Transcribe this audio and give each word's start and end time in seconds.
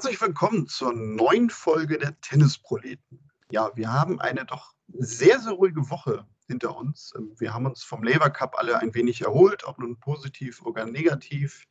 Herzlich 0.00 0.22
willkommen 0.22 0.66
zur 0.66 0.94
neuen 0.94 1.50
Folge 1.50 1.98
der 1.98 2.18
Tennisproleten. 2.22 3.30
Ja, 3.50 3.70
wir 3.76 3.92
haben 3.92 4.18
eine 4.18 4.46
doch 4.46 4.72
sehr, 4.88 5.38
sehr 5.38 5.52
ruhige 5.52 5.90
Woche 5.90 6.26
hinter 6.46 6.74
uns. 6.74 7.12
Ähm, 7.18 7.34
wir 7.38 7.52
haben 7.52 7.66
uns 7.66 7.82
vom 7.84 8.02
Labour 8.02 8.30
Cup 8.30 8.54
alle 8.56 8.78
ein 8.78 8.94
wenig 8.94 9.20
erholt, 9.20 9.62
ob 9.64 9.78
nun 9.78 10.00
positiv 10.00 10.62
oder 10.62 10.86
negativ. 10.86 11.66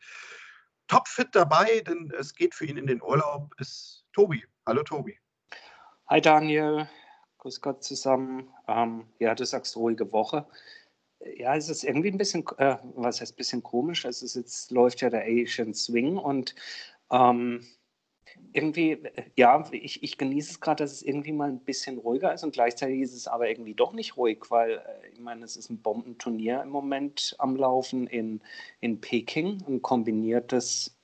Topfit 0.88 1.30
dabei, 1.32 1.80
denn 1.80 2.14
es 2.20 2.36
geht 2.36 2.54
für 2.54 2.68
ihn 2.68 2.78
in 2.78 2.86
den 2.86 3.02
Urlaub, 3.02 3.52
ist 3.58 4.06
Tobi. 4.14 4.46
Hallo 4.68 4.84
Tobi. 4.84 5.18
Hi 6.08 6.22
Daniel, 6.22 6.88
grüß 7.40 7.62
Gott 7.62 7.84
zusammen. 7.84 8.48
Ähm, 8.68 9.08
ja, 9.18 9.34
du 9.34 9.44
sagst 9.44 9.76
ruhige 9.76 10.12
Woche. 10.12 10.46
Ja, 11.38 11.56
es 11.56 11.68
ist 11.68 11.84
irgendwie 11.84 12.12
ein 12.12 12.20
bisschen, 12.20 12.46
äh, 12.60 12.78
was 12.94 13.22
heißt 13.22 13.34
ein 13.34 13.38
bisschen 13.38 13.64
komisch. 13.64 14.06
Also 14.06 14.24
es 14.24 14.36
jetzt 14.36 14.70
läuft 14.70 15.02
ja 15.02 15.10
der 15.10 15.24
Asian 15.24 15.74
Swing 15.74 16.16
und 16.16 16.54
ähm, 17.10 17.66
irgendwie, 18.54 18.98
ja, 19.36 19.64
ich, 19.72 20.04
ich 20.04 20.18
genieße 20.18 20.52
es 20.52 20.60
gerade, 20.60 20.84
dass 20.84 20.92
es 20.92 21.02
irgendwie 21.04 21.32
mal 21.32 21.50
ein 21.50 21.64
bisschen 21.64 21.98
ruhiger 21.98 22.34
ist 22.34 22.44
und 22.44 22.54
gleichzeitig 22.54 23.02
ist 23.02 23.14
es 23.16 23.28
aber 23.28 23.50
irgendwie 23.50 23.76
doch 23.76 23.94
nicht 23.94 24.18
ruhig, 24.18 24.40
weil 24.50 24.74
äh, 24.78 25.10
ich 25.14 25.20
meine, 25.20 25.46
es 25.46 25.56
ist 25.56 25.70
ein 25.70 25.82
Bombenturnier 25.82 26.62
im 26.64 26.70
Moment 26.70 27.36
am 27.40 27.56
Laufen 27.56 28.08
in, 28.08 28.42
in 28.80 29.02
Peking, 29.02 29.64
ein 29.68 29.82
kombiniertes 29.82 30.99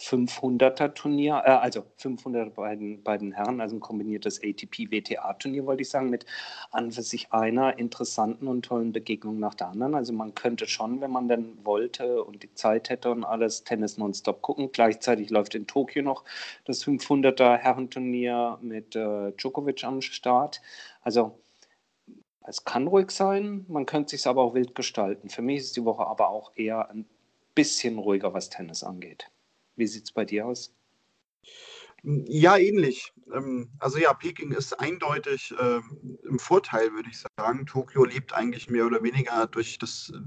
500er 0.00 0.94
Turnier, 0.94 1.42
äh, 1.44 1.50
also 1.50 1.84
500 1.96 2.54
bei 2.54 2.76
den, 2.76 3.02
bei 3.02 3.18
den 3.18 3.32
Herren, 3.32 3.60
also 3.60 3.76
ein 3.76 3.80
kombiniertes 3.80 4.40
ATP-WTA-Turnier, 4.42 5.66
wollte 5.66 5.82
ich 5.82 5.90
sagen, 5.90 6.10
mit 6.10 6.24
an 6.70 6.92
für 6.92 7.02
sich 7.02 7.32
einer 7.32 7.78
interessanten 7.78 8.46
und 8.46 8.64
tollen 8.64 8.92
Begegnung 8.92 9.38
nach 9.40 9.54
der 9.54 9.68
anderen. 9.68 9.94
Also 9.94 10.12
man 10.12 10.34
könnte 10.34 10.66
schon, 10.68 11.00
wenn 11.00 11.10
man 11.10 11.28
denn 11.28 11.58
wollte 11.64 12.22
und 12.22 12.42
die 12.42 12.54
Zeit 12.54 12.90
hätte 12.90 13.10
und 13.10 13.24
alles, 13.24 13.64
Tennis 13.64 13.98
nonstop 13.98 14.42
gucken. 14.42 14.70
Gleichzeitig 14.72 15.30
läuft 15.30 15.54
in 15.54 15.66
Tokio 15.66 16.02
noch 16.02 16.24
das 16.64 16.84
500er 16.84 17.56
Herrenturnier 17.56 18.58
mit 18.62 18.94
äh, 18.94 19.32
Djokovic 19.32 19.84
am 19.84 20.00
Start. 20.00 20.60
Also 21.02 21.38
es 22.42 22.64
kann 22.64 22.86
ruhig 22.86 23.10
sein, 23.10 23.66
man 23.68 23.84
könnte 23.84 24.16
sich 24.16 24.26
aber 24.26 24.42
auch 24.42 24.54
wild 24.54 24.74
gestalten. 24.74 25.28
Für 25.28 25.42
mich 25.42 25.58
ist 25.58 25.76
die 25.76 25.84
Woche 25.84 26.06
aber 26.06 26.30
auch 26.30 26.52
eher 26.56 26.88
ein 26.90 27.04
bisschen 27.54 27.98
ruhiger, 27.98 28.32
was 28.32 28.48
Tennis 28.48 28.84
angeht. 28.84 29.30
Wie 29.78 29.86
sieht 29.86 30.04
es 30.04 30.12
bei 30.12 30.24
dir 30.24 30.44
aus? 30.44 30.74
Ja, 32.02 32.56
ähnlich. 32.56 33.12
Ähm, 33.32 33.70
also 33.78 33.98
ja, 33.98 34.12
Peking 34.12 34.52
ist 34.52 34.78
eindeutig 34.78 35.54
äh, 35.58 35.80
im 36.28 36.38
Vorteil, 36.38 36.92
würde 36.92 37.08
ich 37.10 37.24
sagen. 37.38 37.66
Tokio 37.66 38.04
lebt 38.04 38.32
eigentlich 38.32 38.68
mehr 38.68 38.86
oder 38.86 39.02
weniger 39.02 39.46
durch 39.46 39.78
das 39.78 40.12
äh, 40.14 40.18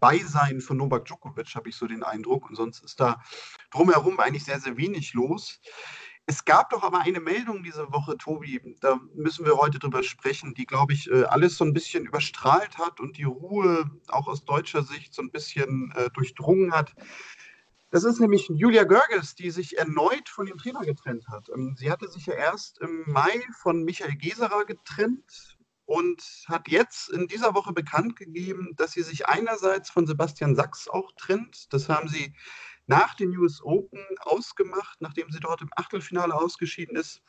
Beisein 0.00 0.60
von 0.60 0.76
Novak 0.76 1.06
Djokovic, 1.06 1.54
habe 1.56 1.68
ich 1.68 1.76
so 1.76 1.86
den 1.86 2.04
Eindruck. 2.04 2.48
Und 2.48 2.54
sonst 2.54 2.84
ist 2.84 3.00
da 3.00 3.20
drumherum 3.72 4.18
eigentlich 4.20 4.44
sehr, 4.44 4.60
sehr 4.60 4.76
wenig 4.76 5.12
los. 5.12 5.60
Es 6.26 6.44
gab 6.44 6.70
doch 6.70 6.82
aber 6.82 7.00
eine 7.00 7.20
Meldung 7.20 7.62
diese 7.62 7.90
Woche, 7.90 8.18
Tobi, 8.18 8.60
da 8.80 9.00
müssen 9.14 9.46
wir 9.46 9.56
heute 9.56 9.78
drüber 9.78 10.02
sprechen, 10.02 10.52
die, 10.52 10.66
glaube 10.66 10.92
ich, 10.92 11.10
äh, 11.10 11.24
alles 11.24 11.56
so 11.56 11.64
ein 11.64 11.72
bisschen 11.72 12.04
überstrahlt 12.04 12.76
hat 12.76 13.00
und 13.00 13.16
die 13.16 13.24
Ruhe 13.24 13.90
auch 14.08 14.28
aus 14.28 14.44
deutscher 14.44 14.82
Sicht 14.82 15.14
so 15.14 15.22
ein 15.22 15.30
bisschen 15.30 15.92
durchdrungen 16.12 16.72
hat. 16.74 16.94
Das 17.90 18.04
ist 18.04 18.20
nämlich 18.20 18.50
Julia 18.54 18.84
Görges, 18.84 19.34
die 19.34 19.50
sich 19.50 19.78
erneut 19.78 20.28
von 20.28 20.44
dem 20.44 20.58
Trainer 20.58 20.82
getrennt 20.82 21.26
hat. 21.28 21.48
Ähm, 21.48 21.74
sie 21.78 21.90
hatte 21.90 22.08
sich 22.08 22.26
ja 22.26 22.34
erst 22.34 22.78
im 22.80 23.04
Mai 23.06 23.40
von 23.62 23.82
Michael 23.82 24.16
Geserer 24.16 24.66
getrennt 24.66 25.58
und 25.86 26.22
hat 26.48 26.68
jetzt 26.68 27.08
in 27.08 27.28
dieser 27.28 27.54
Woche 27.54 27.72
bekannt 27.72 28.16
gegeben, 28.16 28.74
dass 28.76 28.92
sie 28.92 29.02
sich 29.02 29.26
einerseits 29.26 29.88
von 29.88 30.06
Sebastian 30.06 30.54
Sachs 30.54 30.86
auch 30.86 31.12
trennt. 31.16 31.72
Das 31.72 31.88
haben 31.88 32.08
sie 32.08 32.34
nach 32.86 33.14
den 33.14 33.34
US 33.38 33.62
Open 33.62 34.04
ausgemacht, 34.20 35.00
nachdem 35.00 35.30
sie 35.30 35.40
dort 35.40 35.62
im 35.62 35.70
Achtelfinale 35.74 36.34
ausgeschieden 36.34 36.96
ist. 36.96 37.22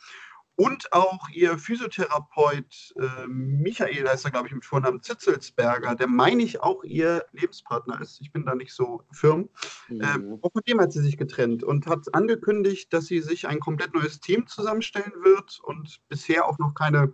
Und 0.60 0.92
auch 0.92 1.30
ihr 1.30 1.58
Physiotherapeut 1.58 2.94
äh, 3.00 3.28
Michael, 3.28 4.10
heißt 4.10 4.26
er, 4.26 4.32
glaube 4.32 4.48
ich, 4.50 4.54
mit 4.54 4.66
Vornamen 4.66 5.02
Zitzelsberger, 5.02 5.96
der 5.96 6.08
meine 6.08 6.44
ich 6.44 6.62
auch 6.62 6.84
ihr 6.84 7.26
Lebenspartner 7.32 8.02
ist. 8.02 8.20
Ich 8.20 8.34
bin 8.34 8.46
da 8.46 8.56
nicht 8.56 8.74
so 8.74 9.02
firm. 9.10 9.48
Mhm. 9.88 10.02
Äh, 10.02 10.38
auch 10.42 10.52
von 10.52 10.62
dem 10.68 10.82
hat 10.82 10.92
sie 10.92 11.02
sich 11.02 11.16
getrennt 11.16 11.64
und 11.64 11.88
hat 11.88 12.14
angekündigt, 12.14 12.92
dass 12.92 13.06
sie 13.06 13.22
sich 13.22 13.48
ein 13.48 13.62
komplett 13.62 13.94
neues 13.94 14.20
Team 14.20 14.48
zusammenstellen 14.48 15.14
wird 15.24 15.62
und 15.64 16.02
bisher 16.10 16.46
auch 16.46 16.60
noch 16.60 16.74
keine 16.74 17.14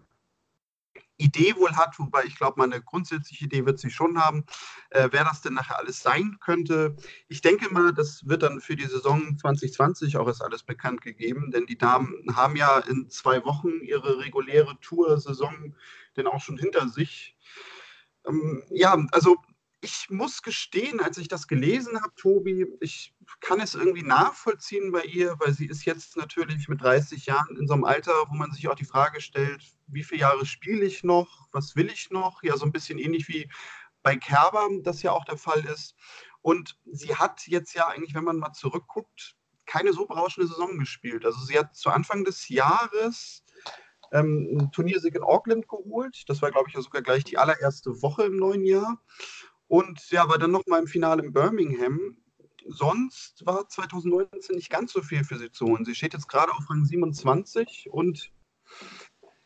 Idee 1.18 1.56
wohl 1.56 1.76
hat, 1.76 1.98
wobei 2.00 2.26
ich 2.26 2.36
glaube, 2.36 2.60
meine 2.60 2.82
grundsätzliche 2.82 3.46
Idee 3.46 3.66
wird 3.66 3.80
sie 3.80 3.90
schon 3.90 4.20
haben, 4.20 4.46
äh, 4.90 5.10
wer 5.12 5.24
das 5.24 5.42
denn 5.42 5.54
nachher 5.54 5.80
alles 5.80 6.02
sein 6.02 6.38
könnte. 6.40 6.96
Ich 7.28 7.42
denke 7.42 7.74
mal, 7.74 7.94
das 7.94 8.28
wird 8.28 8.44
dann 8.44 8.62
für 8.62 8.76
die 8.76 8.86
Saison 8.86 9.38
2020 9.38 10.18
auch 10.18 10.28
erst 10.28 10.44
alles 10.44 10.64
bekannt 10.64 11.02
gegeben, 11.02 11.52
denn 11.52 11.66
die 11.66 11.78
Damen 11.78 12.14
haben 12.36 12.56
ja 12.56 12.80
in 12.80 13.10
zwei 13.10 13.44
Wochen 13.46 13.82
ihre 13.82 14.20
reguläre 14.20 14.80
Tour-Saison 14.82 15.74
denn 16.18 16.28
auch 16.28 16.42
schon 16.42 16.58
hinter 16.58 16.88
sich. 16.90 17.36
Ähm, 18.28 18.64
ja, 18.70 18.98
also 19.12 19.38
ich 19.82 20.10
muss 20.10 20.42
gestehen, 20.42 21.00
als 21.00 21.18
ich 21.18 21.28
das 21.28 21.48
gelesen 21.48 22.02
habe, 22.02 22.14
Tobi, 22.16 22.66
ich 22.80 23.14
kann 23.42 23.60
es 23.60 23.76
irgendwie 23.76 24.04
nachvollziehen 24.04 24.92
bei 24.92 25.04
ihr, 25.04 25.36
weil 25.40 25.54
sie 25.54 25.68
ist 25.68 25.86
jetzt 25.86 26.18
natürlich 26.18 26.68
mit 26.68 26.82
30 26.82 27.26
Jahren 27.26 27.58
in 27.58 27.68
so 27.68 27.74
einem 27.74 27.84
Alter, 27.84 28.14
wo 28.30 28.36
man 28.36 28.52
sich 28.52 28.68
auch 28.68 28.76
die 28.76 28.86
Frage 28.86 29.22
stellt, 29.22 29.64
wie 29.88 30.04
viele 30.04 30.22
Jahre 30.22 30.46
spiele 30.46 30.86
ich 30.86 31.04
noch, 31.04 31.48
was 31.52 31.76
will 31.76 31.90
ich 31.90 32.10
noch? 32.10 32.44
Ja, 32.44 32.58
so 32.58 32.66
ein 32.66 32.72
bisschen 32.72 33.00
ähnlich 33.00 33.28
wie 33.28 33.50
bei 34.04 34.16
Kerber, 34.16 34.70
das 34.84 35.02
ja 35.02 35.12
auch 35.12 35.26
der 35.26 35.38
Fall 35.38 35.66
ist. 35.66 35.96
Und 36.42 36.78
sie 36.86 37.16
hat 37.16 37.48
jetzt 37.48 37.74
ja 37.74 37.88
eigentlich, 37.88 38.14
wenn 38.14 38.24
man 38.24 38.38
mal 38.38 38.54
zurückguckt, 38.54 39.36
keine 39.66 39.94
so 39.94 40.06
berauschende 40.06 40.48
Saison 40.48 40.78
gespielt. 40.78 41.26
Also 41.26 41.44
sie 41.44 41.58
hat 41.58 41.76
zu 41.76 41.90
Anfang 41.90 42.24
des 42.24 42.50
Jahres 42.50 43.44
ähm, 44.12 44.48
einen 44.52 44.72
Turniersieg 44.72 45.16
in 45.16 45.24
Auckland 45.24 45.68
geholt. 45.68 46.24
Das 46.28 46.42
war, 46.42 46.52
glaube 46.52 46.70
ich, 46.70 46.76
sogar 46.76 47.02
gleich 47.02 47.24
die 47.24 47.38
allererste 47.38 48.02
Woche 48.02 48.24
im 48.24 48.38
neuen 48.38 48.64
Jahr. 48.64 49.02
Und 49.68 50.10
ja, 50.12 50.22
aber 50.24 50.38
dann 50.38 50.52
nochmal 50.52 50.82
im 50.82 50.88
Finale 50.88 51.24
in 51.24 51.34
Birmingham. 51.34 52.18
Sonst 52.68 53.46
war 53.46 53.68
2019 53.68 54.56
nicht 54.56 54.70
ganz 54.70 54.92
so 54.92 55.02
viel 55.02 55.24
für 55.24 55.38
sie 55.38 55.52
zu 55.52 55.66
holen. 55.66 55.86
Sie 55.86 55.96
steht 55.96 56.14
jetzt 56.14 56.28
gerade 56.28 56.52
auf 56.52 56.70
Rang 56.70 56.84
27 56.84 57.90
und 57.92 58.32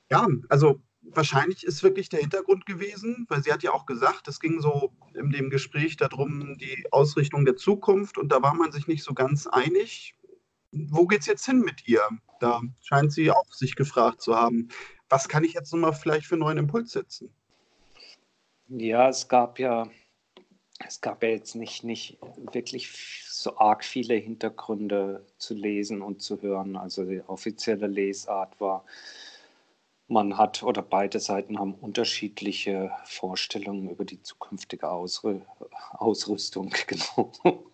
ja, 0.10 0.28
also 0.48 0.82
wahrscheinlich 1.02 1.64
ist 1.64 1.84
wirklich 1.84 2.10
der 2.10 2.22
Hintergrund 2.22 2.66
gewesen, 2.66 3.26
weil 3.30 3.44
sie 3.44 3.52
hat 3.52 3.64
ja 3.64 3.72
auch 3.74 3.86
gesagt, 3.86 4.28
es 4.28 4.40
ging 4.40 4.62
so 4.62 4.94
in 5.14 5.32
dem 5.32 5.50
Gespräch 5.50 5.98
darum, 5.98 6.58
die 6.58 6.86
Ausrichtung 6.92 7.46
der 7.46 7.56
Zukunft 7.56 8.18
und 8.18 8.32
da 8.32 8.42
war 8.42 8.54
man 8.54 8.72
sich 8.72 8.88
nicht 8.88 9.04
so 9.04 9.14
ganz 9.14 9.48
einig. 9.48 10.16
Wo 10.72 11.08
geht 11.08 11.22
es 11.22 11.26
jetzt 11.26 11.46
hin 11.46 11.60
mit 11.60 11.88
ihr? 11.88 12.08
Da 12.40 12.62
scheint 12.82 13.12
sie 13.12 13.32
auch 13.32 13.54
sich 13.54 13.76
gefragt 13.76 14.22
zu 14.22 14.36
haben, 14.36 14.70
was 15.10 15.28
kann 15.28 15.44
ich 15.44 15.54
jetzt 15.54 15.74
nochmal 15.74 15.94
vielleicht 15.94 16.28
für 16.28 16.36
einen 16.36 16.44
neuen 16.44 16.58
Impuls 16.60 16.92
setzen? 16.92 17.34
Ja, 18.68 19.10
es 19.10 19.28
gab 19.28 19.58
ja 19.58 19.90
es 20.88 21.02
gab 21.02 21.24
ja 21.24 21.30
jetzt 21.30 21.56
nicht, 21.56 21.84
nicht 21.84 22.18
wirklich 22.52 23.24
so 23.28 23.58
arg 23.58 23.84
viele 23.84 24.16
Hintergründe 24.16 25.26
zu 25.38 25.54
lesen 25.54 26.02
und 26.02 26.22
zu 26.22 26.42
hören. 26.42 26.76
Also 26.76 27.06
die 27.06 27.22
offizielle 27.28 27.88
Lesart 27.88 28.60
war, 28.60 28.86
man 30.08 30.38
hat 30.38 30.64
oder 30.64 30.82
beide 30.82 31.20
Seiten 31.20 31.60
haben 31.60 31.76
unterschiedliche 31.76 32.92
Vorstellungen 33.06 33.90
über 33.90 34.06
die 34.06 34.22
zukünftige 34.22 34.90
Ausrü 34.90 35.42
Ausrüstung. 35.92 36.74
Genau. 36.88 37.32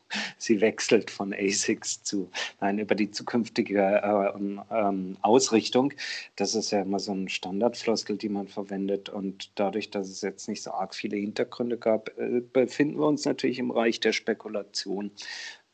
Sie 0.38 0.62
wechselt 0.62 1.12
von 1.12 1.34
ASICS 1.34 2.04
zu, 2.04 2.30
nein, 2.62 2.80
über 2.80 2.96
die 2.96 3.12
zukünftige 3.12 3.82
äh, 3.82 4.76
ähm, 4.76 5.18
Ausrichtung. 5.22 5.94
Das 6.36 6.56
ist 6.56 6.72
ja 6.72 6.82
immer 6.82 7.00
so 7.00 7.14
ein 7.14 7.30
Standardfloskel, 7.30 8.18
die 8.18 8.30
man 8.30 8.48
verwendet. 8.48 9.10
Und 9.10 9.52
dadurch, 9.56 9.90
dass 9.90 10.10
es 10.10 10.22
jetzt 10.22 10.48
nicht 10.48 10.64
so 10.64 10.72
arg 10.72 10.96
viele 10.96 11.18
Hintergründe 11.18 11.78
gab, 11.78 12.18
äh, 12.18 12.42
befinden 12.42 13.00
wir 13.00 13.08
uns 13.08 13.26
natürlich 13.26 13.60
im 13.60 13.72
Reich 13.72 14.00
der 14.00 14.14
Spekulation. 14.14 15.12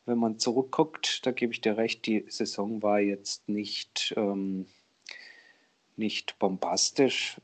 Wenn 0.05 0.17
man 0.17 0.39
zurückguckt, 0.39 1.25
da 1.25 1.31
gebe 1.31 1.53
ich 1.53 1.61
dir 1.61 1.77
recht, 1.77 2.05
die 2.05 2.25
Saison 2.27 2.81
war 2.81 2.99
jetzt 2.99 3.47
nicht. 3.47 4.13
Ähm, 4.17 4.65
nicht 6.01 6.37
bombastisch, 6.39 7.37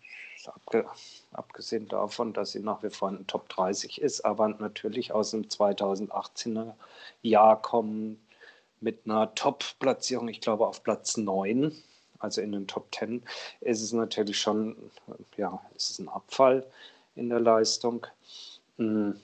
abgesehen 1.37 1.87
davon, 1.87 2.33
dass 2.33 2.51
sie 2.51 2.59
nach 2.59 2.83
wie 2.83 2.89
vor 2.89 3.09
in 3.09 3.27
Top 3.27 3.47
30 3.49 4.01
ist, 4.01 4.25
aber 4.25 4.49
natürlich 4.49 5.11
aus 5.11 5.31
dem 5.31 5.43
2018er 5.43 6.73
Jahr 7.21 7.61
kommen 7.61 8.19
mit 8.79 9.05
einer 9.05 9.33
Top-Platzierung, 9.35 10.27
ich 10.27 10.41
glaube 10.41 10.67
auf 10.67 10.83
Platz 10.83 11.17
9, 11.17 11.71
also 12.19 12.41
in 12.41 12.51
den 12.51 12.67
Top 12.67 12.93
10, 12.93 13.23
ist 13.61 13.81
es 13.81 13.93
natürlich 13.93 14.39
schon, 14.39 14.75
ja, 15.35 15.61
ist 15.75 15.91
es 15.91 15.99
ein 15.99 16.09
Abfall 16.09 16.65
in 17.15 17.29
der 17.29 17.39
Leistung. 17.39 18.05
Hm. 18.77 19.19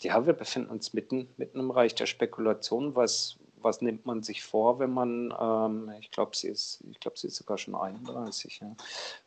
Ja, 0.00 0.26
wir 0.26 0.34
befinden 0.34 0.70
uns 0.70 0.92
mitten, 0.92 1.28
mitten 1.36 1.58
im 1.58 1.70
Reich 1.70 1.94
der 1.94 2.06
Spekulation, 2.06 2.94
was, 2.94 3.38
was 3.62 3.80
nimmt 3.80 4.06
man 4.06 4.22
sich 4.22 4.44
vor, 4.44 4.78
wenn 4.78 4.92
man, 4.92 5.34
ähm, 5.40 5.90
ich 6.00 6.10
glaube, 6.10 6.36
sie 6.36 6.48
ist, 6.48 6.82
ich 6.90 7.00
glaube, 7.00 7.18
sie 7.18 7.28
ist 7.28 7.36
sogar 7.36 7.58
schon 7.58 7.74
31. 7.74 8.60
Ja. 8.60 8.74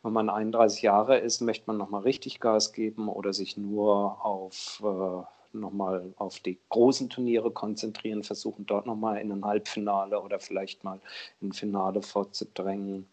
Wenn 0.02 0.12
man 0.12 0.30
31 0.30 0.82
Jahre 0.82 1.18
ist, 1.18 1.40
möchte 1.40 1.64
man 1.66 1.76
nochmal 1.76 2.02
richtig 2.02 2.40
Gas 2.40 2.72
geben 2.72 3.08
oder 3.08 3.32
sich 3.32 3.56
nur 3.56 4.24
auf 4.24 4.82
äh, 4.84 5.24
nochmal 5.52 6.14
auf 6.16 6.40
die 6.40 6.58
großen 6.68 7.10
Turniere 7.10 7.50
konzentrieren, 7.50 8.22
versuchen 8.22 8.66
dort 8.66 8.86
nochmal 8.86 9.18
in 9.18 9.32
ein 9.32 9.44
Halbfinale 9.44 10.20
oder 10.20 10.38
vielleicht 10.38 10.84
mal 10.84 11.00
in 11.40 11.48
ein 11.48 11.52
Finale 11.52 12.02
vorzudrängen. 12.02 13.08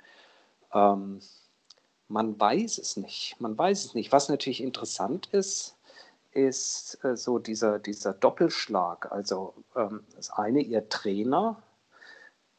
Ähm, 0.73 1.19
man 2.09 2.39
weiß 2.39 2.77
es 2.77 2.97
nicht. 2.97 3.35
Man 3.39 3.57
weiß 3.57 3.85
es 3.85 3.93
nicht. 3.95 4.11
Was 4.11 4.29
natürlich 4.29 4.61
interessant 4.61 5.27
ist, 5.31 5.76
ist 6.37 7.03
äh, 7.03 7.17
so 7.17 7.39
dieser, 7.39 7.79
dieser 7.79 8.13
Doppelschlag. 8.13 9.11
Also 9.11 9.55
ähm, 9.75 10.03
das 10.15 10.29
eine, 10.29 10.61
ihr 10.61 10.87
Trainer, 10.87 11.63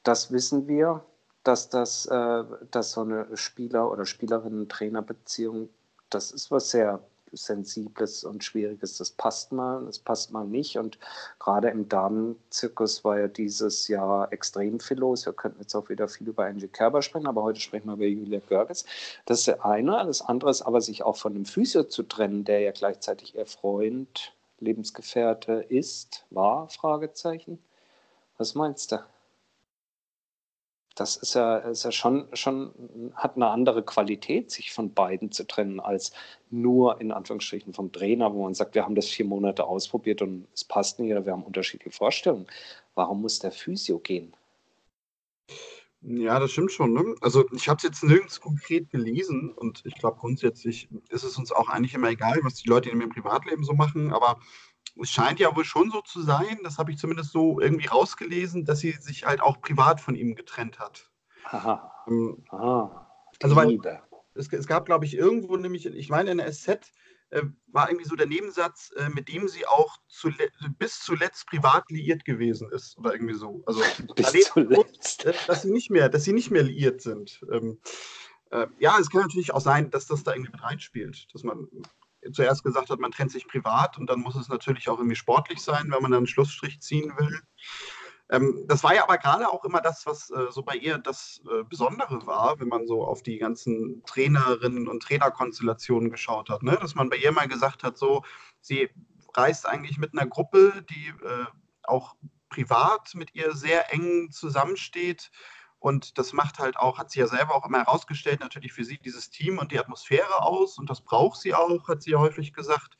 das 0.03 0.33
wissen 0.33 0.67
wir, 0.67 1.05
dass 1.45 1.69
das 1.71 2.07
äh, 2.07 2.45
dass 2.71 2.93
so 2.93 3.03
eine 3.03 3.37
Spieler- 3.37 3.91
oder 3.91 4.05
Spielerinnen-Trainer-Beziehung, 4.05 5.69
das 6.11 6.33
ist 6.33 6.51
was 6.51 6.71
sehr 6.71 7.01
Sensibles 7.33 8.25
und 8.25 8.45
Schwieriges. 8.45 8.97
Das 8.99 9.11
passt 9.11 9.53
mal, 9.53 9.85
das 9.87 9.99
passt 9.99 10.33
mal 10.33 10.47
nicht. 10.47 10.79
Und 10.79 10.99
gerade 11.39 11.69
im 11.69 11.89
Damenzirkus 11.89 13.05
war 13.05 13.19
ja 13.19 13.29
dieses 13.29 13.89
Jahr 13.89 14.33
extrem 14.33 14.81
viel 14.81 14.99
los. 14.99 15.27
Wir 15.27 15.33
könnten 15.33 15.61
jetzt 15.61 15.75
auch 15.75 15.89
wieder 15.89 16.09
viel 16.09 16.29
über 16.29 16.45
Angie 16.45 16.69
Kerber 16.69 17.03
sprechen, 17.03 17.27
aber 17.27 17.43
heute 17.43 17.61
sprechen 17.61 17.89
wir 17.89 17.95
über 17.95 18.07
Julia 18.07 18.41
Görges. 18.49 18.85
Das 19.27 19.41
ist 19.41 19.49
der 19.49 19.65
eine. 19.65 20.05
Das 20.07 20.23
andere 20.23 20.51
ist 20.51 20.63
aber, 20.63 20.81
sich 20.81 21.03
auch 21.03 21.17
von 21.17 21.35
dem 21.35 21.45
Physio 21.45 21.85
zu 21.85 22.03
trennen, 22.03 22.45
der 22.45 22.61
ja 22.61 22.73
gleichzeitig 22.73 23.35
ihr 23.35 23.47
Freund, 23.47 24.33
Lebensgefährte 24.61 25.65
ist, 25.69 26.27
war, 26.31 26.69
Fragezeichen. 26.69 27.59
Was 28.39 28.55
meinst 28.55 28.93
du? 28.93 28.99
Das 30.99 31.17
ist 31.17 31.35
ja, 31.35 31.59
ist 31.59 31.85
ja 31.85 31.93
schon, 31.93 32.27
schon, 32.33 33.12
hat 33.15 33.37
eine 33.37 33.49
andere 33.49 33.85
Qualität, 33.85 34.50
sich 34.50 34.73
von 34.73 34.93
beiden 34.93 35.31
zu 35.31 35.47
trennen, 35.47 35.81
als 35.81 36.12
nur 36.50 37.00
in 37.00 37.12
Anführungsstrichen 37.12 37.73
vom 37.73 37.93
Trainer, 37.93 38.33
wo 38.35 38.45
man 38.45 38.55
sagt, 38.55 38.75
wir 38.75 38.85
haben 38.85 38.95
das 38.95 39.09
vier 39.09 39.27
Monate 39.27 39.65
ausprobiert 39.65 40.23
und 40.23 40.47
es 40.55 40.65
passt 40.65 40.99
nicht 40.99 41.12
oder 41.12 41.25
wir 41.25 41.33
haben 41.33 41.45
unterschiedliche 41.45 41.97
Vorstellungen. 41.97 42.47
Warum 42.95 43.23
muss 43.23 43.39
der 43.39 43.53
Physio 43.53 43.99
gehen? 43.99 44.35
Ja, 46.00 46.39
das 46.39 46.53
stimmt 46.53 46.71
schon. 46.71 46.93
Ne? 46.93 47.15
Also 47.21 47.44
ich 47.53 47.69
habe 47.69 47.79
es 47.79 47.83
jetzt 47.83 48.05
nirgends 48.05 48.41
konkret 48.41 48.89
gelesen 48.91 49.53
und 49.53 49.83
ich 49.85 49.94
glaube 49.94 50.19
grundsätzlich 50.21 50.89
ist 51.09 51.25
es 51.25 51.37
uns 51.37 51.51
auch 51.51 51.69
eigentlich 51.69 51.94
immer 51.94 52.09
egal, 52.09 52.39
was 52.43 52.55
die 52.55 52.69
Leute 52.69 52.91
in 52.91 53.01
ihrem 53.01 53.11
Privatleben 53.11 53.65
so 53.65 53.73
machen, 53.73 54.12
aber 54.12 54.39
es 55.00 55.11
scheint 55.11 55.41
ja 55.41 55.55
wohl 55.55 55.65
schon 55.65 55.91
so 55.91 56.00
zu 56.00 56.23
sein, 56.23 56.59
das 56.62 56.79
habe 56.79 56.91
ich 56.91 56.99
zumindest 56.99 57.31
so 57.31 57.61
irgendwie 57.61 57.87
rausgelesen, 57.87 58.65
dass 58.65 58.81
sie 58.81 58.93
sich 58.93 59.27
halt 59.27 59.41
auch 59.41 59.61
privat 59.61 60.00
von 60.00 60.15
ihm 60.15 60.35
getrennt 60.35 60.79
hat. 60.79 61.11
Aha. 61.45 61.93
Ähm, 62.06 62.45
Aha. 62.50 63.11
Also 63.43 63.56
weil 63.56 63.79
es, 64.35 64.53
es 64.53 64.67
gab, 64.67 64.87
glaube 64.87 65.05
ich, 65.05 65.17
irgendwo 65.17 65.56
nämlich, 65.56 65.87
ich 65.87 66.09
meine 66.09 66.31
in 66.31 66.39
der 66.39 66.53
SZ 66.53 66.93
äh, 67.31 67.43
war 67.67 67.91
irgendwie 67.91 68.09
so 68.09 68.17
der 68.17 68.27
Nebensatz, 68.27 68.91
äh, 68.97 69.09
mit 69.11 69.29
dem 69.29 69.49
sie 69.49 69.67
auch 69.67 69.99
zule 70.09 70.50
bis 70.79 71.01
zuletzt 71.01 71.47
privat 71.47 71.91
liiert 71.91 72.25
gewesen 72.25 72.71
ist 72.73 72.97
oder 72.99 73.12
irgendwie 73.12 73.35
so. 73.35 73.62
Also 73.67 73.81
bis 74.17 74.33
zuletzt. 74.53 75.23
So, 75.23 75.29
äh, 75.29 75.35
dass 75.47 75.62
sie 75.62 75.71
nicht 75.71 75.91
mehr, 75.91 76.09
dass 76.09 76.25
sie 76.25 76.33
nicht 76.33 76.51
mehr 76.51 76.62
liiert 76.62 77.03
sind. 77.03 77.41
Ähm, 77.53 77.81
äh, 78.51 78.67
ja, 78.79 78.99
es 78.99 79.11
kann 79.11 79.23
natürlich 79.23 79.53
auch 79.53 79.61
sein, 79.61 79.91
dass 79.91 80.06
das 80.06 80.23
da 80.23 80.33
irgendwie 80.33 80.53
mit 80.53 80.62
reinspielt, 80.62 81.29
dass 81.33 81.43
man 81.43 81.69
zuerst 82.33 82.65
gesagt 82.65 82.91
hat, 82.91 82.99
man 82.99 83.11
trennt 83.11 83.33
sich 83.33 83.47
privat 83.47 83.99
und 83.99 84.09
dann 84.09 84.21
muss 84.21 84.37
es 84.37 84.49
natürlich 84.49 84.89
auch 84.89 84.99
irgendwie 84.99 85.17
sportlich 85.17 85.61
sein, 85.61 85.85
wenn 85.91 86.03
man 86.03 86.11
dann 86.11 86.19
einen 86.19 86.27
Schlussstrich 86.27 86.81
ziehen 86.81 87.13
will. 87.17 87.41
Ähm, 88.31 88.65
das 88.67 88.85
war 88.85 88.95
ja 88.95 89.05
aber 89.05 89.19
gerade 89.19 89.49
auch 89.49 89.65
immer 89.65 89.81
das, 89.81 90.05
was 90.07 90.31
äh, 90.31 90.51
so 90.51 90.63
bei 90.63 90.77
ihr 90.77 90.99
das 90.99 91.41
äh, 91.51 91.65
Besondere 91.65 92.27
war, 92.27 92.61
wenn 92.61 92.69
man 92.69 92.87
so 92.87 93.07
auf 93.07 93.23
die 93.23 93.39
ganzen 93.39 94.03
Trainerinnen 94.05 94.89
und 94.89 95.03
Trainerkonstellationen 95.03 96.11
geschaut 96.11 96.51
hat, 96.51 96.63
ne? 96.63 96.77
dass 96.81 96.95
man 96.95 97.09
bei 97.09 97.17
ihr 97.17 97.33
mal 97.33 97.49
gesagt 97.49 97.85
hat, 97.85 97.97
so, 97.97 98.23
sie 98.61 98.91
reist 99.35 99.67
eigentlich 99.67 99.99
mit 99.99 100.13
einer 100.13 100.29
Gruppe, 100.29 100.85
die 100.91 101.09
äh, 101.25 101.47
auch 101.85 102.17
privat 102.51 103.15
mit 103.15 103.35
ihr 103.35 103.55
sehr 103.55 103.93
eng 103.93 104.31
zusammensteht 104.31 105.31
und 105.81 106.19
das 106.19 106.33
macht 106.33 106.59
halt 106.59 106.77
auch, 106.77 106.99
hat 106.99 107.11
sie 107.11 107.21
ja 107.21 107.27
selber 107.27 107.55
auch 107.55 107.67
immer 107.67 107.79
herausgestellt, 107.79 108.41
natürlich 108.41 108.73
für 108.73 108.85
sie 108.85 108.99
dieses 108.99 109.31
Team 109.31 109.59
und 109.59 109.71
die 109.71 109.79
Atmosphäre 109.79 110.43
aus. 110.43 110.79
Und 110.79 110.91
das 110.91 111.01
braucht 111.01 111.41
sie 111.41 111.55
auch, 111.55 111.89
hat 111.89 112.03
sie 112.03 112.11
ja 112.13 112.19
häufig 112.19 112.53
gesagt. 112.53 112.97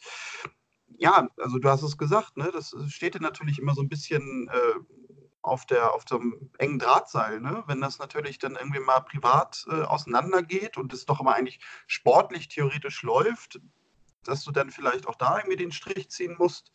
Ja, 0.97 1.29
also 1.39 1.59
du 1.59 1.69
hast 1.69 1.83
es 1.83 1.99
gesagt, 1.99 2.37
ne? 2.37 2.51
das 2.53 2.75
steht 2.89 3.15
ja 3.15 3.21
natürlich 3.21 3.59
immer 3.59 3.75
so 3.75 3.83
ein 3.83 3.89
bisschen 3.89 4.49
äh, 4.49 4.75
auf, 5.43 5.67
der, 5.67 5.93
auf 5.93 6.05
dem 6.05 6.51
engen 6.59 6.79
Drahtseil. 6.79 7.41
Ne? 7.41 7.65
Wenn 7.67 7.81
das 7.81 7.99
natürlich 7.99 8.39
dann 8.39 8.55
irgendwie 8.55 8.81
mal 8.81 9.01
privat 9.01 9.65
äh, 9.69 9.83
auseinandergeht 9.83 10.77
und 10.77 10.93
es 10.93 11.05
doch 11.05 11.21
immer 11.21 11.35
eigentlich 11.35 11.61
sportlich 11.87 12.49
theoretisch 12.49 13.03
läuft, 13.03 13.61
dass 14.25 14.45
du 14.45 14.53
dann 14.53 14.71
vielleicht 14.71 15.07
auch 15.09 15.15
da 15.17 15.39
irgendwie 15.39 15.57
den 15.57 15.73
Strich 15.73 16.11
ziehen 16.11 16.37
musst. 16.39 16.71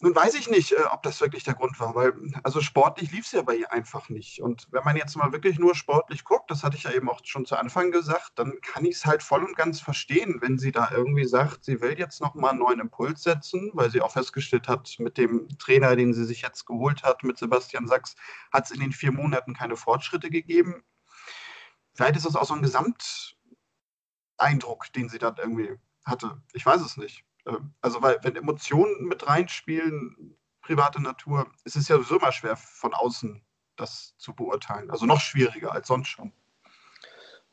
Nun 0.00 0.14
weiß 0.14 0.34
ich 0.34 0.48
nicht, 0.48 0.70
äh, 0.72 0.84
ob 0.92 1.02
das 1.02 1.20
wirklich 1.20 1.42
der 1.42 1.54
Grund 1.54 1.80
war, 1.80 1.96
weil 1.96 2.12
also 2.44 2.60
sportlich 2.60 3.10
lief 3.10 3.26
es 3.26 3.32
ja 3.32 3.42
bei 3.42 3.56
ihr 3.56 3.72
einfach 3.72 4.08
nicht. 4.08 4.40
Und 4.40 4.68
wenn 4.70 4.84
man 4.84 4.96
jetzt 4.96 5.16
mal 5.16 5.32
wirklich 5.32 5.58
nur 5.58 5.74
sportlich 5.74 6.22
guckt, 6.22 6.48
das 6.52 6.62
hatte 6.62 6.76
ich 6.76 6.84
ja 6.84 6.92
eben 6.92 7.10
auch 7.10 7.20
schon 7.24 7.46
zu 7.46 7.56
Anfang 7.56 7.90
gesagt, 7.90 8.30
dann 8.36 8.60
kann 8.60 8.84
ich 8.84 8.94
es 8.96 9.06
halt 9.06 9.24
voll 9.24 9.42
und 9.42 9.56
ganz 9.56 9.80
verstehen, 9.80 10.38
wenn 10.40 10.56
sie 10.56 10.70
da 10.70 10.88
irgendwie 10.92 11.24
sagt, 11.24 11.64
sie 11.64 11.80
will 11.80 11.98
jetzt 11.98 12.20
nochmal 12.20 12.50
einen 12.50 12.60
neuen 12.60 12.78
Impuls 12.78 13.24
setzen, 13.24 13.72
weil 13.74 13.90
sie 13.90 14.00
auch 14.00 14.12
festgestellt 14.12 14.68
hat, 14.68 14.94
mit 15.00 15.18
dem 15.18 15.48
Trainer, 15.58 15.96
den 15.96 16.14
sie 16.14 16.24
sich 16.24 16.42
jetzt 16.42 16.64
geholt 16.66 17.02
hat, 17.02 17.24
mit 17.24 17.38
Sebastian 17.38 17.88
Sachs, 17.88 18.14
hat 18.52 18.66
es 18.66 18.70
in 18.70 18.78
den 18.80 18.92
vier 18.92 19.10
Monaten 19.10 19.52
keine 19.52 19.76
Fortschritte 19.76 20.30
gegeben. 20.30 20.84
Vielleicht 21.94 22.16
ist 22.16 22.26
das 22.26 22.36
auch 22.36 22.46
so 22.46 22.54
ein 22.54 22.62
Gesamteindruck, 22.62 24.92
den 24.94 25.08
sie 25.08 25.18
dann 25.18 25.36
irgendwie 25.38 25.76
hatte. 26.04 26.40
Ich 26.52 26.64
weiß 26.64 26.82
es 26.82 26.96
nicht. 26.96 27.24
Ähm, 27.48 27.74
also, 27.80 28.02
weil, 28.02 28.18
wenn 28.22 28.36
Emotionen 28.36 29.06
mit 29.06 29.26
reinspielen, 29.26 30.36
private 30.62 31.02
Natur, 31.02 31.50
ist 31.64 31.76
es 31.76 31.88
ja 31.88 31.96
sowieso 31.96 32.18
immer 32.18 32.32
schwer 32.32 32.56
von 32.56 32.94
außen 32.94 33.42
das 33.76 34.14
zu 34.18 34.34
beurteilen. 34.34 34.90
Also 34.90 35.06
noch 35.06 35.20
schwieriger 35.20 35.72
als 35.72 35.88
sonst 35.88 36.08
schon. 36.08 36.32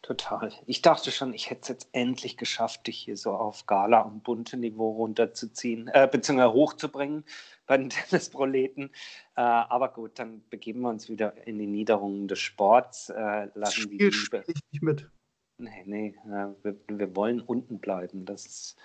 Total. 0.02 0.52
Ich 0.68 0.84
dachte 0.84 1.12
schon, 1.12 1.34
ich 1.34 1.50
hätte 1.50 1.62
es 1.62 1.68
jetzt 1.68 1.90
endlich 1.92 2.38
geschafft, 2.38 2.86
dich 2.86 3.00
hier 3.00 3.18
so 3.18 3.32
auf 3.32 3.66
Gala- 3.66 4.02
und 4.02 4.24
bunte 4.24 4.56
Niveau 4.56 4.92
runterzuziehen, 4.92 5.88
äh, 5.88 6.08
beziehungsweise 6.12 6.54
hochzubringen 6.54 7.24
bei 7.66 7.78
den 7.78 7.90
Tennisproleten. 8.12 8.92
Äh, 9.36 9.42
aber 9.42 9.90
gut, 9.90 10.20
dann 10.20 10.48
begeben 10.50 10.82
wir 10.82 10.90
uns 10.90 11.10
wieder 11.10 11.48
in 11.48 11.58
die 11.58 11.66
Niederungen 11.66 12.28
des 12.28 12.38
Sports. 12.38 13.10
Äh, 13.10 13.48
lassen 13.56 13.82
Spiel, 13.82 14.12
die 14.12 14.18
Liebe. 14.18 14.44
Ich 14.46 14.62
nicht 14.72 14.84
mit. 14.84 15.10
Nee, 15.58 15.84
nee, 15.86 16.16
äh, 16.26 16.54
wir, 16.62 16.76
wir, 16.88 17.16
wollen 17.16 17.42
unten 17.42 17.80
bleiben. 17.80 18.26
Das 18.26 18.46
ist 18.46 18.76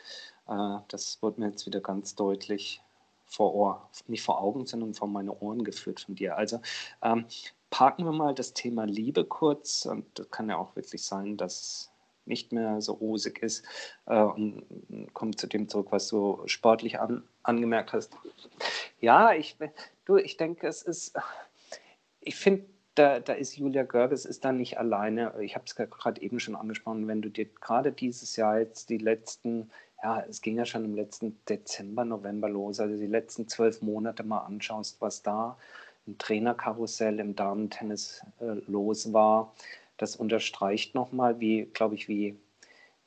das 0.89 1.23
wird 1.23 1.39
mir 1.39 1.49
jetzt 1.49 1.67
wieder 1.67 1.81
ganz 1.81 2.15
deutlich 2.15 2.83
vor 3.25 3.55
Ohr, 3.55 3.89
nicht 4.09 4.23
vor 4.23 4.41
Augen, 4.41 4.67
sondern 4.67 4.95
vor 4.95 5.09
meine 5.09 5.39
Ohren 5.39 5.63
geführt 5.65 6.01
von 6.01 6.17
dir. 6.17 6.37
Also 6.37 6.61
ähm, 7.03 7.27
parken 7.71 8.05
wir 8.05 8.13
mal 8.13 8.35
das 8.35 8.53
Thema 8.53 8.85
Liebe 8.85 9.25
kurz 9.25 9.87
und 9.87 10.05
das 10.19 10.31
kann 10.31 10.49
ja 10.49 10.57
auch 10.57 10.75
wirklich 10.75 11.05
sein, 11.05 11.37
dass 11.37 11.61
es 11.61 11.91
nicht 12.27 12.53
mehr 12.53 12.81
so 12.81 12.95
rosig 12.95 13.43
ist 13.43 13.65
äh, 14.07 14.21
und 14.21 14.65
kommt 15.15 15.41
zu 15.41 15.47
dem 15.47 15.69
zurück, 15.69 15.89
was 15.91 16.09
du 16.09 16.43
sportlich 16.47 16.99
an, 17.01 17.23
angemerkt 17.43 17.93
hast. 17.93 18.17
Ja, 19.01 19.33
ich, 19.33 19.57
du, 20.05 20.17
ich 20.17 20.37
denke, 20.37 20.67
es 20.67 20.83
ist, 20.83 21.17
ich 22.21 22.37
finde, 22.37 22.67
da, 22.97 23.21
da, 23.21 23.33
ist 23.33 23.57
Julia 23.57 23.85
Görges 23.85 24.25
ist 24.27 24.45
da 24.45 24.53
nicht 24.53 24.79
alleine. 24.79 25.33
Ich 25.41 25.55
habe 25.55 25.65
es 25.65 25.75
gerade 25.77 26.21
eben 26.21 26.41
schon 26.41 26.57
angesprochen, 26.57 27.07
wenn 27.07 27.23
du 27.23 27.31
dir 27.31 27.47
gerade 27.47 27.93
dieses 27.93 28.37
Jahr 28.37 28.59
jetzt 28.59 28.91
die 28.91 28.99
letzten 28.99 29.71
ja, 30.03 30.25
es 30.29 30.41
ging 30.41 30.57
ja 30.57 30.65
schon 30.65 30.85
im 30.85 30.95
letzten 30.95 31.39
Dezember, 31.49 32.05
November 32.05 32.49
los, 32.49 32.81
also 32.81 32.97
die 32.97 33.07
letzten 33.07 33.49
zwölf 33.49 33.83
Monate 33.83 34.23
mal 34.23 34.41
anschaust, 34.41 35.01
was 35.01 35.23
da 35.23 35.59
im 36.07 36.19
Trainerkarussell 36.19 37.21
im 37.21 37.37
Damentennis 37.37 38.25
äh, 38.41 38.61
los 38.67 39.13
war, 39.13 39.55
das 39.97 40.17
unterstreicht 40.17 40.95
nochmal, 40.95 41.41
wie, 41.41 41.67
glaube 41.67 41.95
ich, 41.95 42.09
wie, 42.09 42.37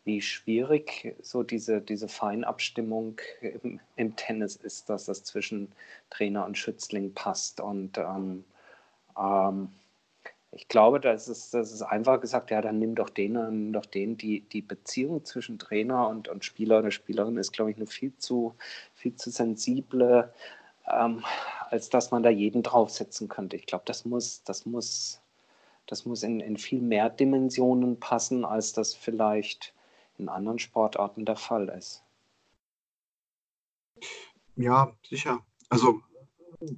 wie 0.04 0.22
schwierig 0.22 1.16
so 1.22 1.42
diese, 1.44 1.82
diese 1.82 2.08
Feinabstimmung 2.08 3.20
im, 3.42 3.80
im, 3.96 4.16
Tennis 4.16 4.56
ist, 4.56 4.90
dass 4.90 5.06
das 5.06 5.24
zwischen 5.24 5.72
Trainer 6.12 6.46
und 6.46 6.58
Schützling 6.58 7.14
passt. 7.14 7.62
Und 7.62 7.98
ähm, 7.98 8.44
ähm, 9.18 9.70
ich 10.56 10.68
glaube, 10.68 11.00
das 11.00 11.28
ist, 11.28 11.54
das 11.54 11.72
ist 11.72 11.82
einfach 11.82 12.22
gesagt, 12.22 12.52
ja, 12.52 12.62
dann 12.62 12.80
nimm 12.80 12.96
doch 12.96 13.10
den, 13.10 13.34
nimm 13.34 13.74
doch 13.74 13.86
den. 13.86 14.18
Die, 14.18 14.42
die 14.42 14.62
Beziehung 14.62 15.26
zwischen 15.26 15.58
Trainer 15.58 16.08
und, 16.08 16.28
und 16.28 16.46
Spieler 16.46 16.80
oder 16.80 16.92
Spielerin 16.92 17.38
ist, 17.38 17.54
glaube 17.54 17.72
ich, 17.72 17.78
nur 17.78 17.88
viel 17.88 18.16
zu, 18.18 18.56
viel 18.94 19.16
zu 19.16 19.32
sensible, 19.32 20.34
ähm, 20.88 21.24
als 21.70 21.90
dass 21.90 22.12
man 22.12 22.24
da 22.24 22.30
jeden 22.30 22.62
draufsetzen 22.64 23.30
könnte. 23.30 23.56
Ich 23.56 23.66
glaube, 23.66 23.84
das 23.86 24.06
muss, 24.06 24.44
das 24.44 24.66
muss, 24.66 25.22
das 25.88 26.06
muss 26.06 26.24
in, 26.24 26.40
in 26.40 26.58
viel 26.58 26.82
mehr 26.82 27.10
Dimensionen 27.10 28.00
passen, 28.00 28.46
als 28.46 28.74
das 28.74 28.94
vielleicht 28.94 29.74
in 30.18 30.30
anderen 30.30 30.60
Sportarten 30.60 31.26
der 31.26 31.36
Fall 31.36 31.70
ist. 31.70 32.04
Ja, 34.56 34.94
sicher. 35.02 35.40
Also 35.70 36.02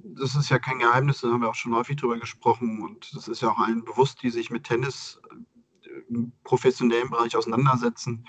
das 0.04 0.34
ist 0.34 0.50
ja 0.50 0.58
kein 0.58 0.78
Geheimnis, 0.78 1.20
da 1.20 1.28
haben 1.28 1.40
wir 1.40 1.48
auch 1.48 1.54
schon 1.54 1.74
häufig 1.74 1.96
drüber 1.96 2.18
gesprochen 2.18 2.82
und 2.82 3.14
das 3.14 3.28
ist 3.28 3.42
ja 3.42 3.50
auch 3.50 3.58
allen 3.58 3.84
bewusst, 3.84 4.22
die 4.22 4.30
sich 4.30 4.50
mit 4.50 4.64
Tennis 4.64 5.20
äh, 5.30 6.00
im 6.08 6.32
professionellen 6.44 7.10
Bereich 7.10 7.36
auseinandersetzen, 7.36 8.26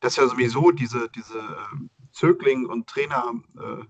dass 0.00 0.16
ja 0.16 0.26
sowieso 0.26 0.70
diese, 0.70 1.08
diese 1.10 1.38
äh, 1.38 1.88
Zögling 2.12 2.66
und 2.66 2.86
Trainer 2.86 3.34
äh, 3.58 3.84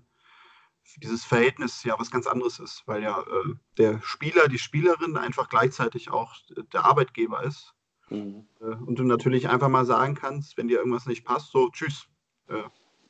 dieses 0.97 1.23
Verhältnis 1.23 1.83
ja 1.83 1.99
was 1.99 2.11
ganz 2.11 2.25
anderes 2.25 2.59
ist, 2.59 2.83
weil 2.85 3.03
ja 3.03 3.21
äh, 3.21 3.53
der 3.77 4.01
Spieler, 4.01 4.47
die 4.47 4.57
Spielerin 4.57 5.17
einfach 5.17 5.49
gleichzeitig 5.49 6.09
auch 6.09 6.35
der 6.73 6.85
Arbeitgeber 6.85 7.43
ist. 7.43 7.75
Mhm. 8.09 8.47
Äh, 8.59 8.75
und 8.75 8.97
du 8.97 9.03
natürlich 9.03 9.49
einfach 9.49 9.69
mal 9.69 9.85
sagen 9.85 10.15
kannst, 10.15 10.57
wenn 10.57 10.67
dir 10.67 10.79
irgendwas 10.79 11.05
nicht 11.05 11.25
passt, 11.25 11.51
so 11.51 11.69
tschüss, 11.69 12.07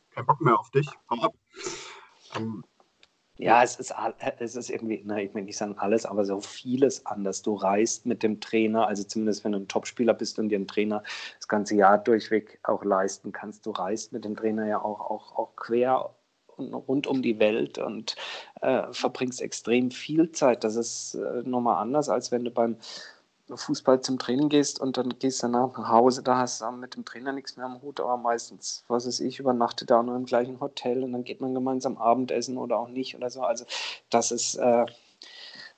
kein 0.09 0.25
Bock 0.25 0.41
mehr 0.41 0.59
auf 0.59 0.69
dich, 0.69 0.89
hau 1.09 1.21
ab. 1.21 1.33
Ähm, 2.35 2.65
ja, 3.39 3.63
es 3.63 3.77
ist, 3.77 3.93
es 4.39 4.55
ist 4.57 4.69
irgendwie, 4.69 5.01
na, 5.05 5.17
ich 5.17 5.33
will 5.33 5.43
nicht 5.43 5.55
sagen 5.55 5.75
alles, 5.77 6.05
aber 6.05 6.25
so 6.25 6.41
vieles 6.41 7.05
anders. 7.05 7.41
Du 7.41 7.55
reist 7.55 8.05
mit 8.05 8.21
dem 8.21 8.41
Trainer, 8.41 8.85
also 8.85 9.03
zumindest 9.03 9.45
wenn 9.45 9.53
du 9.53 9.59
ein 9.59 9.67
Topspieler 9.69 10.13
bist 10.13 10.39
und 10.39 10.49
dir 10.49 10.57
einen 10.57 10.67
Trainer 10.67 11.03
das 11.37 11.47
ganze 11.47 11.75
Jahr 11.75 11.97
durchweg 11.97 12.59
auch 12.63 12.83
leisten 12.83 13.31
kannst. 13.31 13.65
Du 13.65 13.71
reist 13.71 14.11
mit 14.11 14.25
dem 14.25 14.35
Trainer 14.35 14.67
ja 14.67 14.81
auch, 14.81 14.99
auch, 14.99 15.37
auch 15.37 15.55
quer 15.55 16.13
und 16.57 16.73
rund 16.73 17.07
um 17.07 17.21
die 17.21 17.39
Welt 17.39 17.77
und 17.77 18.17
äh, 18.61 18.83
verbringst 18.91 19.41
extrem 19.41 19.89
viel 19.89 20.31
Zeit. 20.31 20.65
Das 20.65 20.75
ist 20.75 21.15
äh, 21.15 21.41
nochmal 21.43 21.81
anders, 21.81 22.09
als 22.09 22.33
wenn 22.33 22.43
du 22.43 22.51
beim 22.51 22.75
Fußball 23.55 24.01
zum 24.01 24.19
Training 24.19 24.49
gehst 24.49 24.79
und 24.79 24.97
dann 24.97 25.17
gehst 25.19 25.43
danach 25.43 25.77
nach 25.77 25.89
Hause, 25.89 26.23
da 26.23 26.37
hast 26.37 26.61
du 26.61 26.71
mit 26.71 26.95
dem 26.95 27.05
Trainer 27.05 27.31
nichts 27.31 27.57
mehr 27.57 27.65
am 27.65 27.81
Hut, 27.81 27.99
aber 27.99 28.17
meistens, 28.17 28.83
was 28.87 29.07
weiß 29.07 29.19
ich, 29.21 29.39
übernachtet 29.39 29.89
da 29.89 30.03
nur 30.03 30.15
im 30.15 30.25
gleichen 30.25 30.59
Hotel 30.59 31.03
und 31.03 31.13
dann 31.13 31.23
geht 31.23 31.41
man 31.41 31.53
gemeinsam 31.53 31.97
Abendessen 31.97 32.57
oder 32.57 32.79
auch 32.79 32.89
nicht 32.89 33.15
oder 33.15 33.29
so. 33.29 33.41
Also 33.41 33.65
das 34.09 34.31
ist, 34.31 34.55
äh, 34.55 34.85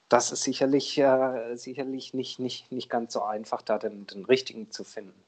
das 0.10 0.32
ist 0.32 0.44
sicherlich, 0.44 0.98
äh, 0.98 1.56
sicherlich 1.56 2.13
nicht, 2.13 2.40
nicht, 2.40 2.72
nicht 2.72 2.90
ganz 2.90 3.13
so 3.13 3.24
einfach, 3.24 3.62
da 3.62 3.78
den, 3.78 4.08
den 4.08 4.25
richtigen 4.25 4.70
zu 4.72 4.84
finden. 4.84 5.24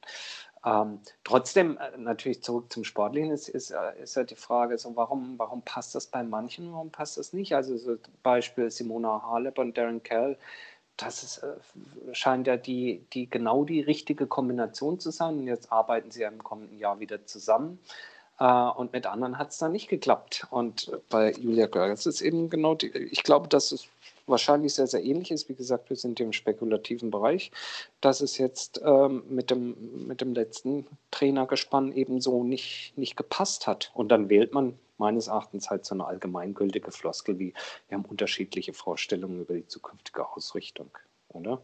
Ähm, 0.66 1.00
trotzdem, 1.26 1.78
äh, 1.78 1.98
natürlich 1.98 2.42
zurück 2.42 2.72
zum 2.72 2.86
Sportlichen, 2.86 3.32
ist, 3.32 3.50
ist, 3.50 3.72
äh, 3.72 4.02
ist 4.02 4.16
ja 4.16 4.24
die 4.24 4.36
Frage, 4.36 4.78
so 4.78 4.96
warum, 4.96 5.38
warum 5.38 5.62
passt 5.62 5.94
das 5.94 6.08
bei 6.08 6.24
manchen, 6.24 6.72
warum 6.72 6.90
passt 6.90 7.18
das 7.18 7.34
nicht? 7.34 7.54
Also 7.54 7.78
so 7.78 7.98
Beispiel 8.24 8.72
Simona 8.72 9.22
Halep 9.24 9.58
und 9.60 9.78
Darren 9.78 10.04
Kell, 10.04 10.38
das 10.98 11.24
ist, 11.24 11.38
äh, 11.40 12.14
scheint 12.14 12.48
ja 12.48 12.58
die, 12.58 13.06
die 13.14 13.30
genau 13.30 13.64
die 13.66 13.82
richtige 13.82 14.28
Kombination 14.28 15.00
zu 15.00 15.12
sein. 15.12 15.40
Und 15.40 15.48
jetzt 15.48 15.72
arbeiten 15.72 16.12
sie 16.12 16.22
ja 16.22 16.30
im 16.30 16.44
kommenden 16.44 16.78
Jahr 16.78 17.00
wieder 17.00 17.26
zusammen. 17.26 17.80
Äh, 18.40 18.46
und 18.46 18.94
mit 18.94 19.06
anderen 19.06 19.38
hat 19.38 19.52
es 19.52 19.58
dann 19.58 19.72
nicht 19.72 19.90
geklappt. 19.90 20.48
Und 20.50 20.92
bei 21.10 21.32
Julia 21.32 21.68
Görges 21.68 22.06
ist 22.06 22.22
eben 22.22 22.50
genau 22.50 22.76
die, 22.76 22.88
ich 22.88 23.24
glaube, 23.24 23.48
dass 23.48 23.72
es 23.72 23.88
wahrscheinlich 24.28 24.74
sehr, 24.74 24.88
sehr 24.88 25.04
ähnlich 25.04 25.32
ist. 25.32 25.50
Wie 25.50 25.56
gesagt, 25.56 25.90
wir 25.90 25.98
sind 25.98 26.20
im 26.20 26.34
spekulativen 26.34 27.12
Bereich, 27.12 27.52
dass 28.02 28.22
es 28.22 28.38
jetzt 28.38 28.82
ähm, 28.84 29.24
mit, 29.30 29.50
dem, 29.52 30.08
mit 30.08 30.22
dem 30.22 30.34
letzten 30.34 30.88
Trainergespann 31.12 31.92
eben 31.92 32.22
so 32.22 32.44
nicht, 32.44 32.94
nicht 32.96 33.18
gepasst 33.18 33.68
hat. 33.68 33.92
Und 33.94 34.10
dann 34.10 34.30
wählt 34.30 34.54
man 34.54 34.78
meines 35.04 35.28
Erachtens 35.28 35.70
halt 35.70 35.86
so 35.86 35.94
eine 35.96 36.06
allgemeingültige 36.06 36.92
Floskel 36.92 37.38
wie, 37.38 37.54
wir 37.90 37.98
haben 37.98 38.06
unterschiedliche 38.06 38.74
Vorstellungen 38.74 39.42
über 39.42 39.54
die 39.54 39.68
zukünftige 39.68 40.26
Ausrichtung, 40.26 40.98
oder? 41.28 41.62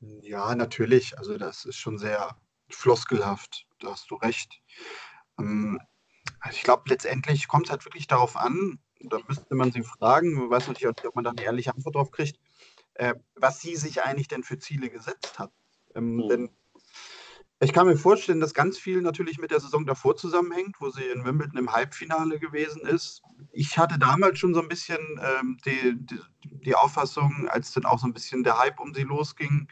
Ja, 0.00 0.54
natürlich. 0.56 1.16
Also 1.16 1.38
das 1.38 1.64
ist 1.64 1.76
schon 1.76 1.96
sehr 1.96 2.36
floskelhaft. 2.68 3.66
Da 3.78 3.92
hast 3.92 4.10
du 4.10 4.16
recht. 4.16 4.60
Ähm, 5.38 5.80
also 6.40 6.56
ich 6.56 6.64
glaube, 6.64 6.82
letztendlich 6.88 7.46
kommt 7.46 7.66
es 7.66 7.70
halt 7.70 7.84
wirklich 7.84 8.08
darauf 8.08 8.36
an, 8.36 8.80
da 9.00 9.18
müsste 9.28 9.54
man 9.54 9.70
sie 9.70 9.82
fragen, 9.82 10.34
man 10.34 10.50
weiß 10.50 10.66
natürlich 10.66 10.88
auch 10.88 10.96
nicht, 10.96 11.06
ob 11.06 11.14
man 11.14 11.24
da 11.24 11.30
eine 11.30 11.42
ehrliche 11.42 11.72
Antwort 11.72 11.94
drauf 11.94 12.10
kriegt, 12.10 12.40
äh, 12.94 13.14
was 13.36 13.60
sie 13.60 13.76
sich 13.76 14.02
eigentlich 14.02 14.28
denn 14.28 14.42
für 14.42 14.58
Ziele 14.58 14.90
gesetzt 14.90 15.38
hat. 15.38 15.52
Ähm, 15.94 16.16
mhm. 16.16 16.28
Denn 16.28 16.50
ich 17.60 17.72
kann 17.72 17.86
mir 17.86 17.96
vorstellen, 17.96 18.40
dass 18.40 18.52
ganz 18.52 18.78
viel 18.78 19.00
natürlich 19.00 19.38
mit 19.38 19.50
der 19.50 19.60
Saison 19.60 19.86
davor 19.86 20.16
zusammenhängt, 20.16 20.76
wo 20.80 20.90
sie 20.90 21.04
in 21.04 21.24
Wimbledon 21.24 21.56
im 21.56 21.72
Halbfinale 21.72 22.38
gewesen 22.38 22.82
ist. 22.82 23.22
Ich 23.52 23.78
hatte 23.78 23.98
damals 23.98 24.38
schon 24.38 24.54
so 24.54 24.60
ein 24.60 24.68
bisschen 24.68 24.98
ähm, 25.22 25.58
die, 25.64 25.94
die, 25.96 26.20
die, 26.42 26.74
Auffassung, 26.74 27.48
als 27.48 27.72
dann 27.72 27.84
auch 27.84 27.98
so 27.98 28.06
ein 28.06 28.12
bisschen 28.12 28.42
der 28.42 28.58
Hype 28.58 28.80
um 28.80 28.92
sie 28.92 29.04
losging. 29.04 29.68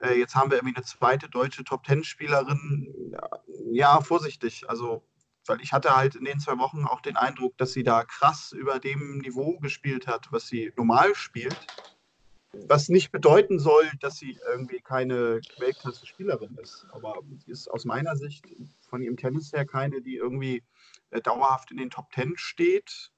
Äh, 0.00 0.18
jetzt 0.18 0.34
haben 0.34 0.50
wir 0.50 0.58
irgendwie 0.58 0.76
eine 0.76 0.84
zweite 0.84 1.28
deutsche 1.28 1.64
Top-Ten-Spielerin. 1.64 3.12
Ja, 3.12 3.28
ja, 3.70 4.00
vorsichtig. 4.00 4.68
Also, 4.68 5.04
weil 5.46 5.60
ich 5.60 5.72
hatte 5.72 5.94
halt 5.94 6.14
in 6.14 6.24
den 6.24 6.40
zwei 6.40 6.58
Wochen 6.58 6.84
auch 6.84 7.00
den 7.00 7.16
Eindruck, 7.16 7.56
dass 7.58 7.72
sie 7.72 7.82
da 7.82 8.04
krass 8.04 8.52
über 8.52 8.78
dem 8.78 9.18
Niveau 9.18 9.58
gespielt 9.58 10.06
hat, 10.06 10.28
was 10.30 10.46
sie 10.46 10.72
normal 10.76 11.14
spielt. 11.14 11.58
Was 12.66 12.88
nicht 12.88 13.12
bedeuten 13.12 13.58
soll, 13.58 13.90
dass 14.00 14.16
sie 14.16 14.38
irgendwie 14.50 14.80
keine 14.80 15.40
Weltklasse-Spielerin 15.58 16.56
ist. 16.62 16.86
Aber 16.90 17.14
sie 17.44 17.50
ist 17.50 17.68
aus 17.68 17.84
meiner 17.84 18.16
Sicht 18.16 18.46
von 18.88 19.02
ihrem 19.02 19.16
Tennis 19.16 19.52
her 19.52 19.64
keine, 19.64 20.02
die 20.02 20.16
irgendwie 20.16 20.62
äh, 21.10 21.20
dauerhaft 21.20 21.70
in 21.70 21.76
den 21.76 21.90
Top 21.90 22.10
Ten 22.10 22.34
steht. 22.36 23.12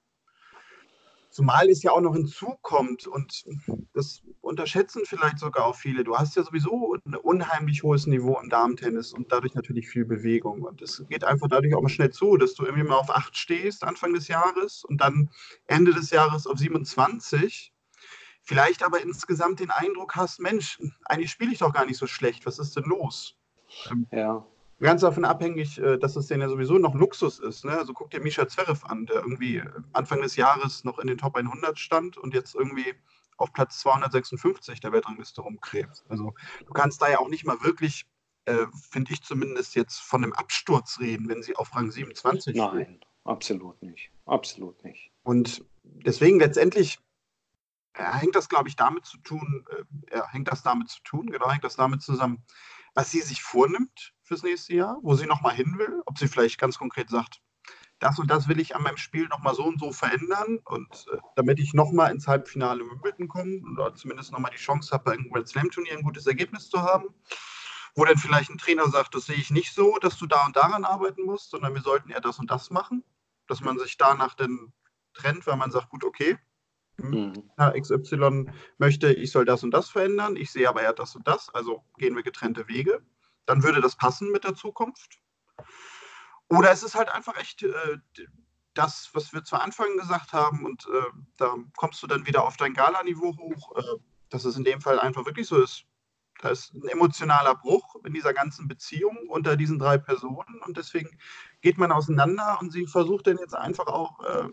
Zumal 1.30 1.68
es 1.68 1.84
ja 1.84 1.92
auch 1.92 2.00
noch 2.00 2.14
hinzukommt 2.14 3.06
und 3.06 3.44
das 3.92 4.20
unterschätzen 4.40 5.02
vielleicht 5.04 5.38
sogar 5.38 5.64
auch 5.64 5.76
viele. 5.76 6.02
Du 6.02 6.16
hast 6.16 6.34
ja 6.34 6.42
sowieso 6.42 6.96
ein 7.06 7.14
unheimlich 7.14 7.84
hohes 7.84 8.08
Niveau 8.08 8.36
im 8.42 8.50
Damentennis 8.50 9.12
und 9.12 9.30
dadurch 9.30 9.54
natürlich 9.54 9.88
viel 9.88 10.04
Bewegung. 10.04 10.62
Und 10.62 10.82
es 10.82 11.04
geht 11.08 11.22
einfach 11.22 11.46
dadurch 11.48 11.72
auch 11.76 11.82
mal 11.82 11.88
schnell 11.88 12.10
zu, 12.10 12.36
dass 12.36 12.54
du 12.54 12.64
irgendwie 12.64 12.88
mal 12.88 12.96
auf 12.96 13.10
8 13.10 13.36
stehst 13.36 13.84
Anfang 13.84 14.12
des 14.12 14.26
Jahres 14.26 14.84
und 14.84 15.00
dann 15.00 15.30
Ende 15.68 15.94
des 15.94 16.10
Jahres 16.10 16.48
auf 16.48 16.58
27 16.58 17.72
vielleicht 18.42 18.82
aber 18.82 19.00
insgesamt 19.00 19.60
den 19.60 19.70
Eindruck 19.70 20.16
hast, 20.16 20.40
Mensch, 20.40 20.78
eigentlich 21.04 21.30
spiele 21.30 21.52
ich 21.52 21.58
doch 21.58 21.72
gar 21.72 21.86
nicht 21.86 21.98
so 21.98 22.06
schlecht, 22.06 22.46
was 22.46 22.58
ist 22.58 22.76
denn 22.76 22.84
los? 22.84 23.36
Ähm, 23.90 24.06
ja. 24.10 24.46
Ganz 24.80 25.02
davon 25.02 25.26
abhängig, 25.26 25.78
äh, 25.78 25.98
dass 25.98 26.16
es 26.16 26.26
denn 26.26 26.40
ja 26.40 26.48
sowieso 26.48 26.78
noch 26.78 26.94
Luxus 26.94 27.38
ist. 27.38 27.64
Ne? 27.64 27.72
Also 27.72 27.92
guck 27.92 28.10
dir 28.10 28.20
Misha 28.20 28.48
Zverev 28.48 28.84
an, 28.86 29.06
der 29.06 29.16
irgendwie 29.16 29.62
Anfang 29.92 30.22
des 30.22 30.36
Jahres 30.36 30.84
noch 30.84 30.98
in 30.98 31.06
den 31.06 31.18
Top 31.18 31.36
100 31.36 31.78
stand 31.78 32.16
und 32.16 32.32
jetzt 32.32 32.54
irgendwie 32.54 32.94
auf 33.36 33.52
Platz 33.52 33.80
256 33.80 34.80
der 34.80 34.92
Weltrangliste 34.92 35.42
rumkrebst. 35.42 36.04
Also 36.08 36.34
du 36.66 36.72
kannst 36.72 37.02
da 37.02 37.10
ja 37.10 37.18
auch 37.18 37.28
nicht 37.28 37.44
mal 37.44 37.62
wirklich, 37.62 38.06
äh, 38.46 38.66
finde 38.90 39.12
ich 39.12 39.22
zumindest 39.22 39.74
jetzt, 39.74 40.00
von 40.00 40.24
einem 40.24 40.32
Absturz 40.32 40.98
reden, 41.00 41.28
wenn 41.28 41.42
sie 41.42 41.56
auf 41.56 41.74
Rang 41.74 41.90
27 41.90 42.56
Nein, 42.56 42.70
steht. 42.70 43.06
absolut 43.24 43.82
nicht. 43.82 44.10
Absolut 44.26 44.82
nicht. 44.84 45.10
Und 45.24 45.64
deswegen 45.82 46.38
letztendlich 46.38 47.00
hängt 47.94 48.34
das, 48.34 48.48
glaube 48.48 48.68
ich, 48.68 48.76
damit 48.76 49.04
zu 49.04 49.18
tun, 49.18 49.64
äh, 50.08 50.20
hängt 50.30 50.48
das 50.48 50.62
damit 50.62 50.88
zu 50.88 51.02
tun, 51.02 51.26
genau, 51.30 51.50
hängt 51.50 51.64
das 51.64 51.76
damit 51.76 52.02
zusammen, 52.02 52.44
was 52.94 53.10
sie 53.10 53.20
sich 53.20 53.42
vornimmt 53.42 54.14
fürs 54.22 54.42
nächste 54.42 54.74
Jahr, 54.74 54.98
wo 55.02 55.14
sie 55.14 55.26
nochmal 55.26 55.54
hin 55.54 55.78
will, 55.78 56.02
ob 56.06 56.18
sie 56.18 56.28
vielleicht 56.28 56.58
ganz 56.58 56.78
konkret 56.78 57.10
sagt, 57.10 57.40
das 58.00 58.18
und 58.18 58.30
das 58.30 58.48
will 58.48 58.58
ich 58.58 58.74
an 58.74 58.82
meinem 58.82 58.96
Spiel 58.96 59.28
nochmal 59.28 59.54
so 59.54 59.64
und 59.64 59.78
so 59.78 59.92
verändern 59.92 60.58
und 60.64 61.06
äh, 61.12 61.18
damit 61.36 61.60
ich 61.60 61.74
nochmal 61.74 62.10
ins 62.10 62.26
Halbfinale 62.26 62.80
Wimbledon 62.80 63.28
komme 63.28 63.60
oder 63.72 63.94
zumindest 63.94 64.32
nochmal 64.32 64.50
die 64.50 64.58
Chance 64.58 64.90
habe, 64.92 65.04
bei 65.04 65.12
einem 65.12 65.30
Grand 65.30 65.48
Slam 65.48 65.70
Turnier 65.70 65.96
ein 65.96 66.02
gutes 66.02 66.26
Ergebnis 66.26 66.70
zu 66.70 66.80
haben, 66.80 67.14
wo 67.94 68.04
dann 68.04 68.16
vielleicht 68.16 68.50
ein 68.50 68.58
Trainer 68.58 68.88
sagt, 68.88 69.14
das 69.14 69.26
sehe 69.26 69.36
ich 69.36 69.50
nicht 69.50 69.74
so, 69.74 69.98
dass 69.98 70.16
du 70.16 70.26
da 70.26 70.46
und 70.46 70.56
daran 70.56 70.84
arbeiten 70.84 71.24
musst, 71.24 71.50
sondern 71.50 71.74
wir 71.74 71.82
sollten 71.82 72.10
eher 72.10 72.22
das 72.22 72.38
und 72.38 72.50
das 72.50 72.70
machen, 72.70 73.04
dass 73.46 73.60
man 73.60 73.78
sich 73.78 73.98
danach 73.98 74.34
dann 74.34 74.72
trennt, 75.12 75.46
weil 75.46 75.56
man 75.56 75.70
sagt, 75.70 75.90
gut, 75.90 76.04
okay, 76.04 76.38
Mhm. 77.02 77.50
XY 77.58 78.50
möchte, 78.78 79.12
ich 79.12 79.32
soll 79.32 79.44
das 79.44 79.62
und 79.62 79.70
das 79.72 79.90
verändern, 79.90 80.36
ich 80.36 80.50
sehe 80.50 80.68
aber 80.68 80.82
eher 80.82 80.92
das 80.92 81.16
und 81.16 81.26
das, 81.26 81.48
also 81.54 81.84
gehen 81.98 82.16
wir 82.16 82.22
getrennte 82.22 82.68
Wege. 82.68 83.02
Dann 83.46 83.62
würde 83.62 83.80
das 83.80 83.96
passen 83.96 84.30
mit 84.30 84.44
der 84.44 84.54
Zukunft. 84.54 85.18
Oder 86.48 86.70
es 86.70 86.82
ist 86.82 86.94
halt 86.94 87.08
einfach 87.08 87.36
echt 87.36 87.62
äh, 87.62 87.98
das, 88.74 89.10
was 89.12 89.32
wir 89.32 89.44
zu 89.44 89.56
Anfang 89.56 89.96
gesagt 89.96 90.32
haben, 90.32 90.64
und 90.64 90.86
äh, 90.86 91.18
da 91.38 91.54
kommst 91.76 92.02
du 92.02 92.06
dann 92.06 92.26
wieder 92.26 92.44
auf 92.44 92.56
dein 92.56 92.74
Gala-Niveau 92.74 93.36
hoch, 93.36 93.76
äh, 93.76 94.00
dass 94.28 94.44
es 94.44 94.56
in 94.56 94.64
dem 94.64 94.80
Fall 94.80 94.98
einfach 94.98 95.26
wirklich 95.26 95.46
so 95.46 95.60
ist. 95.60 95.84
Da 96.40 96.48
ist 96.48 96.72
ein 96.72 96.88
emotionaler 96.88 97.54
Bruch 97.54 97.96
in 98.04 98.14
dieser 98.14 98.32
ganzen 98.32 98.66
Beziehung 98.66 99.28
unter 99.28 99.56
diesen 99.56 99.78
drei 99.78 99.98
Personen 99.98 100.62
und 100.64 100.76
deswegen 100.76 101.18
geht 101.60 101.76
man 101.76 101.92
auseinander 101.92 102.58
und 102.60 102.72
sie 102.72 102.86
versucht 102.86 103.26
dann 103.26 103.36
jetzt 103.36 103.54
einfach 103.54 103.88
auch 103.88 104.20
äh, 104.24 104.48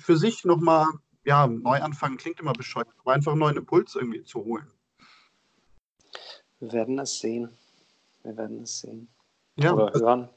für 0.00 0.16
sich 0.16 0.44
nochmal 0.44 0.86
ja, 1.24 1.46
Neuanfang 1.46 2.16
klingt 2.16 2.40
immer 2.40 2.52
bescheuert, 2.52 2.88
aber 2.98 3.12
einfach 3.12 3.32
einen 3.32 3.40
neuen 3.40 3.56
Impuls 3.56 3.94
irgendwie 3.94 4.24
zu 4.24 4.44
holen. 4.44 4.70
Wir 6.60 6.72
werden 6.72 6.98
es 6.98 7.18
sehen. 7.18 7.50
Wir 8.22 8.36
werden 8.36 8.62
es 8.62 8.80
sehen. 8.80 9.08
Ja, 9.56 9.72
Oder 9.74 9.92
hören. 9.92 10.28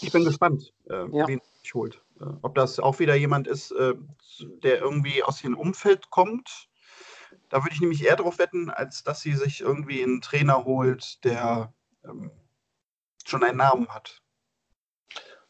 Ich 0.00 0.12
bin 0.12 0.24
gespannt, 0.24 0.72
äh, 0.88 1.08
ja. 1.16 1.26
wen 1.26 1.40
sich 1.62 1.74
holt. 1.74 2.02
Äh, 2.20 2.24
ob 2.42 2.54
das 2.54 2.78
auch 2.78 2.98
wieder 2.98 3.14
jemand 3.14 3.46
ist, 3.46 3.72
äh, 3.72 3.94
der 4.62 4.80
irgendwie 4.80 5.22
aus 5.22 5.42
ihrem 5.42 5.56
Umfeld 5.56 6.10
kommt. 6.10 6.68
Da 7.48 7.62
würde 7.62 7.74
ich 7.74 7.80
nämlich 7.80 8.04
eher 8.04 8.16
darauf 8.16 8.38
wetten, 8.38 8.70
als 8.70 9.02
dass 9.02 9.20
sie 9.20 9.32
sich 9.32 9.60
irgendwie 9.60 10.02
einen 10.02 10.20
Trainer 10.20 10.64
holt, 10.64 11.24
der 11.24 11.72
ähm, 12.04 12.30
schon 13.24 13.42
einen 13.42 13.58
Namen 13.58 13.88
hat. 13.88 14.22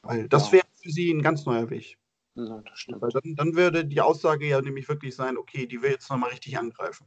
Weil 0.02 0.28
das 0.28 0.52
wäre 0.52 0.66
für 0.82 0.90
sie 0.90 1.10
ein 1.10 1.22
ganz 1.22 1.46
neuer 1.46 1.70
Weg. 1.70 1.98
Ja, 2.34 2.60
das 2.68 2.78
stimmt. 2.78 3.00
Weil 3.00 3.10
dann, 3.10 3.34
dann 3.36 3.54
würde 3.54 3.84
die 3.84 4.00
Aussage 4.00 4.46
ja 4.46 4.60
nämlich 4.60 4.88
wirklich 4.88 5.14
sein, 5.14 5.36
okay, 5.36 5.66
die 5.66 5.82
will 5.82 5.90
jetzt 5.90 6.10
nochmal 6.10 6.30
richtig 6.30 6.58
angreifen. 6.58 7.06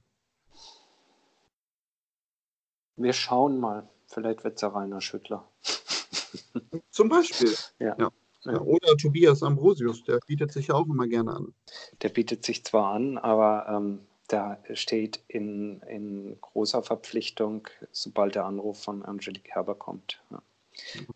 Wir 2.96 3.14
schauen 3.14 3.60
mal. 3.60 3.88
Vielleicht 4.08 4.44
wird 4.44 4.56
es 4.56 4.62
ja 4.62 4.70
Rainer 4.70 5.02
Schüttler. 5.02 5.48
Zum 6.92 7.10
Beispiel. 7.10 7.54
Ja. 7.80 7.96
ja. 8.00 8.12
ja. 8.46 8.62
Oder 8.62 8.96
Tobias 8.96 9.44
Ambrosius, 9.44 10.04
der 10.06 10.20
bietet 10.26 10.52
sich 10.52 10.68
ja 10.68 10.76
auch 10.76 10.88
immer 10.88 11.08
gerne 11.08 11.36
an. 11.36 11.54
Der 12.02 12.10
bietet 12.10 12.46
sich 12.46 12.64
zwar 12.64 12.94
an, 12.94 13.18
aber 13.18 13.68
ähm, 13.70 14.00
der 14.32 14.60
steht 14.74 15.24
in, 15.28 15.82
in 15.82 16.40
großer 16.40 16.84
Verpflichtung, 16.84 17.68
sobald 17.92 18.36
der 18.36 18.46
Anruf 18.46 18.82
von 18.82 19.04
Angelique 19.04 19.50
Herber 19.54 19.76
kommt. 19.76 20.22
Ja. 20.32 20.42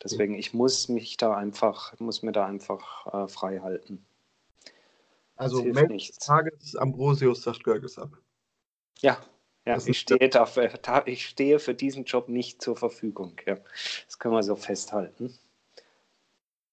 Deswegen, 0.03 0.36
ich 0.36 0.53
muss 0.53 0.89
mich 0.89 1.18
da 1.18 1.36
einfach, 1.36 1.98
muss 2.00 2.24
mir 2.24 2.32
da 2.32 2.46
einfach 2.46 3.08
äh, 3.13 3.27
frei 3.27 3.60
halten. 3.60 4.06
Also 5.36 5.63
Mensch 5.63 6.08
des 6.08 6.20
Tages 6.20 6.75
Ambrosius 6.75 7.44
sagt 7.44 7.63
Görges 7.63 7.98
ab. 7.98 8.18
Ja, 9.00 9.20
ja 9.65 9.77
ich, 9.84 10.00
stehe 10.00 10.30
dafür, 10.30 10.72
ich 11.06 11.27
stehe 11.27 11.60
für 11.60 11.74
diesen 11.74 12.06
Job 12.06 12.30
nicht 12.30 12.62
zur 12.62 12.75
Verfügung. 12.75 13.36
Ja. 13.46 13.58
Das 14.06 14.20
können 14.20 14.36
wir 14.36 14.44
so 14.44 14.56
festhalten. 14.56 15.38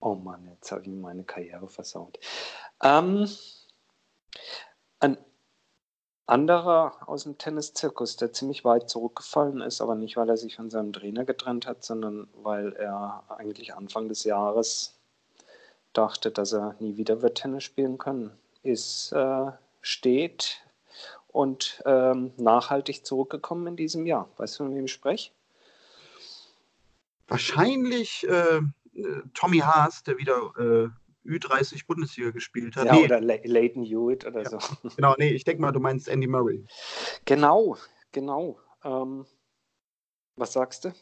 Oh 0.00 0.14
Mann, 0.14 0.46
jetzt 0.48 0.70
habe 0.70 0.82
ich 0.82 0.88
meine 0.88 1.24
Karriere 1.24 1.68
versaut. 1.68 2.18
Ähm, 2.82 3.28
ein 5.00 5.18
anderer 6.28 7.08
aus 7.08 7.24
dem 7.24 7.38
Tenniszirkus, 7.38 8.16
der 8.16 8.32
ziemlich 8.32 8.64
weit 8.64 8.90
zurückgefallen 8.90 9.60
ist, 9.60 9.80
aber 9.80 9.94
nicht, 9.94 10.16
weil 10.16 10.28
er 10.28 10.36
sich 10.36 10.56
von 10.56 10.70
seinem 10.70 10.92
Trainer 10.92 11.24
getrennt 11.24 11.66
hat, 11.66 11.84
sondern 11.84 12.28
weil 12.42 12.74
er 12.74 13.24
eigentlich 13.28 13.74
Anfang 13.74 14.08
des 14.08 14.24
Jahres 14.24 14.94
dachte, 15.92 16.30
dass 16.30 16.52
er 16.52 16.74
nie 16.80 16.96
wieder 16.96 17.22
wird 17.22 17.38
Tennis 17.38 17.64
spielen 17.64 17.96
können, 17.96 18.30
ist, 18.62 19.12
äh, 19.12 19.52
steht 19.80 20.60
und 21.28 21.82
ähm, 21.86 22.32
nachhaltig 22.36 23.06
zurückgekommen 23.06 23.66
in 23.66 23.76
diesem 23.76 24.06
Jahr. 24.06 24.28
Weißt 24.36 24.58
du, 24.58 24.64
von 24.64 24.74
wem 24.74 24.84
ich 24.84 24.92
spreche? 24.92 25.30
Wahrscheinlich 27.26 28.26
äh, 28.28 28.60
Tommy 29.34 29.58
Haas, 29.58 30.02
der 30.02 30.18
wieder 30.18 30.52
äh, 30.58 30.88
Ü30 31.28 31.86
Bundesliga 31.86 32.30
gespielt 32.30 32.76
hat. 32.76 32.86
Ja, 32.86 32.94
nee. 32.94 33.04
oder 33.04 33.20
Leighton 33.20 33.84
Hewitt 33.84 34.26
oder 34.26 34.42
ja. 34.42 34.50
so. 34.50 34.58
Genau, 34.96 35.14
nee, 35.18 35.30
ich 35.30 35.44
denke 35.44 35.60
mal, 35.60 35.72
du 35.72 35.80
meinst 35.80 36.08
Andy 36.08 36.26
Murray. 36.26 36.64
Genau, 37.24 37.76
genau. 38.12 38.58
Ähm, 38.84 39.26
was 40.36 40.52
sagst 40.52 40.84
du? 40.84 40.92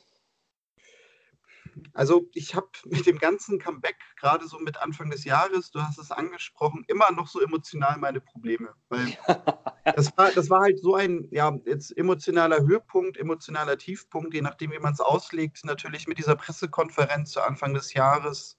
Also 1.93 2.29
ich 2.33 2.55
habe 2.55 2.69
mit 2.87 3.07
dem 3.07 3.19
ganzen 3.19 3.59
Comeback, 3.59 3.97
gerade 4.19 4.47
so 4.47 4.59
mit 4.59 4.79
Anfang 4.79 5.11
des 5.11 5.25
Jahres, 5.25 5.71
du 5.71 5.81
hast 5.81 5.99
es 5.99 6.11
angesprochen, 6.11 6.85
immer 6.89 7.11
noch 7.13 7.29
so 7.29 7.41
emotional 7.41 7.99
meine 7.99 8.21
Probleme. 8.21 8.75
Weil 8.89 9.07
das, 9.97 10.17
war, 10.17 10.31
das 10.31 10.51
war 10.51 10.63
halt 10.63 10.81
so 10.81 10.95
ein, 10.95 11.29
ja, 11.31 11.57
jetzt 11.65 11.97
emotionaler 11.97 12.61
Höhepunkt, 12.61 13.19
emotionaler 13.19 13.77
Tiefpunkt, 13.79 14.35
je 14.35 14.43
nachdem, 14.43 14.73
wie 14.73 14.79
man 14.79 14.95
es 14.95 15.01
auslegt, 15.01 15.65
natürlich 15.65 16.07
mit 16.07 16.19
dieser 16.19 16.37
Pressekonferenz 16.37 17.33
zu 17.33 17.43
Anfang 17.43 17.75
des 17.75 17.93
Jahres. 17.93 18.59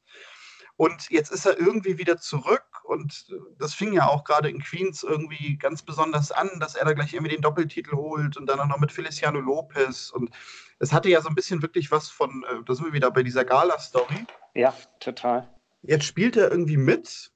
Und 0.78 1.10
jetzt 1.10 1.32
ist 1.32 1.46
er 1.48 1.60
irgendwie 1.60 1.98
wieder 1.98 2.20
zurück 2.20 2.84
und 2.84 3.28
das 3.58 3.74
fing 3.74 3.94
ja 3.94 4.08
auch 4.08 4.24
gerade 4.24 4.48
in 4.48 4.62
Queens 4.62 5.02
irgendwie 5.02 5.58
ganz 5.58 5.82
besonders 5.82 6.32
an, 6.32 6.52
dass 6.60 6.76
er 6.76 6.86
da 6.86 6.94
gleich 6.94 7.14
irgendwie 7.14 7.34
den 7.34 7.42
Doppeltitel 7.42 7.96
holt 7.96 8.38
und 8.38 8.46
dann 8.46 8.60
auch 8.60 8.68
noch 8.68 8.80
mit 8.80 8.92
Feliciano 8.92 9.40
Lopez 9.40 10.12
und 10.12 10.30
es 10.78 10.94
hatte 10.94 11.10
ja 11.10 11.22
so 11.22 11.30
ein 11.30 11.36
bisschen 11.36 11.64
wirklich 11.64 11.90
was 11.90 12.10
von, 12.10 12.46
äh, 12.48 12.64
da 12.64 12.76
sind 12.76 12.86
wir 12.86 12.94
wieder 12.94 13.10
bei 13.10 13.24
dieser 13.24 13.44
Gala-Story. 13.44 14.28
Ja, 14.54 14.74
total. 15.00 15.50
Jetzt 15.82 16.06
spielt 16.06 16.38
er 16.38 16.52
irgendwie 16.52 16.78
mit. 16.78 17.32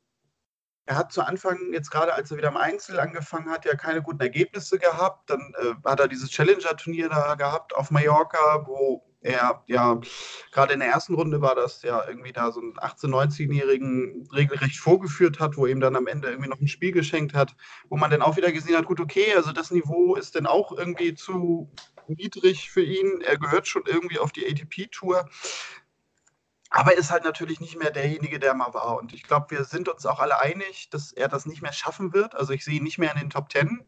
Er 0.85 0.95
hat 0.97 1.11
zu 1.11 1.23
Anfang, 1.23 1.73
jetzt 1.73 1.89
gerade 1.89 2.13
als 2.13 2.29
er 2.29 2.37
wieder 2.37 2.49
im 2.49 2.57
Einzel 2.57 2.99
angefangen 2.99 3.49
hat, 3.49 3.65
ja 3.65 3.75
keine 3.75 4.03
guten 4.03 4.21
Ergebnisse 4.21 4.77
gehabt. 4.77 5.31
Dann 5.31 5.53
äh, 5.57 5.73
hat 5.83 5.99
er 5.99 6.07
dieses 6.07 6.29
Challenger-Turnier 6.29 7.09
da 7.09 7.33
gehabt 7.35 7.75
auf 7.75 7.89
Mallorca, 7.89 8.67
wo 8.67 9.10
er 9.21 9.63
ja 9.67 10.01
gerade 10.51 10.73
in 10.73 10.79
der 10.79 10.89
ersten 10.89 11.13
Runde 11.13 11.41
war 11.41 11.55
das 11.55 11.83
ja 11.83 12.03
irgendwie 12.07 12.33
da 12.33 12.51
so 12.51 12.59
einen 12.59 12.73
18-, 12.73 13.07
19-Jährigen 13.07 14.27
regelrecht 14.33 14.79
vorgeführt 14.79 15.39
hat, 15.39 15.57
wo 15.57 15.67
ihm 15.67 15.79
dann 15.79 15.95
am 15.95 16.07
Ende 16.07 16.29
irgendwie 16.29 16.49
noch 16.49 16.59
ein 16.59 16.67
Spiel 16.67 16.91
geschenkt 16.91 17.33
hat, 17.33 17.55
wo 17.89 17.97
man 17.97 18.09
dann 18.09 18.23
auch 18.23 18.35
wieder 18.35 18.51
gesehen 18.51 18.75
hat, 18.75 18.85
gut, 18.85 18.99
okay, 18.99 19.35
also 19.35 19.51
das 19.51 19.71
Niveau 19.71 20.15
ist 20.15 20.35
dann 20.35 20.47
auch 20.47 20.71
irgendwie 20.75 21.13
zu 21.13 21.71
niedrig 22.07 22.71
für 22.71 22.83
ihn. 22.83 23.21
Er 23.21 23.37
gehört 23.37 23.67
schon 23.67 23.83
irgendwie 23.85 24.19
auf 24.19 24.31
die 24.31 24.45
ATP-Tour. 24.45 25.29
Aber 26.73 26.95
ist 26.95 27.11
halt 27.11 27.25
natürlich 27.25 27.59
nicht 27.59 27.77
mehr 27.77 27.91
derjenige, 27.91 28.39
der 28.39 28.53
mal 28.53 28.73
war. 28.73 28.97
Und 28.97 29.13
ich 29.13 29.23
glaube, 29.23 29.51
wir 29.51 29.65
sind 29.65 29.89
uns 29.89 30.05
auch 30.05 30.19
alle 30.19 30.39
einig, 30.39 30.89
dass 30.89 31.11
er 31.11 31.27
das 31.27 31.45
nicht 31.45 31.61
mehr 31.61 31.73
schaffen 31.73 32.13
wird. 32.13 32.33
Also 32.33 32.53
ich 32.53 32.63
sehe 32.63 32.75
ihn 32.75 32.83
nicht 32.83 32.97
mehr 32.97 33.11
in 33.13 33.19
den 33.19 33.29
Top 33.29 33.49
Ten. 33.49 33.85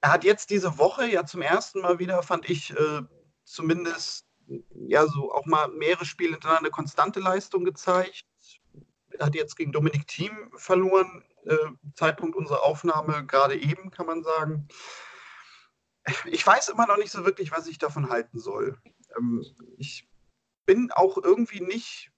Er 0.00 0.12
hat 0.12 0.24
jetzt 0.24 0.50
diese 0.50 0.78
Woche 0.78 1.06
ja 1.06 1.24
zum 1.26 1.42
ersten 1.42 1.80
Mal 1.80 1.98
wieder, 1.98 2.22
fand 2.22 2.48
ich, 2.48 2.70
äh, 2.70 3.02
zumindest 3.46 4.26
ja 4.74 5.06
so 5.06 5.32
auch 5.32 5.46
mal 5.46 5.68
mehrere 5.68 6.04
Spiele 6.04 6.32
hintereinander 6.32 6.66
eine 6.66 6.70
konstante 6.70 7.20
Leistung 7.20 7.64
gezeigt. 7.64 8.24
Hat 9.18 9.34
jetzt 9.34 9.56
gegen 9.56 9.72
Dominik 9.72 10.06
Thiem 10.06 10.50
verloren, 10.56 11.24
äh, 11.44 11.56
Zeitpunkt 11.94 12.36
unserer 12.36 12.62
Aufnahme 12.62 13.26
gerade 13.26 13.56
eben, 13.56 13.90
kann 13.90 14.06
man 14.06 14.22
sagen 14.22 14.68
ich 16.26 16.46
weiß 16.46 16.68
immer 16.68 16.86
noch 16.86 16.96
nicht 16.96 17.10
so 17.10 17.24
wirklich, 17.24 17.50
was 17.50 17.66
ich 17.66 17.78
davon 17.78 18.08
halten 18.08 18.38
soll. 18.38 18.78
Ähm, 19.16 19.44
ich 19.78 20.08
bin 20.64 20.90
auch 20.92 21.18
irgendwie 21.22 21.60
nicht 21.60 22.10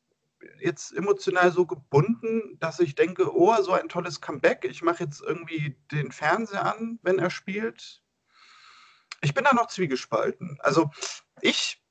jetzt 0.61 0.93
emotional 0.93 1.51
so 1.51 1.67
gebunden, 1.67 2.59
dass 2.61 2.81
ich 2.81 2.95
denke, 2.95 3.35
oh, 3.35 3.55
so 3.63 3.73
ein 3.73 3.89
tolles 3.89 4.21
Comeback. 4.21 4.65
Ich 4.65 4.83
mache 4.83 5.05
jetzt 5.05 5.21
irgendwie 5.21 5.77
den 5.91 6.13
Fernseher 6.13 6.65
an, 6.65 6.99
wenn 7.03 7.19
er 7.19 7.31
spielt. 7.31 8.03
Ich 9.21 9.35
bin 9.35 9.45
da 9.45 9.53
noch 9.53 9.67
zwiegespalten. 9.67 10.59
Also 10.61 10.91
ich 11.41 11.83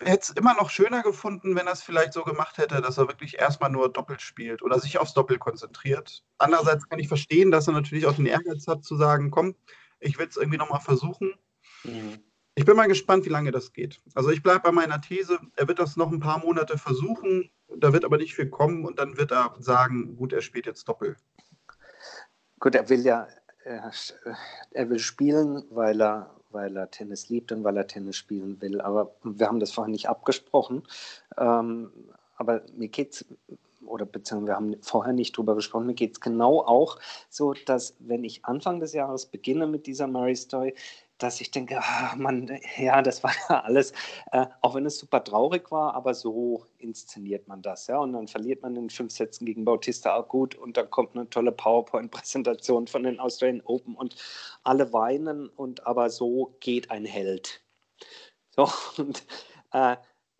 hätte 0.00 0.20
es 0.20 0.30
immer 0.30 0.54
noch 0.54 0.70
schöner 0.70 1.02
gefunden, 1.02 1.54
wenn 1.56 1.66
er 1.66 1.72
es 1.72 1.82
vielleicht 1.82 2.12
so 2.12 2.24
gemacht 2.24 2.58
hätte, 2.58 2.80
dass 2.80 2.98
er 2.98 3.08
wirklich 3.08 3.38
erstmal 3.38 3.70
nur 3.70 3.92
doppelt 3.92 4.20
spielt 4.20 4.62
oder 4.62 4.78
sich 4.78 4.98
aufs 4.98 5.14
Doppel 5.14 5.38
konzentriert. 5.38 6.24
Andererseits 6.38 6.88
kann 6.88 6.98
ich 6.98 7.08
verstehen, 7.08 7.50
dass 7.50 7.68
er 7.68 7.74
natürlich 7.74 8.06
auch 8.06 8.16
den 8.16 8.26
Ehrgeiz 8.26 8.66
hat 8.66 8.84
zu 8.84 8.96
sagen, 8.96 9.30
komm, 9.30 9.54
ich 10.00 10.18
will 10.18 10.26
es 10.26 10.36
irgendwie 10.36 10.58
nochmal 10.58 10.80
versuchen. 10.80 11.34
Mhm. 11.84 12.18
Ich 12.56 12.64
bin 12.64 12.76
mal 12.76 12.86
gespannt, 12.86 13.24
wie 13.24 13.30
lange 13.30 13.50
das 13.50 13.72
geht. 13.72 14.00
Also 14.14 14.30
ich 14.30 14.42
bleibe 14.42 14.60
bei 14.60 14.72
meiner 14.72 15.00
These, 15.00 15.40
er 15.56 15.66
wird 15.66 15.80
das 15.80 15.96
noch 15.96 16.12
ein 16.12 16.20
paar 16.20 16.38
Monate 16.38 16.78
versuchen, 16.78 17.50
da 17.76 17.92
wird 17.92 18.04
aber 18.04 18.16
nicht 18.16 18.34
viel 18.34 18.48
kommen 18.48 18.84
und 18.84 18.98
dann 18.98 19.16
wird 19.16 19.32
er 19.32 19.56
sagen, 19.58 20.16
gut, 20.16 20.32
er 20.32 20.40
spielt 20.40 20.66
jetzt 20.66 20.88
Doppel. 20.88 21.16
Gut, 22.60 22.76
er 22.76 22.88
will 22.88 23.00
ja, 23.00 23.26
er, 23.64 23.90
er 24.72 24.90
will 24.90 24.98
spielen, 24.98 25.64
weil 25.70 26.00
er, 26.00 26.30
weil 26.50 26.76
er 26.76 26.90
Tennis 26.90 27.28
liebt 27.28 27.52
und 27.52 27.64
weil 27.64 27.76
er 27.76 27.86
Tennis 27.86 28.16
spielen 28.16 28.60
will. 28.60 28.80
Aber 28.80 29.14
wir 29.22 29.48
haben 29.48 29.60
das 29.60 29.72
vorhin 29.72 29.92
nicht 29.92 30.08
abgesprochen. 30.08 30.82
Ähm, 31.36 31.90
aber 32.36 32.62
mir 32.76 32.88
geht 32.88 33.12
es 33.12 33.24
oder 33.86 34.06
beziehungsweise 34.06 34.46
wir 34.48 34.56
haben 34.56 34.82
vorher 34.82 35.12
nicht 35.12 35.36
drüber 35.36 35.54
gesprochen, 35.54 35.86
mir 35.86 35.94
geht 35.94 36.12
es 36.12 36.20
genau 36.20 36.60
auch 36.60 36.98
so, 37.28 37.54
dass 37.66 37.96
wenn 37.98 38.24
ich 38.24 38.44
Anfang 38.44 38.80
des 38.80 38.92
Jahres 38.92 39.26
beginne 39.26 39.66
mit 39.66 39.86
dieser 39.86 40.06
Murray 40.06 40.36
Story, 40.36 40.74
dass 41.18 41.40
ich 41.40 41.50
denke, 41.50 41.78
ach 41.80 42.16
Mann, 42.16 42.58
ja, 42.76 43.00
das 43.02 43.22
war 43.22 43.32
ja 43.48 43.60
alles, 43.62 43.92
äh, 44.32 44.46
auch 44.60 44.74
wenn 44.74 44.86
es 44.86 44.98
super 44.98 45.22
traurig 45.22 45.70
war, 45.70 45.94
aber 45.94 46.14
so 46.14 46.66
inszeniert 46.78 47.46
man 47.48 47.62
das, 47.62 47.86
ja. 47.86 47.98
Und 47.98 48.12
dann 48.12 48.28
verliert 48.28 48.62
man 48.62 48.76
in 48.76 48.90
fünf 48.90 49.12
Sätzen 49.12 49.46
gegen 49.46 49.64
Bautista 49.64 50.14
auch 50.16 50.28
gut 50.28 50.54
und 50.54 50.76
dann 50.76 50.90
kommt 50.90 51.14
eine 51.16 51.28
tolle 51.30 51.52
PowerPoint-Präsentation 51.52 52.86
von 52.86 53.04
den 53.04 53.20
Australian 53.20 53.62
Open 53.64 53.94
und 53.94 54.16
alle 54.64 54.92
weinen 54.92 55.48
und 55.48 55.86
aber 55.86 56.10
so 56.10 56.56
geht 56.60 56.90
ein 56.90 57.04
Held. 57.04 57.62
So, 58.50 58.68
und 58.98 59.24
äh, 59.72 59.96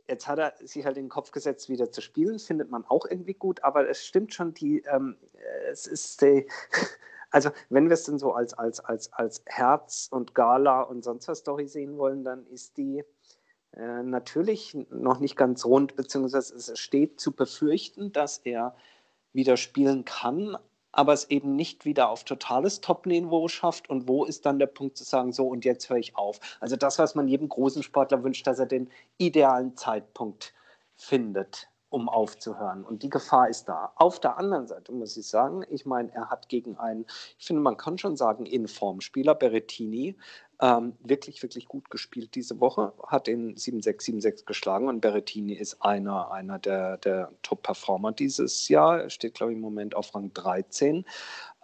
jetzt 0.09 0.27
hat 0.27 0.39
er 0.39 0.55
sich 0.59 0.85
halt 0.85 0.97
in 0.97 1.05
den 1.05 1.11
Kopf 1.11 1.31
gesetzt, 1.31 1.69
wieder 1.69 1.91
zu 1.91 2.01
spielen. 2.01 2.39
Findet 2.39 2.71
man 2.71 2.85
auch 2.85 3.07
irgendwie 3.07 3.35
gut, 3.35 3.63
aber 3.63 3.89
es 3.89 4.05
stimmt 4.05 4.35
schon, 4.35 4.55
die, 4.55 4.83
ähm, 4.91 5.17
es 5.71 5.87
ist 5.87 6.21
die, 6.23 6.47
also 7.35 7.51
wenn 7.69 7.89
wir 7.89 7.95
es 7.95 8.05
denn 8.05 8.19
so 8.19 8.33
als, 8.33 8.55
als, 8.55 8.79
als, 8.79 9.13
als 9.13 9.43
Herz 9.47 10.09
und 10.09 10.37
Gala 10.37 10.83
und 10.83 11.03
sonst 11.03 11.27
was 11.27 11.39
Story 11.39 11.67
sehen 11.67 11.99
wollen, 11.99 12.23
dann 12.23 12.47
ist 12.47 12.77
die 12.77 13.03
äh, 13.73 14.03
natürlich 14.05 14.77
noch 14.91 15.19
nicht 15.19 15.37
ganz 15.37 15.65
rund, 15.65 15.97
beziehungsweise 15.97 16.55
es 16.55 16.79
steht 16.79 17.19
zu 17.19 17.33
befürchten, 17.33 18.13
dass 18.13 18.39
er 18.39 18.77
wieder 19.33 19.57
spielen 19.57 20.05
kann, 20.05 20.57
aber 20.93 21.13
es 21.13 21.29
eben 21.29 21.57
nicht 21.57 21.85
wieder 21.85 22.09
auf 22.09 22.23
totales 22.23 22.81
Top-Niveau 22.81 23.49
schafft. 23.49 23.91
Und 23.91 24.07
wo 24.07 24.25
ist 24.25 24.47
dann 24.47 24.61
der 24.61 24.69
Punkt 24.69 24.97
zu 24.97 25.03
sagen, 25.03 25.33
so 25.33 25.49
und 25.49 25.65
jetzt 25.65 25.91
höre 25.91 25.97
ich 25.97 26.17
auf? 26.17 26.39
Also 26.61 26.77
das, 26.77 27.01
was 27.01 27.17
man 27.17 27.27
jedem 27.27 27.49
großen 27.49 27.83
Sportler 27.83 28.23
wünscht, 28.23 28.47
dass 28.47 28.61
er 28.61 28.67
den 28.67 28.89
idealen 29.19 29.77
Zeitpunkt 29.77 30.55
findet, 30.95 31.69
um 31.95 32.09
aufzuhören. 32.09 32.85
Und 32.85 33.05
die 33.05 33.09
Gefahr 33.09 33.49
ist 33.49 33.69
da. 33.69 33.93
Auf 33.95 34.19
der 34.19 34.37
anderen 34.37 34.67
Seite 34.67 34.91
muss 34.91 35.17
ich 35.17 35.29
sagen, 35.29 35.65
ich 35.71 35.87
meine, 35.87 36.13
er 36.13 36.29
hat 36.29 36.49
gegen 36.49 36.77
einen, 36.77 37.07
ich 37.39 37.47
finde, 37.47 37.63
man 37.63 37.77
kann 37.77 37.99
schon 37.99 38.17
sagen, 38.17 38.47
Informspieler, 38.47 39.37
Berettini, 39.37 40.17
ähm, 40.61 40.95
wirklich, 41.01 41.41
wirklich 41.43 41.67
gut 41.69 41.91
gespielt 41.91 42.35
diese 42.35 42.59
Woche, 42.59 42.93
hat 43.07 43.29
den 43.29 43.55
7-6, 43.55 44.23
7-6 44.23 44.45
geschlagen 44.45 44.89
und 44.89 45.01
Berrettini 45.01 45.55
ist 45.55 45.83
einer, 45.83 46.33
einer 46.33 46.59
der, 46.59 46.97
der 46.99 47.31
Top-Performer 47.43 48.11
dieses 48.11 48.69
Jahr, 48.69 49.03
er 49.03 49.11
steht, 49.11 49.35
glaube 49.35 49.53
ich, 49.53 49.57
im 49.57 49.63
Moment 49.63 49.95
auf 49.95 50.15
Rang 50.15 50.33
13. 50.33 51.05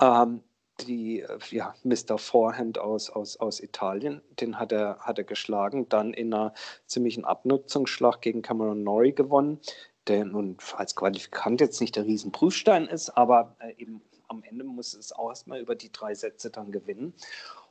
Ähm, 0.01 0.43
die, 0.87 1.25
ja, 1.51 1.75
Mr. 1.85 2.19
Forehand 2.19 2.79
aus, 2.79 3.11
aus, 3.11 3.37
aus 3.37 3.61
Italien, 3.61 4.23
den 4.41 4.59
hat 4.59 4.73
er, 4.73 4.99
hat 5.01 5.19
er 5.19 5.25
geschlagen, 5.25 5.89
dann 5.89 6.13
in 6.13 6.33
einer 6.33 6.55
ziemlichen 6.87 7.25
Abnutzungsschlacht 7.25 8.23
gegen 8.23 8.43
Cameron 8.43 8.83
Norrie 8.83 9.15
gewonnen, 9.15 9.61
der 10.07 10.25
nun 10.25 10.57
als 10.77 10.97
Qualifikant 10.97 11.61
jetzt 11.61 11.81
nicht 11.81 11.97
der 11.97 12.05
Riesenprüfstein 12.05 12.87
ist, 12.87 13.11
aber 13.11 13.57
äh, 13.61 13.75
eben 13.77 14.03
am 14.29 14.43
Ende 14.43 14.65
muss 14.65 14.95
es 14.95 15.13
auch 15.13 15.29
erstmal 15.29 15.61
über 15.61 15.75
die 15.75 15.93
drei 15.93 16.15
Sätze 16.15 16.51
dann 16.51 16.71
gewinnen. 16.71 17.15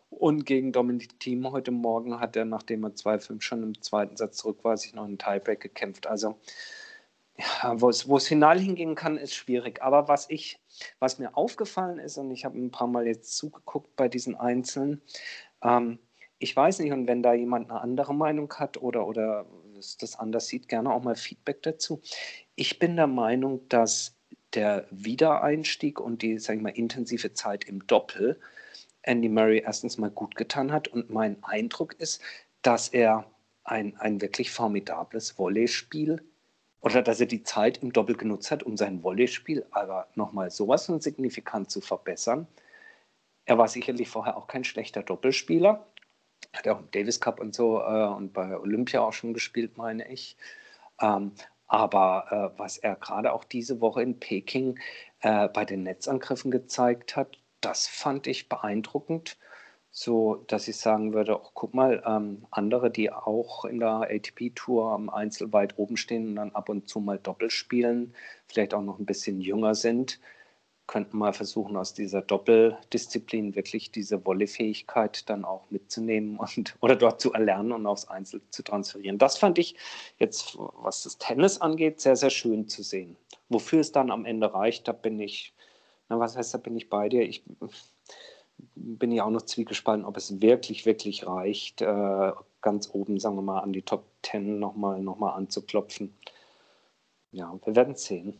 Und 0.10 0.46
gegen 0.46 0.72
Dominik 0.72 1.20
Thiem 1.20 1.52
heute 1.52 1.72
Morgen 1.72 2.20
hat 2.20 2.36
er, 2.36 2.46
nachdem 2.46 2.84
er 2.84 2.92
2-5 2.92 3.42
schon 3.42 3.64
im 3.64 3.82
zweiten 3.82 4.18
Satz 4.18 4.38
zurück 4.38 4.64
war, 4.64 4.76
sich 4.76 4.94
noch 4.94 5.06
einen 5.06 5.20
Tiebreak 5.20 5.60
gekämpft. 5.60 6.08
Also 6.08 6.36
ja, 7.38 7.80
wo 7.80 7.90
es, 7.90 8.28
final 8.28 8.60
hingehen 8.60 8.96
kann, 8.96 9.18
ist 9.18 9.34
schwierig. 9.34 9.82
Aber 9.82 10.08
was 10.08 10.30
ich, 10.30 10.60
was 11.00 11.20
mir 11.20 11.38
aufgefallen 11.38 12.00
ist, 12.00 12.18
und 12.18 12.32
ich 12.32 12.44
habe 12.44 12.58
ein 12.58 12.72
paar 12.72 12.88
Mal 12.88 13.08
jetzt 13.08 13.38
zugeguckt 13.38 13.96
bei 13.96 14.10
diesen 14.10 14.36
Einzelnen, 14.36 15.02
ähm, 15.64 16.00
ich 16.40 16.56
weiß 16.56 16.80
nicht, 16.80 16.94
und 16.94 17.08
wenn 17.08 17.22
da 17.22 17.34
jemand 17.34 17.70
eine 17.70 17.82
andere 17.82 18.14
Meinung 18.16 18.54
hat 18.56 18.82
oder, 18.82 19.06
oder 19.08 19.46
das 19.80 20.18
anders 20.18 20.48
sieht, 20.48 20.68
gerne 20.68 20.94
auch 20.94 21.04
mal 21.04 21.16
Feedback 21.16 21.64
dazu. 21.64 22.02
Ich 22.56 22.80
bin 22.80 22.96
der 22.96 23.08
Meinung, 23.08 23.68
dass 23.70 24.16
der 24.54 24.88
Wiedereinstieg 24.92 26.00
und 26.00 26.22
die, 26.22 26.40
sag 26.40 26.56
ich 26.56 26.62
mal, 26.62 26.70
intensive 26.70 27.34
Zeit 27.34 27.66
im 27.66 27.86
Doppel 27.88 28.40
Andy 29.04 29.30
Murray 29.30 29.64
erstens 29.66 29.98
mal 29.98 30.10
gut 30.10 30.36
getan 30.36 30.72
hat. 30.72 30.88
Und 30.88 31.10
mein 31.10 31.44
Eindruck 31.44 31.94
ist, 32.00 32.22
dass 32.62 32.90
er 32.90 33.26
ein, 33.64 33.96
ein 33.98 34.22
wirklich 34.22 34.52
formidables 34.52 35.32
Volleyspiel 35.32 36.22
oder 36.82 37.02
dass 37.02 37.20
er 37.20 37.26
die 37.26 37.44
Zeit 37.44 37.80
im 37.80 37.94
Doppel 37.94 38.16
genutzt 38.16 38.52
hat, 38.52 38.64
um 38.64 38.78
sein 38.78 39.02
Volleyspiel 39.02 39.66
aber 39.72 40.08
nochmal 40.16 40.50
sowas 40.50 40.86
von 40.86 41.02
signifikant 41.02 41.70
zu 41.70 41.82
verbessern. 41.82 42.48
Er 43.46 43.58
war 43.58 43.68
sicherlich 43.68 44.08
vorher 44.08 44.38
auch 44.38 44.48
kein 44.48 44.64
schlechter 44.64 45.04
Doppelspieler. 45.04 45.86
Hat 46.54 46.68
auch 46.68 46.80
im 46.80 46.92
Davis 46.92 47.20
Cup 47.20 47.40
und 47.40 47.54
so 47.54 47.80
äh, 47.80 48.08
und 48.08 48.34
bei 48.34 48.58
Olympia 48.58 49.02
auch 49.02 49.14
schon 49.14 49.34
gespielt, 49.34 49.78
meine 49.78 50.10
ich. 50.12 50.38
Ähm, 51.02 51.34
aber 51.68 52.54
äh, 52.56 52.60
was 52.60 52.78
er 52.78 52.96
gerade 52.96 53.32
auch 53.32 53.44
diese 53.44 53.80
Woche 53.80 54.02
in 54.02 54.20
Peking 54.20 54.80
äh, 55.22 55.48
bei 55.48 55.66
den 55.66 55.84
Netzangriffen 55.84 56.52
gezeigt 56.52 57.16
hat, 57.16 57.38
das 57.62 57.88
fand 57.88 58.26
ich 58.28 58.50
beeindruckend, 58.50 59.38
so 59.92 60.36
dass 60.48 60.68
ich 60.68 60.78
sagen 60.78 61.14
würde, 61.14 61.40
oh, 61.40 61.50
guck 61.54 61.74
mal, 61.74 62.04
ähm, 62.06 62.46
andere, 62.52 62.90
die 62.92 63.12
auch 63.12 63.66
in 63.66 63.80
der 63.80 64.08
ATP-Tour 64.10 64.92
am 64.92 65.10
Einzel 65.10 65.54
weit 65.54 65.78
oben 65.78 65.98
stehen 65.98 66.30
und 66.30 66.36
dann 66.38 66.52
ab 66.56 66.70
und 66.70 66.90
zu 66.90 67.00
mal 67.00 67.20
Doppel 67.20 67.50
spielen, 67.52 68.16
vielleicht 68.48 68.74
auch 68.74 68.82
noch 68.82 69.00
ein 69.00 69.06
bisschen 69.06 69.42
jünger 69.42 69.76
sind, 69.76 70.20
könnten 70.90 71.18
mal 71.18 71.34
versuchen, 71.34 71.78
aus 71.78 71.94
dieser 71.94 72.22
Doppeldisziplin 72.22 73.56
wirklich 73.56 73.92
diese 73.92 74.26
Wollefähigkeit 74.26 75.30
dann 75.30 75.46
auch 75.46 75.70
mitzunehmen 75.70 76.38
und 76.56 76.76
oder 76.82 76.96
dort 76.96 77.22
zu 77.22 77.32
erlernen 77.32 77.72
und 77.72 77.86
aufs 77.86 78.08
Einzel 78.08 78.42
zu 78.50 78.64
transferieren. 78.64 79.18
Das 79.18 79.38
fand 79.38 79.58
ich 79.58 79.76
jetzt, 80.18 80.58
was 80.58 81.04
das 81.04 81.18
Tennis 81.18 81.62
angeht, 81.62 82.02
sehr, 82.02 82.16
sehr 82.16 82.32
schön 82.32 82.68
zu 82.68 82.84
sehen. 82.84 83.16
Wofür 83.50 83.80
es 83.80 83.92
dann 83.92 84.12
am 84.12 84.26
Ende 84.26 84.54
reicht, 84.54 84.88
da 84.88 84.92
bin 84.92 85.20
ich 85.20 85.54
na, 86.10 86.20
was 86.20 86.36
heißt, 86.36 86.54
da 86.54 86.58
bin 86.58 86.76
ich 86.76 86.90
bei 86.90 87.08
dir? 87.08 87.22
Ich 87.22 87.44
bin 88.76 89.12
ja 89.12 89.24
auch 89.24 89.30
noch 89.30 89.44
zwiegespalten, 89.44 90.06
ob 90.06 90.18
es 90.18 90.42
wirklich, 90.42 90.86
wirklich 90.86 91.26
reicht, 91.28 91.82
äh, 91.82 92.32
ganz 92.62 92.90
oben, 92.92 93.20
sagen 93.20 93.36
wir 93.36 93.44
mal, 93.44 93.60
an 93.60 93.74
die 93.74 93.84
Top 93.84 94.06
10 94.24 94.60
nochmal 94.60 95.02
noch 95.02 95.20
mal 95.20 95.34
anzuklopfen. 95.34 96.14
Ja, 97.32 97.58
wir 97.64 97.76
werden 97.76 97.96
sehen. 97.96 98.40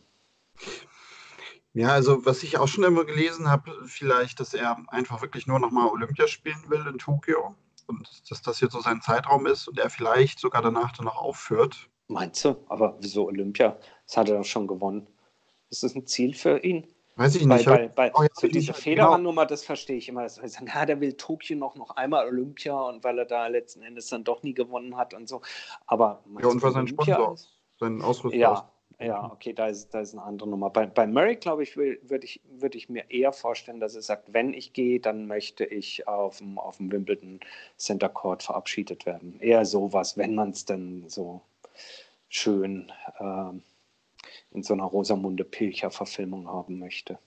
Ja, 1.72 1.88
also 1.88 2.26
was 2.26 2.42
ich 2.42 2.58
auch 2.58 2.66
schon 2.66 2.84
immer 2.84 3.04
gelesen 3.04 3.48
habe, 3.48 3.72
vielleicht, 3.86 4.40
dass 4.40 4.54
er 4.54 4.76
einfach 4.88 5.22
wirklich 5.22 5.46
nur 5.46 5.60
nochmal 5.60 5.88
Olympia 5.88 6.26
spielen 6.26 6.64
will 6.68 6.84
in 6.86 6.98
Tokio 6.98 7.54
und 7.86 8.08
dass 8.28 8.42
das 8.42 8.60
jetzt 8.60 8.72
so 8.72 8.80
sein 8.80 9.00
Zeitraum 9.00 9.46
ist 9.46 9.68
und 9.68 9.78
er 9.78 9.90
vielleicht 9.90 10.40
sogar 10.40 10.62
danach 10.62 10.92
dann 10.92 11.06
noch 11.06 11.16
aufhört. 11.16 11.88
Meinst 12.08 12.44
du? 12.44 12.56
Aber 12.68 12.96
wieso 13.00 13.26
Olympia? 13.26 13.78
Das 14.06 14.16
hat 14.16 14.28
er 14.28 14.38
doch 14.38 14.44
schon 14.44 14.66
gewonnen. 14.66 15.06
Ist 15.70 15.84
das 15.84 15.94
ein 15.94 16.06
Ziel 16.06 16.34
für 16.34 16.58
ihn? 16.58 16.86
Weiß 17.14 17.34
ich 17.36 17.44
nicht. 17.44 17.66
Bei, 17.66 17.86
bei, 17.88 18.12
oh, 18.14 18.22
ja, 18.22 18.28
so 18.32 18.48
diese 18.48 18.72
Federmann-Nummer, 18.72 19.46
das 19.46 19.62
verstehe 19.62 19.96
ich 19.96 20.08
immer. 20.08 20.22
Dass 20.22 20.40
wir 20.40 20.48
sagen, 20.48 20.66
ja, 20.66 20.86
der 20.86 21.00
will 21.00 21.12
Tokio 21.12 21.56
noch, 21.56 21.76
noch 21.76 21.90
einmal 21.90 22.26
Olympia 22.26 22.74
und 22.74 23.04
weil 23.04 23.18
er 23.18 23.26
da 23.26 23.46
letzten 23.46 23.82
Endes 23.82 24.08
dann 24.08 24.24
doch 24.24 24.42
nie 24.42 24.54
gewonnen 24.54 24.96
hat 24.96 25.14
und 25.14 25.28
so. 25.28 25.42
Aber 25.86 26.24
ja, 26.40 26.48
und 26.48 26.62
weil 26.62 26.72
sein 26.72 26.88
Sponsor, 26.88 27.36
sein 27.78 28.02
Ausrüster 28.02 28.38
ja, 28.38 28.72
ja, 29.00 29.30
okay, 29.32 29.52
da 29.52 29.68
ist, 29.68 29.94
da 29.94 30.00
ist 30.00 30.12
eine 30.12 30.22
andere 30.22 30.48
Nummer. 30.48 30.68
Bei, 30.70 30.86
bei 30.86 31.06
Murray, 31.06 31.36
glaube 31.36 31.62
ich, 31.62 31.76
würde 31.76 32.24
ich, 32.24 32.40
würd 32.50 32.74
ich 32.74 32.88
mir 32.88 33.10
eher 33.10 33.32
vorstellen, 33.32 33.80
dass 33.80 33.94
er 33.94 34.02
sagt, 34.02 34.32
wenn 34.32 34.52
ich 34.52 34.72
gehe, 34.72 35.00
dann 35.00 35.26
möchte 35.26 35.64
ich 35.64 36.06
auf 36.06 36.38
dem, 36.38 36.58
auf 36.58 36.76
dem 36.76 36.92
Wimbledon 36.92 37.40
Center 37.76 38.10
Court 38.10 38.42
verabschiedet 38.42 39.06
werden. 39.06 39.40
Eher 39.40 39.64
sowas, 39.64 40.16
wenn 40.18 40.34
man 40.34 40.50
es 40.50 40.66
denn 40.66 41.08
so 41.08 41.40
schön 42.28 42.92
äh, 43.18 43.52
in 44.52 44.62
so 44.62 44.74
einer 44.74 44.84
Rosamunde 44.84 45.44
Pilcher-Verfilmung 45.44 46.48
haben 46.48 46.78
möchte. 46.78 47.18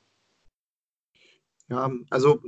Ja, 1.70 1.90
also 2.10 2.42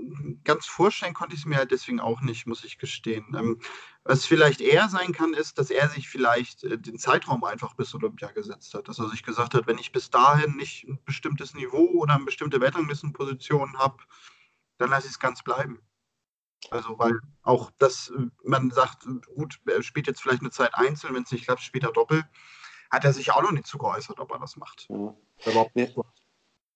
ganz 0.44 0.66
vorstellen 0.66 1.14
konnte 1.14 1.36
ich 1.36 1.42
es 1.42 1.46
mir 1.46 1.56
halt 1.56 1.72
deswegen 1.72 2.02
auch 2.02 2.22
nicht, 2.22 2.48
muss 2.48 2.66
ich 2.66 2.78
gestehen. 2.78 3.26
Ähm, 3.36 3.62
was 4.04 4.26
vielleicht 4.26 4.60
eher 4.60 4.90
sein 4.90 5.14
kann, 5.14 5.34
ist, 5.34 5.58
dass 5.58 5.70
er 5.70 5.90
sich 5.90 6.10
vielleicht 6.10 6.64
äh, 6.66 6.78
den 6.78 7.00
Zeitraum 7.00 7.44
einfach 7.44 7.76
bis 7.76 7.96
Olympia 7.96 8.32
gesetzt 8.32 8.74
hat. 8.74 8.88
Dass 8.90 9.00
er 9.00 9.10
sich 9.10 9.24
gesagt 9.24 9.54
hat, 9.54 9.68
wenn 9.68 9.78
ich 9.78 9.94
bis 9.94 10.10
dahin 10.10 10.58
nicht 10.58 10.84
ein 10.84 11.00
bestimmtes 11.06 11.54
Niveau 11.54 11.92
oder 11.94 12.16
eine 12.16 12.26
bestimmte 12.26 12.60
Weltranglistenposition 12.60 13.78
habe, 13.78 14.04
dann 14.78 14.90
lasse 14.90 15.08
ich 15.08 15.14
es 15.14 15.20
ganz 15.20 15.44
bleiben. 15.44 15.80
Also, 16.70 17.00
weil 17.00 17.20
auch 17.42 17.72
das, 17.78 18.10
äh, 18.10 18.28
man 18.44 18.70
sagt, 18.72 19.08
gut, 19.34 19.60
er 19.66 19.82
spielt 19.82 20.08
jetzt 20.08 20.22
vielleicht 20.22 20.42
eine 20.42 20.52
Zeit 20.52 20.76
einzeln, 20.76 21.16
wenn 21.16 21.24
es 21.24 21.32
nicht 21.32 21.46
klappt, 21.46 21.62
spielt 21.62 21.86
er 21.86 21.94
doppelt 21.94 22.26
hat 22.92 23.06
er 23.06 23.14
sich 23.14 23.32
auch 23.32 23.42
noch 23.42 23.52
nicht 23.52 23.68
zu 23.68 23.78
geäußert, 23.78 24.20
ob 24.20 24.32
er 24.32 24.40
das 24.40 24.56
macht. 24.56 24.88
Ja. 24.90 25.16
Wir, 25.74 25.94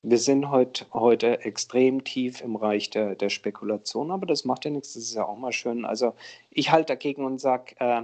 wir, 0.02 0.18
sind 0.18 0.50
heute, 0.50 0.86
heute 0.94 1.42
extrem 1.42 2.04
tief 2.04 2.42
im 2.42 2.56
Reich 2.56 2.90
der, 2.90 3.16
der 3.16 3.30
Spekulation, 3.30 4.12
aber 4.12 4.26
das 4.26 4.46
macht 4.46 4.66
ja 4.66 4.72
nichts, 4.72 4.94
das 4.94 5.04
ist 5.04 5.16
ja 5.16 5.26
auch 5.26 5.38
mal 5.38 5.52
schön. 5.52 5.86
Also 5.86 6.14
ich 6.52 6.72
halte 6.72 6.94
dagegen 6.94 7.26
und 7.26 7.40
sage, 7.40 7.76
äh, 7.80 8.04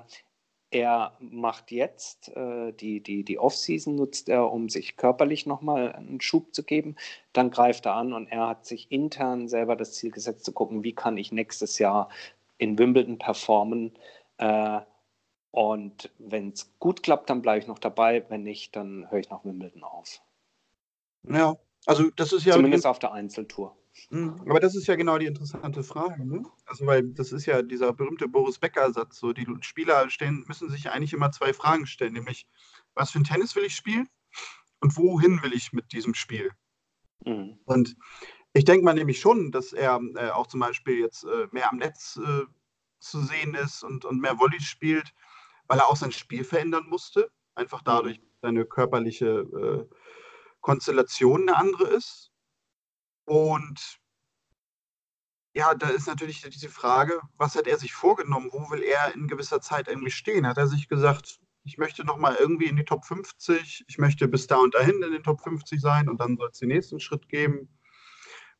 er 0.72 1.14
macht 1.20 1.72
jetzt 1.72 2.36
äh, 2.36 2.74
die, 2.74 3.00
die, 3.02 3.24
die 3.24 3.40
Off-Season, 3.40 3.96
nutzt 3.96 4.28
er, 4.28 4.52
um 4.52 4.68
sich 4.68 4.98
körperlich 4.98 5.46
nochmal 5.46 5.94
einen 5.94 6.20
Schub 6.20 6.54
zu 6.54 6.64
geben. 6.64 6.98
Dann 7.32 7.50
greift 7.50 7.86
er 7.86 7.96
an 7.96 8.12
und 8.12 8.28
er 8.28 8.48
hat 8.50 8.66
sich 8.66 8.92
intern 8.92 9.48
selber 9.48 9.78
das 9.78 9.94
Ziel 9.94 10.12
gesetzt, 10.12 10.44
zu 10.44 10.52
gucken, 10.52 10.84
wie 10.84 10.94
kann 10.94 11.18
ich 11.18 11.32
nächstes 11.32 11.80
Jahr 11.80 12.10
in 12.58 12.78
Wimbledon 12.78 13.18
performen. 13.18 13.94
Äh, 14.38 14.82
und 15.52 16.12
wenn 16.20 16.50
es 16.50 16.78
gut 16.80 17.04
klappt, 17.04 17.30
dann 17.30 17.42
bleibe 17.42 17.60
ich 17.60 17.68
noch 17.68 17.80
dabei. 17.80 18.26
Wenn 18.30 18.44
nicht, 18.44 18.76
dann 18.76 19.10
höre 19.10 19.20
ich 19.20 19.30
nach 19.30 19.46
Wimbledon 19.46 19.84
auf. 19.84 20.22
Ja, 21.24 21.56
also 21.86 22.10
das 22.16 22.34
ist 22.34 22.46
ja. 22.46 22.54
Zumindest 22.54 22.86
auf 22.86 23.00
der 23.00 23.12
Einzeltour. 23.14 23.78
Mhm. 24.10 24.42
Aber 24.50 24.60
das 24.60 24.76
ist 24.76 24.88
ja 24.88 24.96
genau 24.96 25.18
die 25.18 25.26
interessante 25.26 25.84
Frage. 25.84 26.26
Ne? 26.26 26.44
Also, 26.66 26.86
weil 26.86 27.04
das 27.04 27.32
ist 27.32 27.46
ja 27.46 27.62
dieser 27.62 27.94
berühmte 27.94 28.28
Boris 28.28 28.60
Becker-Satz. 28.60 29.18
So, 29.18 29.34
die 29.34 29.48
Spieler 29.62 30.10
stellen, 30.10 30.44
müssen 30.48 30.70
sich 30.70 30.90
eigentlich 30.90 31.14
immer 31.14 31.32
zwei 31.32 31.54
Fragen 31.54 31.88
stellen, 31.88 32.14
nämlich, 32.14 32.48
was 32.94 33.12
für 33.12 33.20
ein 33.20 33.24
Tennis 33.24 33.56
will 33.56 33.64
ich 33.64 33.76
spielen 33.76 34.10
und 34.82 34.98
wohin 34.98 35.42
will 35.44 35.54
ich 35.54 35.72
mit 35.72 35.94
diesem 35.94 36.14
Spiel? 36.14 36.52
Mhm. 37.26 37.58
Und 37.66 37.96
ich 38.54 38.66
denke 38.66 38.84
mal 38.84 38.94
nämlich 38.94 39.20
schon, 39.20 39.52
dass 39.52 39.74
er 39.74 40.00
äh, 40.16 40.30
auch 40.30 40.48
zum 40.48 40.60
Beispiel 40.60 41.00
jetzt 41.00 41.24
äh, 41.24 41.48
mehr 41.52 41.72
am 41.72 41.78
Netz 41.78 42.20
äh, 42.24 42.46
zu 43.00 43.22
sehen 43.22 43.56
ist 43.56 43.84
und, 43.84 44.06
und 44.06 44.20
mehr 44.20 44.40
Volley 44.40 44.60
spielt 44.62 45.14
weil 45.68 45.80
er 45.80 45.88
auch 45.88 45.96
sein 45.96 46.12
Spiel 46.12 46.44
verändern 46.44 46.86
musste. 46.88 47.32
Einfach 47.56 47.82
mhm. 47.82 47.86
dadurch, 47.86 48.22
seine 48.42 48.66
körperliche 48.66 49.26
äh, 49.26 49.96
Konstellation 50.66 51.44
eine 51.44 51.58
andere 51.58 51.84
ist. 51.90 52.32
Und 53.26 54.00
ja, 55.54 55.76
da 55.76 55.90
ist 55.90 56.08
natürlich 56.08 56.42
diese 56.42 56.70
Frage, 56.70 57.22
was 57.38 57.56
hat 57.56 57.68
er 57.68 57.78
sich 57.78 57.94
vorgenommen? 57.94 58.50
Wo 58.52 58.72
will 58.72 58.82
er 58.82 59.14
in 59.14 59.28
gewisser 59.28 59.62
Zeit 59.62 59.88
irgendwie 59.88 60.10
stehen? 60.10 60.48
Hat 60.48 60.58
er 60.58 60.66
sich 60.66 60.88
gesagt, 60.88 61.40
ich 61.66 61.78
möchte 61.78 62.04
nochmal 62.04 62.36
irgendwie 62.40 62.66
in 62.66 62.78
die 62.78 62.84
Top 62.84 63.06
50, 63.06 63.86
ich 63.88 63.98
möchte 64.00 64.28
bis 64.28 64.48
da 64.48 64.58
und 64.58 64.74
dahin 64.74 65.04
in 65.04 65.12
den 65.12 65.22
Top 65.22 65.42
50 65.42 65.80
sein 65.80 66.10
und 66.10 66.20
dann 66.20 66.36
soll 66.36 66.50
es 66.52 66.58
den 66.58 66.70
nächsten 66.70 67.00
Schritt 67.00 67.30
geben? 67.30 67.70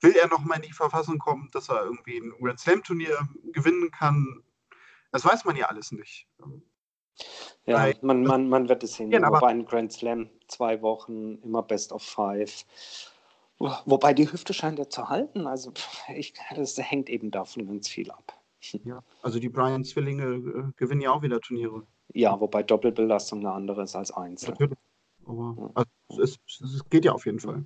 Will 0.02 0.16
er 0.16 0.28
nochmal 0.28 0.58
in 0.58 0.68
die 0.68 0.74
Verfassung 0.74 1.18
kommen, 1.18 1.50
dass 1.54 1.70
er 1.70 1.86
irgendwie 1.86 2.20
ein 2.20 2.34
Grand 2.40 2.60
Slam 2.60 2.84
Turnier 2.84 3.28
gewinnen 3.52 3.90
kann? 3.90 4.44
Das 5.12 5.26
weiß 5.26 5.44
man 5.46 5.56
ja 5.56 5.70
alles 5.70 5.92
nicht. 5.92 6.28
Ja, 7.66 7.92
man, 8.02 8.24
man, 8.24 8.48
man 8.48 8.70
wird 8.70 8.84
es 8.84 8.94
sehen. 8.94 9.24
Aber 9.24 9.40
bei 9.40 9.48
einem 9.48 9.66
Grand 9.66 9.92
Slam 9.92 10.30
zwei 10.48 10.82
Wochen, 10.82 11.40
immer 11.44 11.64
Best 11.64 11.92
of 11.92 12.04
Five. 12.04 12.66
Wobei 13.58 14.14
die 14.14 14.32
Hüfte 14.32 14.54
scheint 14.54 14.80
ja 14.80 14.90
zu 14.90 15.10
halten. 15.10 15.48
Also 15.48 15.72
ich, 16.14 16.34
das 16.56 16.78
hängt 16.78 17.10
eben 17.10 17.32
davon 17.32 17.66
ganz 17.68 17.88
viel 17.88 18.12
ab. 18.12 18.34
Ja, 18.84 19.04
also 19.22 19.40
die 19.40 19.50
Brian-Zwillinge 19.50 20.24
äh, 20.24 20.72
gewinnen 20.76 21.02
ja 21.02 21.12
auch 21.12 21.22
wieder 21.22 21.40
Turniere. 21.40 21.84
Ja, 22.14 22.40
wobei 22.40 22.64
Doppelbelastung 22.64 23.40
eine 23.40 23.52
andere 23.52 23.84
ist 23.84 23.96
als 23.96 24.12
Einzel. 24.12 24.52
Natürlich. 24.52 24.78
Aber 25.28 25.72
also, 25.74 26.22
es, 26.22 26.40
es, 26.48 26.90
geht 26.90 27.06
ja 27.06 27.12
auf 27.14 27.26
jeden 27.26 27.40
Fall. 27.40 27.64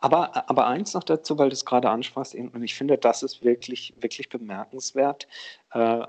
Aber, 0.00 0.48
aber 0.48 0.66
eins 0.66 0.94
noch 0.94 1.04
dazu, 1.04 1.38
weil 1.38 1.48
du 1.48 1.54
es 1.54 1.64
gerade 1.64 1.90
ansprachst, 1.90 2.34
und 2.34 2.62
ich 2.62 2.74
finde, 2.74 2.98
das 2.98 3.22
ist 3.22 3.44
wirklich, 3.44 3.94
wirklich 3.98 4.28
bemerkenswert. 4.28 5.28
Äh, 5.72 6.06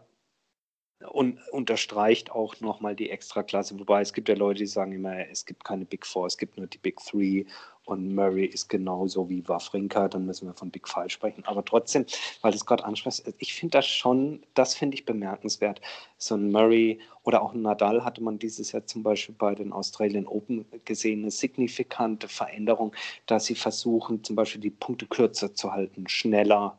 und 1.09 1.39
unterstreicht 1.51 2.31
auch 2.31 2.59
nochmal 2.59 2.95
die 2.95 3.09
Extraklasse. 3.09 3.79
Wobei 3.79 4.01
es 4.01 4.13
gibt 4.13 4.29
ja 4.29 4.35
Leute, 4.35 4.59
die 4.59 4.67
sagen 4.67 4.93
immer, 4.93 5.27
es 5.29 5.45
gibt 5.45 5.63
keine 5.63 5.85
Big 5.85 6.05
Four, 6.05 6.27
es 6.27 6.37
gibt 6.37 6.57
nur 6.57 6.67
die 6.67 6.77
Big 6.77 6.97
Three 6.97 7.45
und 7.85 8.15
Murray 8.15 8.45
ist 8.45 8.69
genauso 8.69 9.29
wie 9.29 9.45
Wawrinka, 9.47 10.07
dann 10.07 10.25
müssen 10.25 10.47
wir 10.47 10.53
von 10.53 10.71
Big 10.71 10.87
Five 10.87 11.11
sprechen. 11.11 11.43
Aber 11.45 11.65
trotzdem, 11.65 12.05
weil 12.41 12.51
du 12.51 12.57
es 12.57 12.65
gerade 12.65 12.85
ansprichst, 12.85 13.33
ich 13.39 13.53
finde 13.53 13.79
das 13.79 13.87
schon, 13.87 14.41
das 14.53 14.75
finde 14.75 14.95
ich 14.95 15.05
bemerkenswert. 15.05 15.81
So 16.17 16.35
ein 16.35 16.51
Murray 16.51 16.99
oder 17.23 17.41
auch 17.41 17.53
ein 17.53 17.61
Nadal 17.61 18.05
hatte 18.05 18.23
man 18.23 18.39
dieses 18.39 18.71
Jahr 18.71 18.85
zum 18.85 19.03
Beispiel 19.03 19.35
bei 19.37 19.53
den 19.53 19.73
Australian 19.73 20.27
Open 20.27 20.65
gesehen, 20.85 21.23
eine 21.23 21.31
signifikante 21.31 22.29
Veränderung, 22.29 22.95
dass 23.25 23.45
sie 23.45 23.55
versuchen, 23.55 24.23
zum 24.23 24.37
Beispiel 24.37 24.61
die 24.61 24.69
Punkte 24.69 25.05
kürzer 25.05 25.53
zu 25.53 25.73
halten, 25.73 26.07
schneller, 26.07 26.77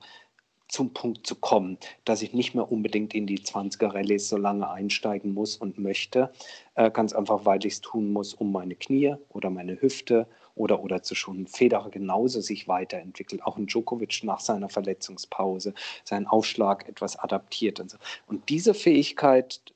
zum 0.75 0.93
Punkt 0.93 1.25
zu 1.25 1.37
kommen, 1.37 1.79
dass 2.05 2.21
ich 2.21 2.35
nicht 2.35 2.57
mehr 2.57 2.71
unbedingt 2.71 3.15
in 3.15 3.29
die 3.29 3.39
20er 3.39 3.95
Rallyes 3.95 4.29
so 4.29 4.37
lange 4.37 4.69
einsteigen 4.69 5.33
muss 5.33 5.57
und 5.57 5.79
möchte, 5.79 6.33
äh, 6.75 6.91
ganz 6.91 7.13
einfach, 7.13 7.45
weil 7.45 7.65
ich 7.65 7.75
es 7.75 7.81
tun 7.81 8.13
muss, 8.13 8.35
um 8.35 8.51
meine 8.51 8.75
Knie 8.75 9.15
oder 9.29 9.51
meine 9.51 9.81
Hüfte 9.81 10.27
oder, 10.57 10.83
oder 10.83 11.01
zu 11.01 11.15
schon 11.15 11.47
Federer 11.47 11.91
genauso 11.91 12.41
sich 12.41 12.67
weiterentwickelt. 12.67 13.45
Auch 13.45 13.57
ein 13.57 13.67
Djokovic 13.67 14.25
nach 14.25 14.41
seiner 14.41 14.69
Verletzungspause 14.69 15.75
seinen 16.03 16.27
Aufschlag 16.27 16.89
etwas 16.89 17.17
adaptiert 17.17 17.79
und 17.79 17.93
so. 17.93 17.99
Und 18.27 18.49
diese 18.49 18.75
Fähigkeit, 18.75 19.61
äh, 19.71 19.74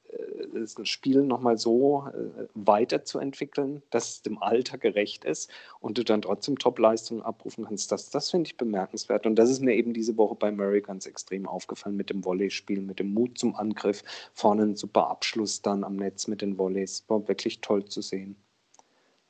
das 0.53 0.77
Spiel 0.89 1.23
nochmal 1.23 1.59
so 1.59 2.07
äh, 2.09 2.47
weiterzuentwickeln, 2.55 3.83
dass 3.91 4.09
es 4.09 4.23
dem 4.23 4.43
Alter 4.43 4.79
gerecht 4.79 5.25
ist 5.25 5.51
und 5.81 5.99
du 5.99 6.05
dann 6.05 6.23
trotzdem 6.23 6.59
Top-Leistungen 6.59 7.23
abrufen 7.23 7.65
kannst, 7.65 7.93
das, 7.93 8.11
das 8.11 8.31
finde 8.31 8.49
ich 8.49 8.57
bemerkenswert. 8.57 9.27
Und 9.27 9.37
das 9.37 9.51
ist 9.51 9.61
mir 9.61 9.75
eben 9.75 9.93
diese 9.93 10.17
Woche 10.17 10.35
bei 10.35 10.51
Murray 10.51 10.81
ganz 10.81 11.07
extrem 11.07 11.47
aufgefallen 11.47 11.97
mit 11.97 12.11
dem 12.11 12.23
Volleyspiel, 12.23 12.81
mit 12.81 12.99
dem 12.99 13.13
Mut 13.13 13.39
zum 13.39 13.55
Angriff, 13.57 14.03
vorne 14.33 14.63
ein 14.63 14.77
super 14.77 15.09
Abschluss 15.09 15.63
dann 15.63 15.85
am 15.85 15.97
Netz 15.97 16.27
mit 16.27 16.43
den 16.43 16.59
Volleys. 16.59 17.05
War 17.09 17.27
wirklich 17.29 17.61
toll 17.61 17.85
zu 17.85 18.03
sehen. 18.03 18.37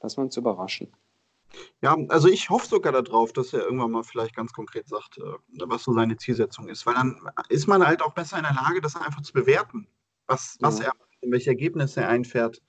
Lass 0.01 0.17
uns 0.17 0.37
überraschen. 0.37 0.89
Ja, 1.81 1.97
also 2.09 2.29
ich 2.29 2.51
hoffe 2.51 2.67
sogar 2.67 2.93
darauf, 2.93 3.33
dass 3.33 3.53
er 3.53 3.61
irgendwann 3.61 3.91
mal 3.91 4.05
vielleicht 4.05 4.37
ganz 4.37 4.53
konkret 4.53 4.87
sagt, 4.87 5.19
äh, 5.19 5.23
was 5.67 5.85
so 5.85 5.93
seine 5.93 6.17
Zielsetzung 6.17 6.69
ist, 6.69 6.85
weil 6.87 6.95
dann 6.95 7.19
ist 7.49 7.67
man 7.67 7.87
halt 7.87 8.03
auch 8.03 8.13
besser 8.13 8.37
in 8.37 8.45
der 8.45 8.55
Lage, 8.55 8.81
das 8.81 8.97
einfach 8.97 9.23
zu 9.23 9.33
bewerten, 9.33 9.89
was, 10.29 10.57
was 10.61 10.81
er, 10.81 10.93
welche 11.23 11.51
Ergebnisse 11.51 12.03
er 12.03 12.09
einfährt. 12.09 12.63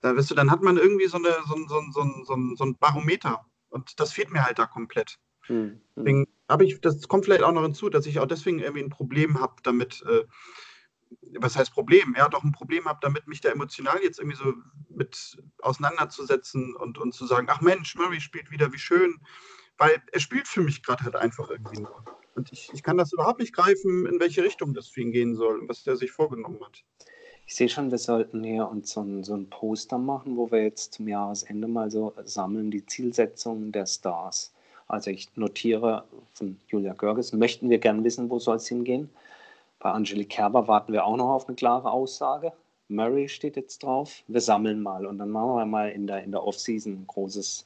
Da 0.00 0.16
weißt 0.16 0.30
du, 0.30 0.34
dann 0.34 0.50
hat 0.50 0.62
man 0.62 0.78
irgendwie 0.78 1.06
so, 1.06 1.18
eine, 1.18 1.34
so, 1.46 1.56
so, 1.68 1.82
so, 1.92 2.24
so, 2.24 2.54
so 2.56 2.64
ein 2.64 2.78
Barometer 2.78 3.44
und 3.68 4.00
das 4.00 4.12
fehlt 4.12 4.30
mir 4.30 4.44
halt 4.44 4.58
da 4.58 4.66
komplett. 4.66 5.18
Hm. 5.42 5.80
Deswegen 5.96 6.26
habe 6.48 6.64
ich, 6.64 6.80
das 6.80 7.06
kommt 7.08 7.24
vielleicht 7.24 7.42
auch 7.42 7.52
noch 7.52 7.62
hinzu, 7.62 7.90
dass 7.90 8.06
ich 8.06 8.18
auch 8.18 8.26
deswegen 8.26 8.60
irgendwie 8.60 8.84
ein 8.84 8.90
Problem 8.90 9.40
habe 9.40 9.56
damit, 9.62 10.02
äh, 10.08 10.24
was 11.38 11.56
heißt 11.56 11.72
Problem? 11.72 12.14
Ja, 12.16 12.28
doch 12.28 12.44
ein 12.44 12.52
Problem 12.52 12.84
habe 12.86 13.00
damit, 13.02 13.26
mich 13.26 13.40
da 13.40 13.50
emotional 13.50 14.00
jetzt 14.02 14.20
irgendwie 14.20 14.36
so 14.36 14.54
mit 14.88 15.42
auseinanderzusetzen 15.60 16.76
und, 16.76 16.98
und 16.98 17.12
zu 17.12 17.26
sagen, 17.26 17.48
ach 17.50 17.60
Mensch, 17.60 17.94
Murray 17.96 18.20
spielt 18.20 18.50
wieder, 18.50 18.72
wie 18.72 18.78
schön. 18.78 19.20
Weil 19.76 20.02
er 20.12 20.20
spielt 20.20 20.46
für 20.46 20.60
mich 20.60 20.82
gerade 20.82 21.04
halt 21.04 21.16
einfach 21.16 21.50
irgendwie 21.50 21.80
nur. 21.80 22.04
Und 22.34 22.52
ich, 22.52 22.70
ich 22.72 22.82
kann 22.82 22.96
das 22.96 23.12
überhaupt 23.12 23.40
nicht 23.40 23.54
greifen, 23.54 24.06
in 24.06 24.20
welche 24.20 24.42
Richtung 24.42 24.74
das 24.74 24.88
für 24.88 25.00
ihn 25.00 25.12
gehen 25.12 25.34
soll 25.34 25.58
und 25.58 25.68
was 25.68 25.84
der 25.84 25.96
sich 25.96 26.10
vorgenommen 26.10 26.60
hat. 26.64 26.82
Ich 27.46 27.56
sehe 27.56 27.68
schon, 27.68 27.90
wir 27.90 27.98
sollten 27.98 28.44
hier 28.44 28.68
uns 28.68 28.92
so 28.92 29.00
ein, 29.00 29.24
so 29.24 29.34
ein 29.34 29.50
Poster 29.50 29.98
machen, 29.98 30.36
wo 30.36 30.50
wir 30.52 30.62
jetzt 30.62 30.94
zum 30.94 31.08
Jahresende 31.08 31.66
mal 31.66 31.90
so 31.90 32.12
sammeln, 32.24 32.70
die 32.70 32.86
Zielsetzungen 32.86 33.72
der 33.72 33.86
Stars. 33.86 34.52
Also 34.86 35.10
ich 35.10 35.28
notiere 35.36 36.04
von 36.32 36.58
Julia 36.68 36.92
Görges, 36.92 37.32
möchten 37.32 37.68
wir 37.68 37.78
gern 37.78 38.04
wissen, 38.04 38.30
wo 38.30 38.38
soll 38.38 38.56
es 38.56 38.68
hingehen? 38.68 39.10
Bei 39.80 39.90
Angelique 39.90 40.28
Kerber 40.28 40.68
warten 40.68 40.92
wir 40.92 41.04
auch 41.04 41.16
noch 41.16 41.30
auf 41.30 41.48
eine 41.48 41.56
klare 41.56 41.90
Aussage. 41.90 42.52
Murray 42.90 43.28
steht 43.28 43.56
jetzt 43.56 43.82
drauf. 43.82 44.22
Wir 44.28 44.40
sammeln 44.40 44.82
mal 44.82 45.06
und 45.06 45.18
dann 45.18 45.30
machen 45.30 45.56
wir 45.56 45.66
mal 45.66 45.90
in 45.90 46.06
der, 46.06 46.22
in 46.22 46.32
der 46.32 46.42
Off-Season 46.42 47.04
großes, 47.06 47.64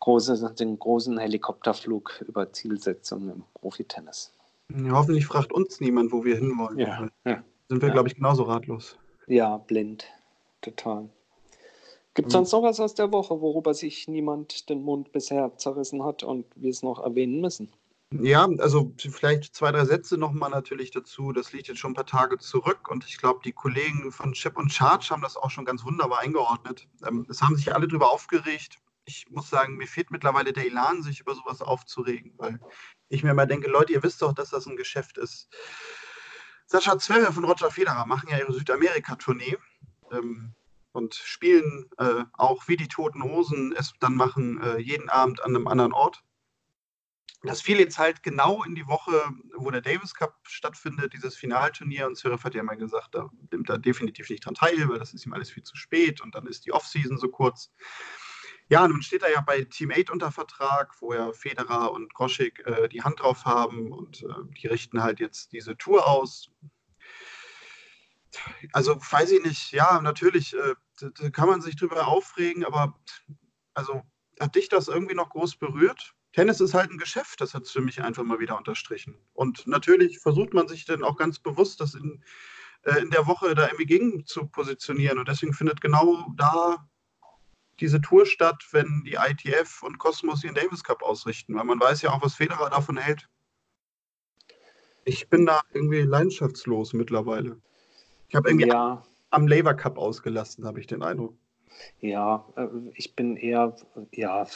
großes, 0.00 0.54
den 0.54 0.78
großen 0.78 1.18
Helikopterflug 1.18 2.24
über 2.28 2.52
Zielsetzungen 2.52 3.30
im 3.30 3.44
Profitennis. 3.54 4.32
Ja, 4.68 4.92
hoffentlich 4.92 5.26
fragt 5.26 5.52
uns 5.52 5.80
niemand, 5.80 6.12
wo 6.12 6.24
wir 6.24 6.36
hinwollen. 6.36 6.78
Ja, 6.78 7.08
ja, 7.24 7.42
Sind 7.68 7.82
wir, 7.82 7.88
ja. 7.88 7.94
glaube 7.94 8.08
ich, 8.08 8.14
genauso 8.14 8.44
ratlos. 8.44 8.96
Ja, 9.26 9.56
blind. 9.56 10.04
Total. 10.60 11.08
Gibt 12.14 12.28
es 12.28 12.32
sonst 12.32 12.52
noch 12.52 12.62
was 12.62 12.80
aus 12.80 12.94
der 12.94 13.12
Woche, 13.12 13.40
worüber 13.40 13.72
sich 13.72 14.08
niemand 14.08 14.68
den 14.68 14.82
Mund 14.82 15.12
bisher 15.12 15.56
zerrissen 15.56 16.04
hat 16.04 16.22
und 16.22 16.44
wir 16.56 16.70
es 16.70 16.82
noch 16.82 17.02
erwähnen 17.02 17.40
müssen? 17.40 17.72
Ja, 18.12 18.48
also 18.58 18.92
vielleicht 18.98 19.54
zwei, 19.54 19.70
drei 19.70 19.84
Sätze 19.84 20.18
nochmal 20.18 20.50
natürlich 20.50 20.90
dazu. 20.90 21.32
Das 21.32 21.52
liegt 21.52 21.68
jetzt 21.68 21.78
schon 21.78 21.92
ein 21.92 21.94
paar 21.94 22.06
Tage 22.06 22.38
zurück 22.38 22.88
und 22.88 23.06
ich 23.06 23.18
glaube, 23.18 23.40
die 23.44 23.52
Kollegen 23.52 24.10
von 24.10 24.32
Chip 24.32 24.56
und 24.58 24.72
Charge 24.72 25.10
haben 25.10 25.22
das 25.22 25.36
auch 25.36 25.50
schon 25.50 25.64
ganz 25.64 25.84
wunderbar 25.84 26.18
eingeordnet. 26.18 26.88
Ähm, 27.06 27.24
es 27.28 27.40
haben 27.40 27.54
sich 27.54 27.72
alle 27.72 27.86
darüber 27.86 28.10
aufgeregt. 28.10 28.78
Ich 29.04 29.30
muss 29.30 29.48
sagen, 29.48 29.76
mir 29.76 29.86
fehlt 29.86 30.10
mittlerweile 30.10 30.52
der 30.52 30.66
Elan, 30.66 31.02
sich 31.02 31.20
über 31.20 31.36
sowas 31.36 31.62
aufzuregen, 31.62 32.32
weil 32.36 32.58
ich 33.08 33.22
mir 33.22 33.30
immer 33.30 33.46
denke, 33.46 33.70
Leute, 33.70 33.92
ihr 33.92 34.02
wisst 34.02 34.22
doch, 34.22 34.32
dass 34.32 34.50
das 34.50 34.66
ein 34.66 34.76
Geschäft 34.76 35.16
ist. 35.16 35.48
Sascha 36.66 36.98
Zverev 36.98 37.38
und 37.38 37.44
Roger 37.44 37.70
Federer 37.70 38.06
machen 38.06 38.28
ja 38.28 38.38
ihre 38.38 38.52
Südamerika-Tournee 38.52 39.56
ähm, 40.10 40.52
und 40.92 41.14
spielen 41.14 41.88
äh, 41.98 42.24
auch 42.32 42.66
wie 42.66 42.76
die 42.76 42.88
Toten 42.88 43.22
Hosen 43.22 43.72
es 43.76 43.92
dann 44.00 44.16
machen, 44.16 44.60
äh, 44.62 44.78
jeden 44.78 45.08
Abend 45.08 45.42
an 45.44 45.54
einem 45.54 45.68
anderen 45.68 45.92
Ort. 45.92 46.24
Das 47.42 47.62
fiel 47.62 47.78
jetzt 47.78 47.98
halt 47.98 48.22
genau 48.22 48.62
in 48.64 48.74
die 48.74 48.86
Woche, 48.86 49.30
wo 49.56 49.70
der 49.70 49.80
Davis 49.80 50.14
Cup 50.14 50.38
stattfindet, 50.42 51.14
dieses 51.14 51.36
Finalturnier. 51.36 52.06
Und 52.06 52.16
Zverev 52.16 52.44
hat 52.44 52.54
ja 52.54 52.62
mal 52.62 52.76
gesagt, 52.76 53.14
da 53.14 53.30
nimmt 53.50 53.70
er 53.70 53.78
definitiv 53.78 54.28
nicht 54.28 54.44
dran 54.44 54.54
teil, 54.54 54.88
weil 54.88 54.98
das 54.98 55.14
ist 55.14 55.24
ihm 55.24 55.32
alles 55.32 55.50
viel 55.50 55.62
zu 55.62 55.76
spät 55.76 56.20
und 56.20 56.34
dann 56.34 56.46
ist 56.46 56.66
die 56.66 56.72
Offseason 56.72 57.16
so 57.16 57.28
kurz. 57.28 57.72
Ja, 58.68 58.86
nun 58.86 59.02
steht 59.02 59.22
er 59.22 59.32
ja 59.32 59.40
bei 59.40 59.64
Team 59.64 59.90
8 59.90 60.10
unter 60.10 60.30
Vertrag, 60.30 60.94
wo 61.00 61.14
ja 61.14 61.32
Federer 61.32 61.92
und 61.92 62.12
Groschik 62.14 62.64
äh, 62.66 62.88
die 62.88 63.02
Hand 63.02 63.20
drauf 63.20 63.44
haben 63.44 63.90
und 63.90 64.22
äh, 64.22 64.26
die 64.60 64.66
richten 64.68 65.02
halt 65.02 65.18
jetzt 65.18 65.52
diese 65.52 65.76
Tour 65.76 66.06
aus. 66.06 66.50
Also 68.72 68.96
weiß 68.96 69.32
ich 69.32 69.42
nicht, 69.42 69.72
ja, 69.72 70.00
natürlich 70.00 70.54
äh, 70.54 70.74
da 71.00 71.30
kann 71.30 71.48
man 71.48 71.62
sich 71.62 71.76
drüber 71.76 72.06
aufregen, 72.06 72.64
aber 72.64 72.98
also 73.74 74.02
hat 74.38 74.54
dich 74.54 74.68
das 74.68 74.88
irgendwie 74.88 75.14
noch 75.14 75.30
groß 75.30 75.56
berührt? 75.56 76.14
Tennis 76.32 76.60
ist 76.60 76.74
halt 76.74 76.90
ein 76.90 76.98
Geschäft, 76.98 77.40
das 77.40 77.54
hat 77.54 77.64
es 77.64 77.72
für 77.72 77.80
mich 77.80 78.02
einfach 78.02 78.22
mal 78.22 78.38
wieder 78.38 78.56
unterstrichen. 78.56 79.16
Und 79.32 79.66
natürlich 79.66 80.20
versucht 80.20 80.54
man 80.54 80.68
sich 80.68 80.84
dann 80.84 81.02
auch 81.02 81.16
ganz 81.16 81.40
bewusst, 81.40 81.80
das 81.80 81.94
in, 81.94 82.22
äh, 82.82 83.00
in 83.00 83.10
der 83.10 83.26
Woche 83.26 83.54
da 83.54 83.66
irgendwie 83.66 83.86
gegen 83.86 84.26
zu 84.26 84.46
positionieren. 84.46 85.18
Und 85.18 85.28
deswegen 85.28 85.52
findet 85.52 85.80
genau 85.80 86.32
da 86.36 86.86
diese 87.80 88.00
Tour 88.00 88.26
statt, 88.26 88.62
wenn 88.70 89.02
die 89.04 89.14
ITF 89.14 89.82
und 89.82 89.98
Cosmos 89.98 90.44
ihren 90.44 90.54
Davis 90.54 90.84
Cup 90.84 91.02
ausrichten, 91.02 91.54
weil 91.56 91.64
man 91.64 91.80
weiß 91.80 92.02
ja 92.02 92.10
auch, 92.10 92.22
was 92.22 92.34
Federer 92.34 92.70
davon 92.70 92.96
hält. 92.96 93.28
Ich 95.04 95.28
bin 95.28 95.46
da 95.46 95.60
irgendwie 95.72 96.02
leidenschaftslos 96.02 96.92
mittlerweile. 96.92 97.60
Ich 98.28 98.36
habe 98.36 98.50
irgendwie 98.50 98.68
ja. 98.68 99.02
am 99.30 99.48
Labour 99.48 99.74
Cup 99.74 99.98
ausgelassen, 99.98 100.64
habe 100.66 100.78
ich 100.78 100.86
den 100.86 101.02
Eindruck. 101.02 101.36
Ja, 102.00 102.44
äh, 102.56 102.66
ich 102.94 103.14
bin 103.14 103.36
eher, 103.36 103.76
ja, 104.12 104.46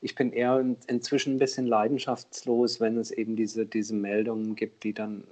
ich 0.00 0.14
bin 0.14 0.32
eher 0.32 0.64
inzwischen 0.86 1.34
ein 1.34 1.38
bisschen 1.38 1.66
leidenschaftslos, 1.66 2.80
wenn 2.80 2.96
es 2.98 3.10
eben 3.10 3.36
diese, 3.36 3.66
diese 3.66 3.94
Meldungen 3.94 4.54
gibt, 4.56 4.84
die 4.84 4.92
dann, 4.94 5.24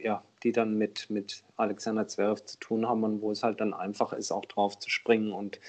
ja, 0.00 0.22
die 0.42 0.52
dann 0.52 0.76
mit, 0.78 1.10
mit 1.10 1.42
Alexander 1.56 2.06
Zverev 2.06 2.44
zu 2.44 2.58
tun 2.58 2.86
haben 2.88 3.04
und 3.04 3.22
wo 3.22 3.30
es 3.30 3.42
halt 3.42 3.60
dann 3.60 3.74
einfach 3.74 4.12
ist, 4.12 4.32
auch 4.32 4.44
drauf 4.46 4.78
zu 4.78 4.90
springen 4.90 5.32
und 5.32 5.60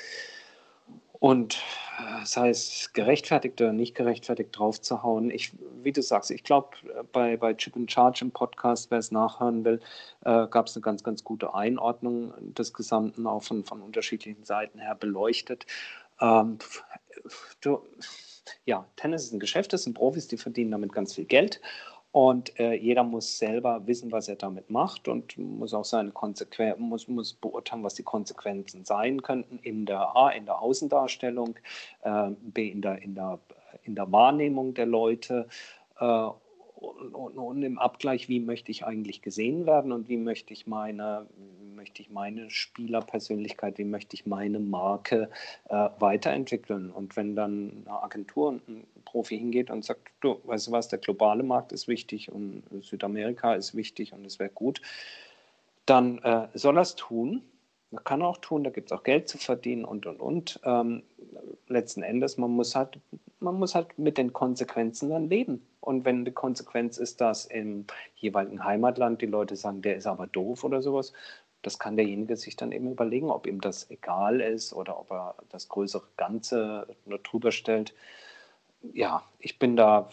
und 1.20 1.62
äh, 2.00 2.26
sei 2.26 2.50
es 2.50 2.92
gerechtfertigt 2.94 3.60
oder 3.62 3.74
nicht 3.74 3.94
gerechtfertigt 3.94 4.58
draufzuhauen. 4.58 5.32
Ich, 5.32 5.52
wie 5.84 5.92
du 5.92 6.02
sagst, 6.02 6.32
ich 6.32 6.44
glaube, 6.44 6.70
bei, 7.12 7.36
bei 7.36 7.54
Chip 7.54 7.76
and 7.76 7.92
Charge 7.92 8.24
im 8.24 8.32
Podcast, 8.32 8.90
wer 8.90 9.00
es 9.00 9.12
nachhören 9.12 9.66
will, 9.66 9.82
äh, 10.22 10.48
gab 10.48 10.68
es 10.68 10.76
eine 10.76 10.82
ganz, 10.82 11.04
ganz 11.04 11.24
gute 11.24 11.54
Einordnung 11.54 12.34
des 12.54 12.74
Gesamten, 12.74 13.28
auch 13.28 13.44
von, 13.44 13.66
von 13.66 13.82
unterschiedlichen 13.82 14.46
Seiten 14.46 14.80
her 14.80 14.96
beleuchtet. 14.96 15.66
Ähm, 16.22 16.58
du, 17.62 17.82
ja, 18.66 18.86
Tennis 18.96 19.26
ist 19.26 19.34
ein 19.34 19.40
Geschäft, 19.40 19.74
das 19.74 19.84
sind 19.84 19.96
Profis, 19.96 20.28
die 20.28 20.38
verdienen 20.38 20.72
damit 20.72 20.94
ganz 20.94 21.16
viel 21.16 21.26
Geld. 21.26 21.60
Und 22.12 22.60
äh, 22.60 22.74
jeder 22.74 23.04
muss 23.04 23.38
selber 23.38 23.86
wissen, 23.86 24.12
was 24.12 24.28
er 24.28 24.36
damit 24.36 24.72
macht 24.72 25.08
und 25.08 25.38
muss 25.38 25.76
auch 25.76 25.86
seine 25.86 26.10
Konsequenzen, 26.12 26.82
muss, 26.82 27.08
muss 27.08 27.34
beurteilen, 27.34 27.84
was 27.84 27.94
die 27.94 28.04
Konsequenzen 28.04 28.84
sein 28.84 29.22
könnten 29.22 29.60
in 29.60 29.86
der 29.86 30.16
A, 30.16 30.30
in 30.30 30.46
der 30.46 30.60
Außendarstellung, 30.60 31.56
äh, 32.02 32.32
B, 32.42 32.70
in 32.70 32.82
der, 32.82 33.02
in, 33.04 33.14
der, 33.14 33.40
in 33.84 33.94
der 33.94 34.12
Wahrnehmung 34.12 34.74
der 34.74 34.88
Leute. 34.88 35.48
Äh, 36.00 36.30
und, 36.80 37.14
und, 37.14 37.38
und, 37.38 37.64
im 37.64 37.78
Abgleich, 37.78 38.30
wie 38.30 38.40
möchte 38.40 38.72
ich 38.72 38.86
eigentlich 38.86 39.22
gesehen 39.22 39.66
werden 39.66 39.92
und 39.92 40.08
wie 40.08 40.18
möchte 40.18 40.54
ich 40.54 40.66
meine, 40.66 41.28
möchte 41.76 42.02
ich 42.02 42.10
meine 42.10 42.50
Spielerpersönlichkeit, 42.50 43.78
wie 43.78 43.84
möchte 43.84 44.16
ich 44.16 44.26
meine 44.26 44.60
Marke 44.60 45.30
äh, 45.68 45.90
weiterentwickeln. 46.00 46.90
Und 46.90 47.18
wenn 47.18 47.36
dann 47.36 47.84
eine 47.86 48.02
Agentur 48.04 48.48
und 48.48 48.68
ein 48.70 48.88
Profi 49.04 49.38
hingeht 49.38 49.70
und 49.70 49.84
sagt, 49.84 50.10
du, 50.22 50.40
weißt 50.46 50.68
du 50.68 50.72
was, 50.72 50.88
der 50.88 51.00
globale 51.00 51.44
Markt 51.44 51.74
ist 51.74 51.90
wichtig 51.90 52.32
und 52.32 52.64
Südamerika 52.82 53.56
ist 53.56 53.76
wichtig 53.76 54.14
und 54.14 54.26
es 54.26 54.40
wäre 54.40 54.50
gut, 54.50 54.82
dann 55.86 56.20
äh, 56.20 56.48
soll 56.54 56.78
er 56.78 56.84
es 56.84 56.96
tun. 56.96 57.44
Man 57.92 58.04
kann 58.04 58.22
auch 58.22 58.38
tun, 58.38 58.64
da 58.64 58.70
gibt 58.70 58.92
es 58.92 58.98
auch 58.98 59.04
Geld 59.04 59.28
zu 59.28 59.38
verdienen 59.38 59.84
und 59.84 60.06
und 60.06 60.22
und. 60.22 60.60
Ähm, 60.64 61.04
letzten 61.68 62.04
Endes, 62.04 62.38
man 62.38 62.52
muss 62.52 62.76
halt, 62.76 63.00
man 63.40 63.56
muss 63.56 63.76
halt 63.76 63.98
mit 63.98 64.18
den 64.18 64.32
Konsequenzen 64.32 65.10
dann 65.10 65.30
leben. 65.30 65.66
Und 65.82 66.06
wenn 66.06 66.26
die 66.26 66.32
Konsequenz 66.32 66.98
ist, 66.98 67.22
dass 67.22 67.46
im 67.46 67.86
jeweiligen 68.16 68.64
Heimatland 68.64 69.22
die 69.22 69.28
Leute 69.28 69.56
sagen, 69.56 69.82
der 69.82 69.96
ist 69.96 70.08
aber 70.08 70.28
doof 70.28 70.64
oder 70.64 70.82
sowas, 70.82 71.14
das 71.62 71.80
kann 71.80 71.98
derjenige 71.98 72.36
sich 72.38 72.56
dann 72.56 72.72
eben 72.72 72.92
überlegen, 72.92 73.30
ob 73.30 73.46
ihm 73.48 73.62
das 73.62 73.90
egal 73.90 74.40
ist 74.42 74.74
oder 74.74 75.00
ob 75.00 75.12
er 75.12 75.36
das 75.50 75.68
größere 75.68 76.08
Ganze 76.16 76.88
nur 77.06 77.20
drüber 77.20 77.52
stellt 77.52 77.94
ja, 78.82 79.24
ich 79.40 79.60
bin 79.60 79.76
da 79.76 80.10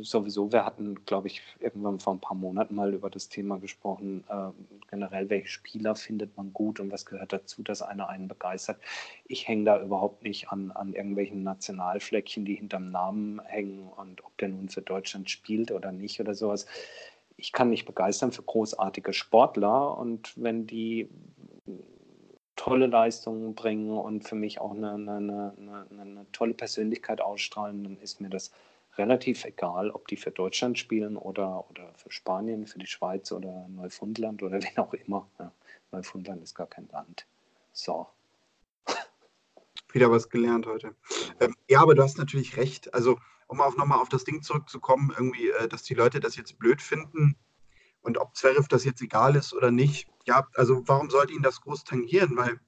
sowieso, 0.00 0.50
wir 0.50 0.64
hatten, 0.64 1.04
glaube 1.04 1.28
ich, 1.28 1.42
irgendwann 1.60 2.00
vor 2.00 2.14
ein 2.14 2.20
paar 2.20 2.36
Monaten 2.36 2.74
mal 2.74 2.94
über 2.94 3.10
das 3.10 3.28
Thema 3.28 3.58
gesprochen, 3.58 4.24
äh, 4.28 4.50
generell, 4.90 5.28
welche 5.28 5.48
Spieler 5.48 5.94
findet 5.94 6.36
man 6.36 6.52
gut 6.52 6.80
und 6.80 6.90
was 6.90 7.04
gehört 7.04 7.32
dazu, 7.32 7.62
dass 7.62 7.82
einer 7.82 8.08
einen 8.08 8.28
begeistert. 8.28 8.80
Ich 9.26 9.46
hänge 9.46 9.64
da 9.64 9.82
überhaupt 9.82 10.22
nicht 10.22 10.50
an, 10.50 10.70
an 10.70 10.94
irgendwelchen 10.94 11.42
Nationalfleckchen, 11.42 12.46
die 12.46 12.54
hinterm 12.54 12.90
Namen 12.90 13.40
hängen 13.44 13.86
und 13.88 14.24
ob 14.24 14.36
der 14.38 14.48
nun 14.48 14.70
für 14.70 14.82
Deutschland 14.82 15.30
spielt 15.30 15.70
oder 15.70 15.92
nicht 15.92 16.18
oder 16.18 16.34
sowas. 16.34 16.66
Ich 17.36 17.52
kann 17.52 17.68
mich 17.68 17.84
begeistern 17.84 18.32
für 18.32 18.42
großartige 18.42 19.12
Sportler 19.12 19.98
und 19.98 20.32
wenn 20.36 20.66
die 20.66 21.10
tolle 22.56 22.86
Leistungen 22.86 23.54
bringen 23.54 23.90
und 23.90 24.26
für 24.26 24.34
mich 24.34 24.60
auch 24.60 24.72
eine, 24.72 24.92
eine, 24.92 25.54
eine, 25.56 25.86
eine, 25.90 26.26
tolle 26.32 26.54
Persönlichkeit 26.54 27.20
ausstrahlen, 27.20 27.84
dann 27.84 27.98
ist 27.98 28.20
mir 28.20 28.30
das 28.30 28.50
relativ 28.96 29.44
egal, 29.44 29.90
ob 29.90 30.08
die 30.08 30.16
für 30.16 30.30
Deutschland 30.30 30.78
spielen 30.78 31.16
oder, 31.16 31.68
oder 31.70 31.92
für 31.94 32.10
Spanien, 32.10 32.66
für 32.66 32.78
die 32.78 32.86
Schweiz 32.86 33.30
oder 33.30 33.66
Neufundland 33.68 34.42
oder 34.42 34.62
wen 34.62 34.78
auch 34.78 34.94
immer. 34.94 35.28
Ja, 35.38 35.52
Neufundland 35.92 36.42
ist 36.42 36.54
gar 36.54 36.66
kein 36.66 36.88
Land. 36.88 37.26
So. 37.72 38.06
Wieder 39.92 40.10
was 40.10 40.28
gelernt 40.28 40.66
heute. 40.66 40.94
Ähm, 41.40 41.54
ja, 41.68 41.80
aber 41.80 41.94
du 41.94 42.02
hast 42.02 42.18
natürlich 42.18 42.56
recht. 42.56 42.92
Also, 42.92 43.18
um 43.46 43.60
auch 43.60 43.76
nochmal 43.76 44.00
auf 44.00 44.08
das 44.08 44.24
Ding 44.24 44.42
zurückzukommen, 44.42 45.12
irgendwie, 45.16 45.50
äh, 45.50 45.68
dass 45.68 45.84
die 45.84 45.94
Leute 45.94 46.20
das 46.20 46.36
jetzt 46.36 46.58
blöd 46.58 46.82
finden, 46.82 47.36
und 48.06 48.18
ob 48.18 48.36
Zverev 48.36 48.68
das 48.68 48.84
jetzt 48.84 49.02
egal 49.02 49.34
ist 49.34 49.52
oder 49.52 49.72
nicht, 49.72 50.06
ja, 50.26 50.46
also 50.54 50.82
warum 50.86 51.10
sollte 51.10 51.32
ihn 51.32 51.42
das 51.42 51.60
groß 51.60 51.84
tangieren? 51.84 52.36
Weil 52.36 52.60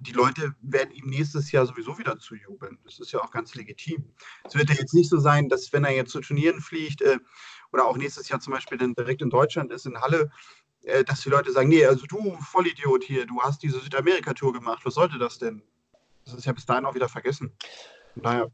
die 0.00 0.12
Leute 0.12 0.54
werden 0.62 0.92
ihm 0.92 1.06
nächstes 1.06 1.50
Jahr 1.50 1.66
sowieso 1.66 1.98
wieder 1.98 2.18
zujubeln. 2.18 2.78
Das 2.84 2.98
ist 2.98 3.12
ja 3.12 3.20
auch 3.20 3.30
ganz 3.30 3.54
legitim. 3.54 4.12
Es 4.44 4.54
wird 4.54 4.68
ja 4.70 4.76
jetzt 4.76 4.94
nicht 4.94 5.10
so 5.10 5.18
sein, 5.18 5.48
dass 5.48 5.72
wenn 5.72 5.84
er 5.84 5.90
jetzt 5.90 6.12
zu 6.12 6.20
Turnieren 6.20 6.60
fliegt 6.60 7.02
äh, 7.02 7.18
oder 7.72 7.86
auch 7.86 7.96
nächstes 7.96 8.28
Jahr 8.28 8.40
zum 8.40 8.52
Beispiel 8.52 8.78
dann 8.78 8.94
direkt 8.94 9.22
in 9.22 9.30
Deutschland 9.30 9.72
ist, 9.72 9.86
in 9.86 10.00
Halle, 10.00 10.30
äh, 10.82 11.04
dass 11.04 11.22
die 11.22 11.30
Leute 11.30 11.52
sagen, 11.52 11.68
nee, 11.68 11.84
also 11.84 12.06
du 12.06 12.36
Vollidiot 12.40 13.02
hier, 13.02 13.26
du 13.26 13.40
hast 13.40 13.62
diese 13.62 13.80
Südamerika-Tour 13.80 14.52
gemacht, 14.52 14.84
was 14.84 14.94
sollte 14.94 15.18
das 15.18 15.38
denn? 15.38 15.62
Das 16.24 16.34
ist 16.34 16.44
ja 16.44 16.52
bis 16.52 16.66
dahin 16.66 16.84
auch 16.84 16.94
wieder 16.94 17.08
vergessen. 17.08 17.52
Naja. 18.14 18.46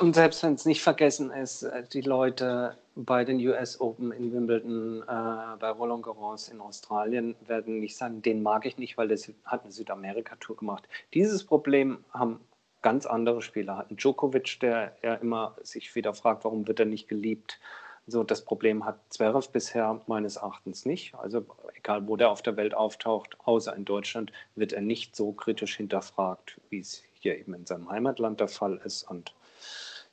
Und 0.00 0.14
selbst 0.14 0.42
wenn 0.42 0.54
es 0.54 0.64
nicht 0.64 0.82
vergessen 0.82 1.30
ist, 1.30 1.62
äh, 1.62 1.84
die 1.92 2.02
Leute 2.02 2.78
bei 3.04 3.24
den 3.24 3.38
US 3.46 3.80
Open 3.80 4.12
in 4.12 4.32
Wimbledon, 4.32 5.02
äh, 5.02 5.56
bei 5.58 5.70
Roland 5.70 6.02
Garros 6.02 6.48
in 6.48 6.60
Australien 6.60 7.34
werden 7.46 7.80
nicht 7.80 7.96
sagen, 7.96 8.22
den 8.22 8.42
mag 8.42 8.66
ich 8.66 8.78
nicht, 8.78 8.96
weil 8.98 9.08
der 9.08 9.18
hat 9.44 9.62
eine 9.62 9.72
Südamerika-Tour 9.72 10.56
gemacht. 10.56 10.88
Dieses 11.14 11.44
Problem 11.44 12.04
haben 12.12 12.40
ganz 12.82 13.06
andere 13.06 13.42
Spieler. 13.42 13.78
Hat 13.78 13.90
Djokovic, 13.90 14.60
der 14.60 14.96
ja 15.02 15.14
immer 15.14 15.56
sich 15.62 15.94
wieder 15.94 16.14
fragt, 16.14 16.44
warum 16.44 16.66
wird 16.66 16.80
er 16.80 16.86
nicht 16.86 17.08
geliebt. 17.08 17.60
So, 18.06 18.24
das 18.24 18.44
Problem 18.44 18.84
hat 18.84 18.98
Zverev 19.10 19.50
bisher 19.52 20.00
meines 20.06 20.36
Erachtens 20.36 20.84
nicht. 20.84 21.14
Also 21.14 21.44
egal, 21.74 22.08
wo 22.08 22.16
der 22.16 22.30
auf 22.30 22.42
der 22.42 22.56
Welt 22.56 22.74
auftaucht, 22.74 23.36
außer 23.44 23.74
in 23.76 23.84
Deutschland, 23.84 24.32
wird 24.54 24.72
er 24.72 24.80
nicht 24.80 25.14
so 25.14 25.32
kritisch 25.32 25.76
hinterfragt, 25.76 26.60
wie 26.70 26.80
es 26.80 27.02
hier 27.12 27.38
eben 27.38 27.54
in 27.54 27.66
seinem 27.66 27.90
Heimatland 27.90 28.40
der 28.40 28.48
Fall 28.48 28.80
ist. 28.84 29.08
Und 29.08 29.34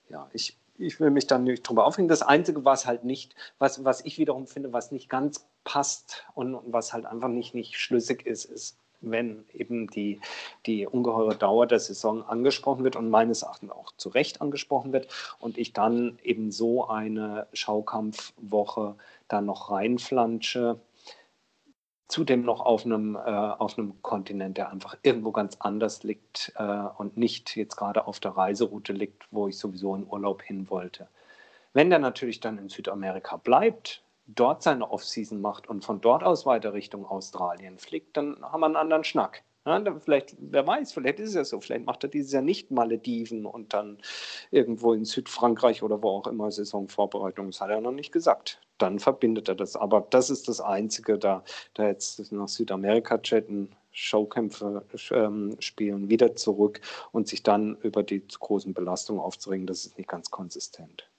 ja, 0.09 0.29
ich, 0.33 0.57
ich 0.77 0.99
will 0.99 1.09
mich 1.09 1.27
dann 1.27 1.43
nicht 1.43 1.63
drüber 1.63 1.85
aufhängen. 1.85 2.07
Das 2.07 2.21
Einzige, 2.21 2.65
was 2.65 2.85
halt 2.85 3.03
nicht, 3.03 3.35
was, 3.57 3.83
was 3.83 4.05
ich 4.05 4.17
wiederum 4.17 4.47
finde, 4.47 4.73
was 4.73 4.91
nicht 4.91 5.09
ganz 5.09 5.47
passt 5.63 6.25
und, 6.35 6.55
und 6.55 6.71
was 6.73 6.93
halt 6.93 7.05
einfach 7.05 7.29
nicht, 7.29 7.53
nicht 7.53 7.77
schlüssig 7.79 8.25
ist, 8.25 8.45
ist, 8.45 8.77
wenn 9.01 9.45
eben 9.53 9.87
die, 9.87 10.19
die 10.65 10.87
ungeheure 10.87 11.35
Dauer 11.35 11.67
der 11.67 11.79
Saison 11.79 12.23
angesprochen 12.23 12.83
wird 12.83 12.95
und 12.95 13.09
meines 13.09 13.43
Erachtens 13.43 13.71
auch 13.71 13.91
zu 13.97 14.09
Recht 14.09 14.41
angesprochen 14.41 14.91
wird 14.93 15.07
und 15.39 15.57
ich 15.57 15.73
dann 15.73 16.17
eben 16.23 16.51
so 16.51 16.87
eine 16.87 17.47
Schaukampfwoche 17.53 18.95
da 19.27 19.41
noch 19.41 19.69
reinflansche, 19.69 20.79
zudem 22.07 22.43
noch 22.43 22.61
auf 22.61 22.85
einem, 22.85 23.15
äh, 23.15 23.19
auf 23.19 23.77
einem 23.77 24.01
Kontinent, 24.01 24.57
der 24.57 24.71
einfach 24.71 24.97
irgendwo 25.03 25.31
ganz 25.31 25.57
anders 25.59 26.03
liegt 26.03 26.53
äh, 26.55 26.63
und 26.97 27.17
nicht 27.17 27.55
jetzt 27.55 27.75
gerade 27.75 28.07
auf 28.07 28.19
der 28.19 28.31
Reiseroute 28.31 28.93
liegt, 28.93 29.27
wo 29.31 29.47
ich 29.47 29.57
sowieso 29.57 29.95
in 29.95 30.07
Urlaub 30.07 30.41
hin 30.41 30.69
wollte. 30.69 31.07
Wenn 31.73 31.89
der 31.89 31.99
natürlich 31.99 32.39
dann 32.39 32.57
in 32.57 32.69
Südamerika 32.69 33.37
bleibt, 33.37 34.03
dort 34.25 34.63
seine 34.63 34.89
Offseason 34.89 35.41
macht 35.41 35.67
und 35.67 35.85
von 35.85 36.01
dort 36.01 36.23
aus 36.23 36.45
weiter 36.45 36.73
Richtung 36.73 37.05
Australien 37.05 37.77
fliegt, 37.77 38.17
dann 38.17 38.41
haben 38.41 38.61
wir 38.61 38.65
einen 38.67 38.75
anderen 38.75 39.03
Schnack. 39.03 39.43
Ja, 39.67 39.83
vielleicht, 39.99 40.37
wer 40.39 40.65
weiß, 40.65 40.93
vielleicht 40.93 41.19
ist 41.19 41.31
es 41.31 41.35
ja 41.35 41.43
so, 41.43 41.59
vielleicht 41.59 41.85
macht 41.85 42.01
er 42.01 42.09
dieses 42.09 42.31
Jahr 42.31 42.41
nicht 42.41 42.71
Malediven 42.71 43.45
und 43.45 43.73
dann 43.73 43.97
irgendwo 44.49 44.93
in 44.93 45.03
Südfrankreich 45.03 45.83
oder 45.83 46.01
wo 46.01 46.07
auch 46.11 46.27
immer 46.27 46.49
Saisonvorbereitung, 46.49 47.47
das 47.47 47.59
hat 47.59 47.71
er 47.71 47.81
noch 47.81 47.91
nicht 47.91 48.13
gesagt. 48.13 48.61
Dann 48.77 48.97
verbindet 48.97 49.49
er 49.49 49.55
das. 49.55 49.75
Aber 49.75 50.07
das 50.09 50.29
ist 50.29 50.47
das 50.47 50.61
Einzige, 50.61 51.17
da, 51.17 51.43
da 51.73 51.85
jetzt 51.87 52.31
nach 52.31 52.47
Südamerika 52.47 53.17
chatten, 53.17 53.75
Showkämpfe 53.91 54.85
ähm, 55.11 55.57
spielen, 55.59 56.09
wieder 56.09 56.33
zurück 56.37 56.79
und 57.11 57.27
sich 57.27 57.43
dann 57.43 57.75
über 57.81 58.03
die 58.03 58.25
großen 58.25 58.73
Belastungen 58.73 59.21
aufzuregen, 59.21 59.67
das 59.67 59.85
ist 59.85 59.97
nicht 59.97 60.07
ganz 60.07 60.31
konsistent. 60.31 61.09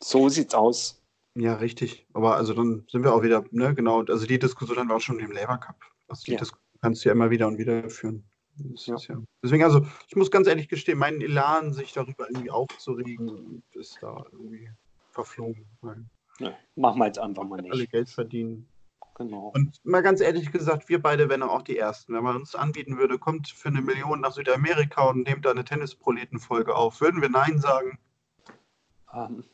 So 0.00 0.28
sieht's 0.28 0.54
aus. 0.54 1.00
Ja, 1.36 1.54
richtig. 1.54 2.08
Aber 2.12 2.34
also 2.36 2.54
dann 2.54 2.84
sind 2.90 3.04
wir 3.04 3.14
auch 3.14 3.22
wieder, 3.22 3.44
ne, 3.52 3.72
genau, 3.72 4.02
also 4.02 4.26
die 4.26 4.40
Diskussion 4.40 4.78
haben 4.78 4.88
wir 4.88 4.96
auch 4.96 5.00
schon 5.00 5.20
im 5.20 5.30
Labour 5.30 5.58
Cup. 5.58 5.76
Also 6.08 6.24
die 6.24 6.32
ja. 6.32 6.38
Diskussion 6.38 6.61
kannst 6.82 7.04
du 7.04 7.08
ja 7.08 7.14
immer 7.14 7.30
wieder 7.30 7.46
und 7.48 7.58
wieder 7.58 7.88
führen. 7.88 8.24
Ja. 8.56 8.96
Ja. 8.96 9.22
Deswegen, 9.42 9.64
also, 9.64 9.86
ich 10.06 10.14
muss 10.16 10.30
ganz 10.30 10.46
ehrlich 10.46 10.68
gestehen, 10.68 10.98
mein 10.98 11.20
Elan, 11.20 11.72
sich 11.72 11.92
darüber 11.92 12.28
irgendwie 12.28 12.50
aufzuregen, 12.50 13.62
ist 13.72 13.98
da 14.02 14.24
irgendwie 14.30 14.68
verflogen. 15.10 15.66
Ja, 16.38 16.54
machen 16.76 16.98
wir 16.98 17.06
jetzt 17.06 17.18
einfach 17.18 17.44
mal 17.44 17.60
nicht. 17.62 17.72
Alle 17.72 17.86
Geld 17.86 18.10
verdienen. 18.10 18.68
Genau. 19.14 19.52
Und 19.54 19.78
mal 19.84 20.02
ganz 20.02 20.20
ehrlich 20.20 20.50
gesagt, 20.52 20.88
wir 20.88 21.00
beide 21.00 21.28
wären 21.28 21.42
auch 21.42 21.62
die 21.62 21.76
Ersten. 21.76 22.14
Wenn 22.14 22.24
man 22.24 22.36
uns 22.36 22.54
anbieten 22.54 22.98
würde, 22.98 23.18
kommt 23.18 23.48
für 23.48 23.68
eine 23.68 23.82
Million 23.82 24.20
nach 24.20 24.32
Südamerika 24.32 25.08
und 25.10 25.26
nehmt 25.26 25.44
da 25.44 25.50
eine 25.50 25.64
Tennisproleten-Folge 25.64 26.74
auf, 26.74 27.00
würden 27.00 27.20
wir 27.20 27.28
Nein 27.28 27.58
sagen? 27.58 27.98
Ähm, 29.12 29.44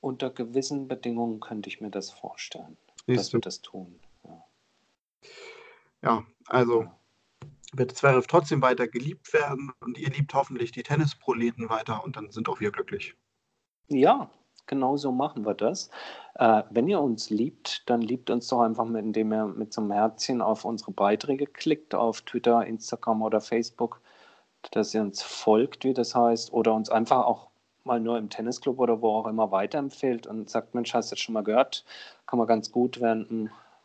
unter 0.00 0.30
gewissen 0.30 0.86
Bedingungen 0.86 1.40
könnte 1.40 1.68
ich 1.68 1.80
mir 1.80 1.90
das 1.90 2.10
vorstellen, 2.10 2.76
Siehst 3.06 3.18
dass 3.18 3.30
du? 3.30 3.36
wir 3.36 3.40
das 3.40 3.62
tun. 3.62 3.98
Ja. 4.24 4.44
Ja, 6.02 6.24
also 6.46 6.86
wird 7.72 7.96
Zverev 7.96 8.26
trotzdem 8.26 8.62
weiter 8.62 8.88
geliebt 8.88 9.32
werden 9.32 9.72
und 9.80 9.98
ihr 9.98 10.10
liebt 10.10 10.32
hoffentlich 10.34 10.72
die 10.72 10.82
Tennisproleten 10.82 11.68
weiter 11.68 12.02
und 12.04 12.16
dann 12.16 12.30
sind 12.30 12.48
auch 12.48 12.60
wir 12.60 12.70
glücklich. 12.70 13.14
Ja, 13.88 14.30
genau 14.66 14.96
so 14.96 15.12
machen 15.12 15.44
wir 15.44 15.54
das. 15.54 15.90
Äh, 16.34 16.62
wenn 16.70 16.88
ihr 16.88 17.00
uns 17.00 17.30
liebt, 17.30 17.88
dann 17.90 18.00
liebt 18.00 18.30
uns 18.30 18.48
doch 18.48 18.60
einfach, 18.60 18.84
mit, 18.84 19.04
indem 19.04 19.32
ihr 19.32 19.46
mit 19.46 19.72
so 19.72 19.80
einem 19.80 19.92
Herzchen 19.92 20.40
auf 20.40 20.64
unsere 20.64 20.92
Beiträge 20.92 21.46
klickt, 21.46 21.94
auf 21.94 22.22
Twitter, 22.22 22.64
Instagram 22.64 23.22
oder 23.22 23.40
Facebook, 23.40 24.00
dass 24.70 24.94
ihr 24.94 25.02
uns 25.02 25.22
folgt, 25.22 25.84
wie 25.84 25.94
das 25.94 26.14
heißt, 26.14 26.52
oder 26.52 26.74
uns 26.74 26.90
einfach 26.90 27.24
auch 27.24 27.50
mal 27.84 28.00
nur 28.00 28.18
im 28.18 28.30
Tennisclub 28.30 28.78
oder 28.78 29.00
wo 29.00 29.10
auch 29.16 29.26
immer 29.26 29.50
weiterempfehlt 29.50 30.26
und 30.26 30.50
sagt, 30.50 30.74
Mensch, 30.74 30.94
hast 30.94 31.10
du 31.10 31.14
das 31.14 31.20
schon 31.20 31.32
mal 31.32 31.44
gehört? 31.44 31.84
Kann 32.26 32.38
man 32.38 32.48
ganz 32.48 32.70
gut 32.70 33.00
während 33.00 33.30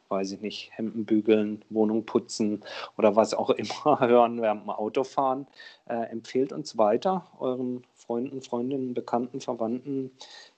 weiß 0.10 0.34
ich 0.34 0.42
nicht, 0.42 0.72
Hemden 0.74 1.06
bügeln, 1.06 1.64
Wohnung 1.70 2.06
putzen 2.06 2.64
oder 2.98 3.16
was 3.16 3.34
auch 3.34 3.50
immer 3.86 4.00
hören 4.00 4.42
während 4.42 4.64
dem 4.64 4.70
Autofahren. 4.70 5.48
Äh, 5.88 6.10
empfehlt 6.12 6.54
uns 6.54 6.78
weiter, 6.78 7.26
euren 7.40 7.84
Freunden, 7.96 8.42
Freundinnen, 8.42 8.94
Bekannten, 8.94 9.42
Verwandten, 9.42 10.12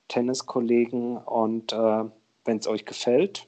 Tenniskollegen 0.07 1.17
und 1.17 1.73
äh, 1.73 2.05
wenn 2.45 2.57
es 2.57 2.67
euch 2.67 2.85
gefällt, 2.85 3.47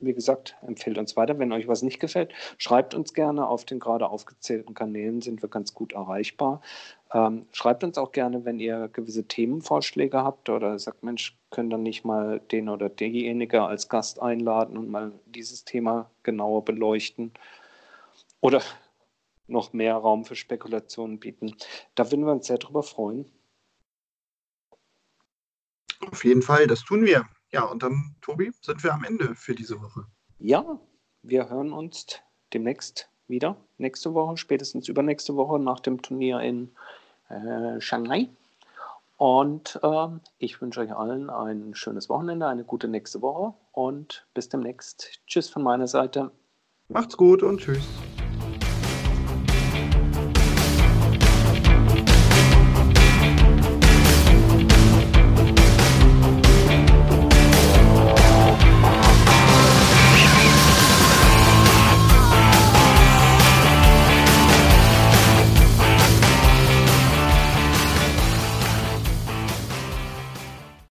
wie 0.00 0.14
gesagt, 0.14 0.56
empfehlt 0.66 0.98
uns 0.98 1.16
weiter. 1.16 1.38
Wenn 1.38 1.52
euch 1.52 1.68
was 1.68 1.82
nicht 1.82 1.98
gefällt, 2.00 2.32
schreibt 2.56 2.94
uns 2.94 3.14
gerne. 3.14 3.48
Auf 3.48 3.64
den 3.64 3.80
gerade 3.80 4.08
aufgezählten 4.08 4.74
Kanälen 4.74 5.20
sind 5.20 5.42
wir 5.42 5.48
ganz 5.48 5.74
gut 5.74 5.92
erreichbar. 5.92 6.60
Ähm, 7.12 7.46
schreibt 7.52 7.84
uns 7.84 7.98
auch 7.98 8.12
gerne, 8.12 8.44
wenn 8.44 8.60
ihr 8.60 8.88
gewisse 8.92 9.24
Themenvorschläge 9.24 10.22
habt 10.22 10.50
oder 10.50 10.78
sagt, 10.78 11.02
Mensch, 11.02 11.36
könnt 11.50 11.72
ihr 11.72 11.78
nicht 11.78 12.04
mal 12.04 12.40
den 12.52 12.68
oder 12.68 12.88
diejenige 12.88 13.62
als 13.62 13.88
Gast 13.88 14.20
einladen 14.20 14.76
und 14.76 14.90
mal 14.90 15.12
dieses 15.26 15.64
Thema 15.64 16.10
genauer 16.22 16.64
beleuchten 16.64 17.32
oder 18.40 18.62
noch 19.46 19.72
mehr 19.72 19.96
Raum 19.96 20.24
für 20.24 20.36
Spekulationen 20.36 21.18
bieten. 21.18 21.54
Da 21.94 22.10
würden 22.10 22.26
wir 22.26 22.32
uns 22.32 22.46
sehr 22.46 22.58
drüber 22.58 22.82
freuen. 22.82 23.24
Auf 26.10 26.24
jeden 26.24 26.42
Fall, 26.42 26.66
das 26.66 26.84
tun 26.84 27.04
wir. 27.04 27.26
Ja, 27.50 27.64
und 27.64 27.82
dann, 27.82 28.16
Tobi, 28.20 28.52
sind 28.60 28.82
wir 28.84 28.92
am 28.92 29.04
Ende 29.04 29.34
für 29.34 29.54
diese 29.54 29.80
Woche. 29.80 30.04
Ja, 30.38 30.78
wir 31.22 31.48
hören 31.48 31.72
uns 31.72 32.20
demnächst 32.52 33.08
wieder. 33.26 33.56
Nächste 33.78 34.14
Woche, 34.14 34.36
spätestens 34.36 34.88
übernächste 34.88 35.36
Woche 35.36 35.58
nach 35.58 35.80
dem 35.80 36.02
Turnier 36.02 36.40
in 36.40 36.70
äh, 37.28 37.80
Shanghai. 37.80 38.28
Und 39.16 39.80
äh, 39.82 40.08
ich 40.38 40.60
wünsche 40.60 40.80
euch 40.80 40.94
allen 40.94 41.28
ein 41.28 41.74
schönes 41.74 42.08
Wochenende, 42.08 42.46
eine 42.46 42.64
gute 42.64 42.86
nächste 42.86 43.20
Woche 43.20 43.54
und 43.72 44.26
bis 44.32 44.48
demnächst. 44.48 45.20
Tschüss 45.26 45.48
von 45.48 45.62
meiner 45.62 45.88
Seite. 45.88 46.30
Macht's 46.88 47.16
gut 47.16 47.42
und 47.42 47.60
tschüss. 47.60 47.86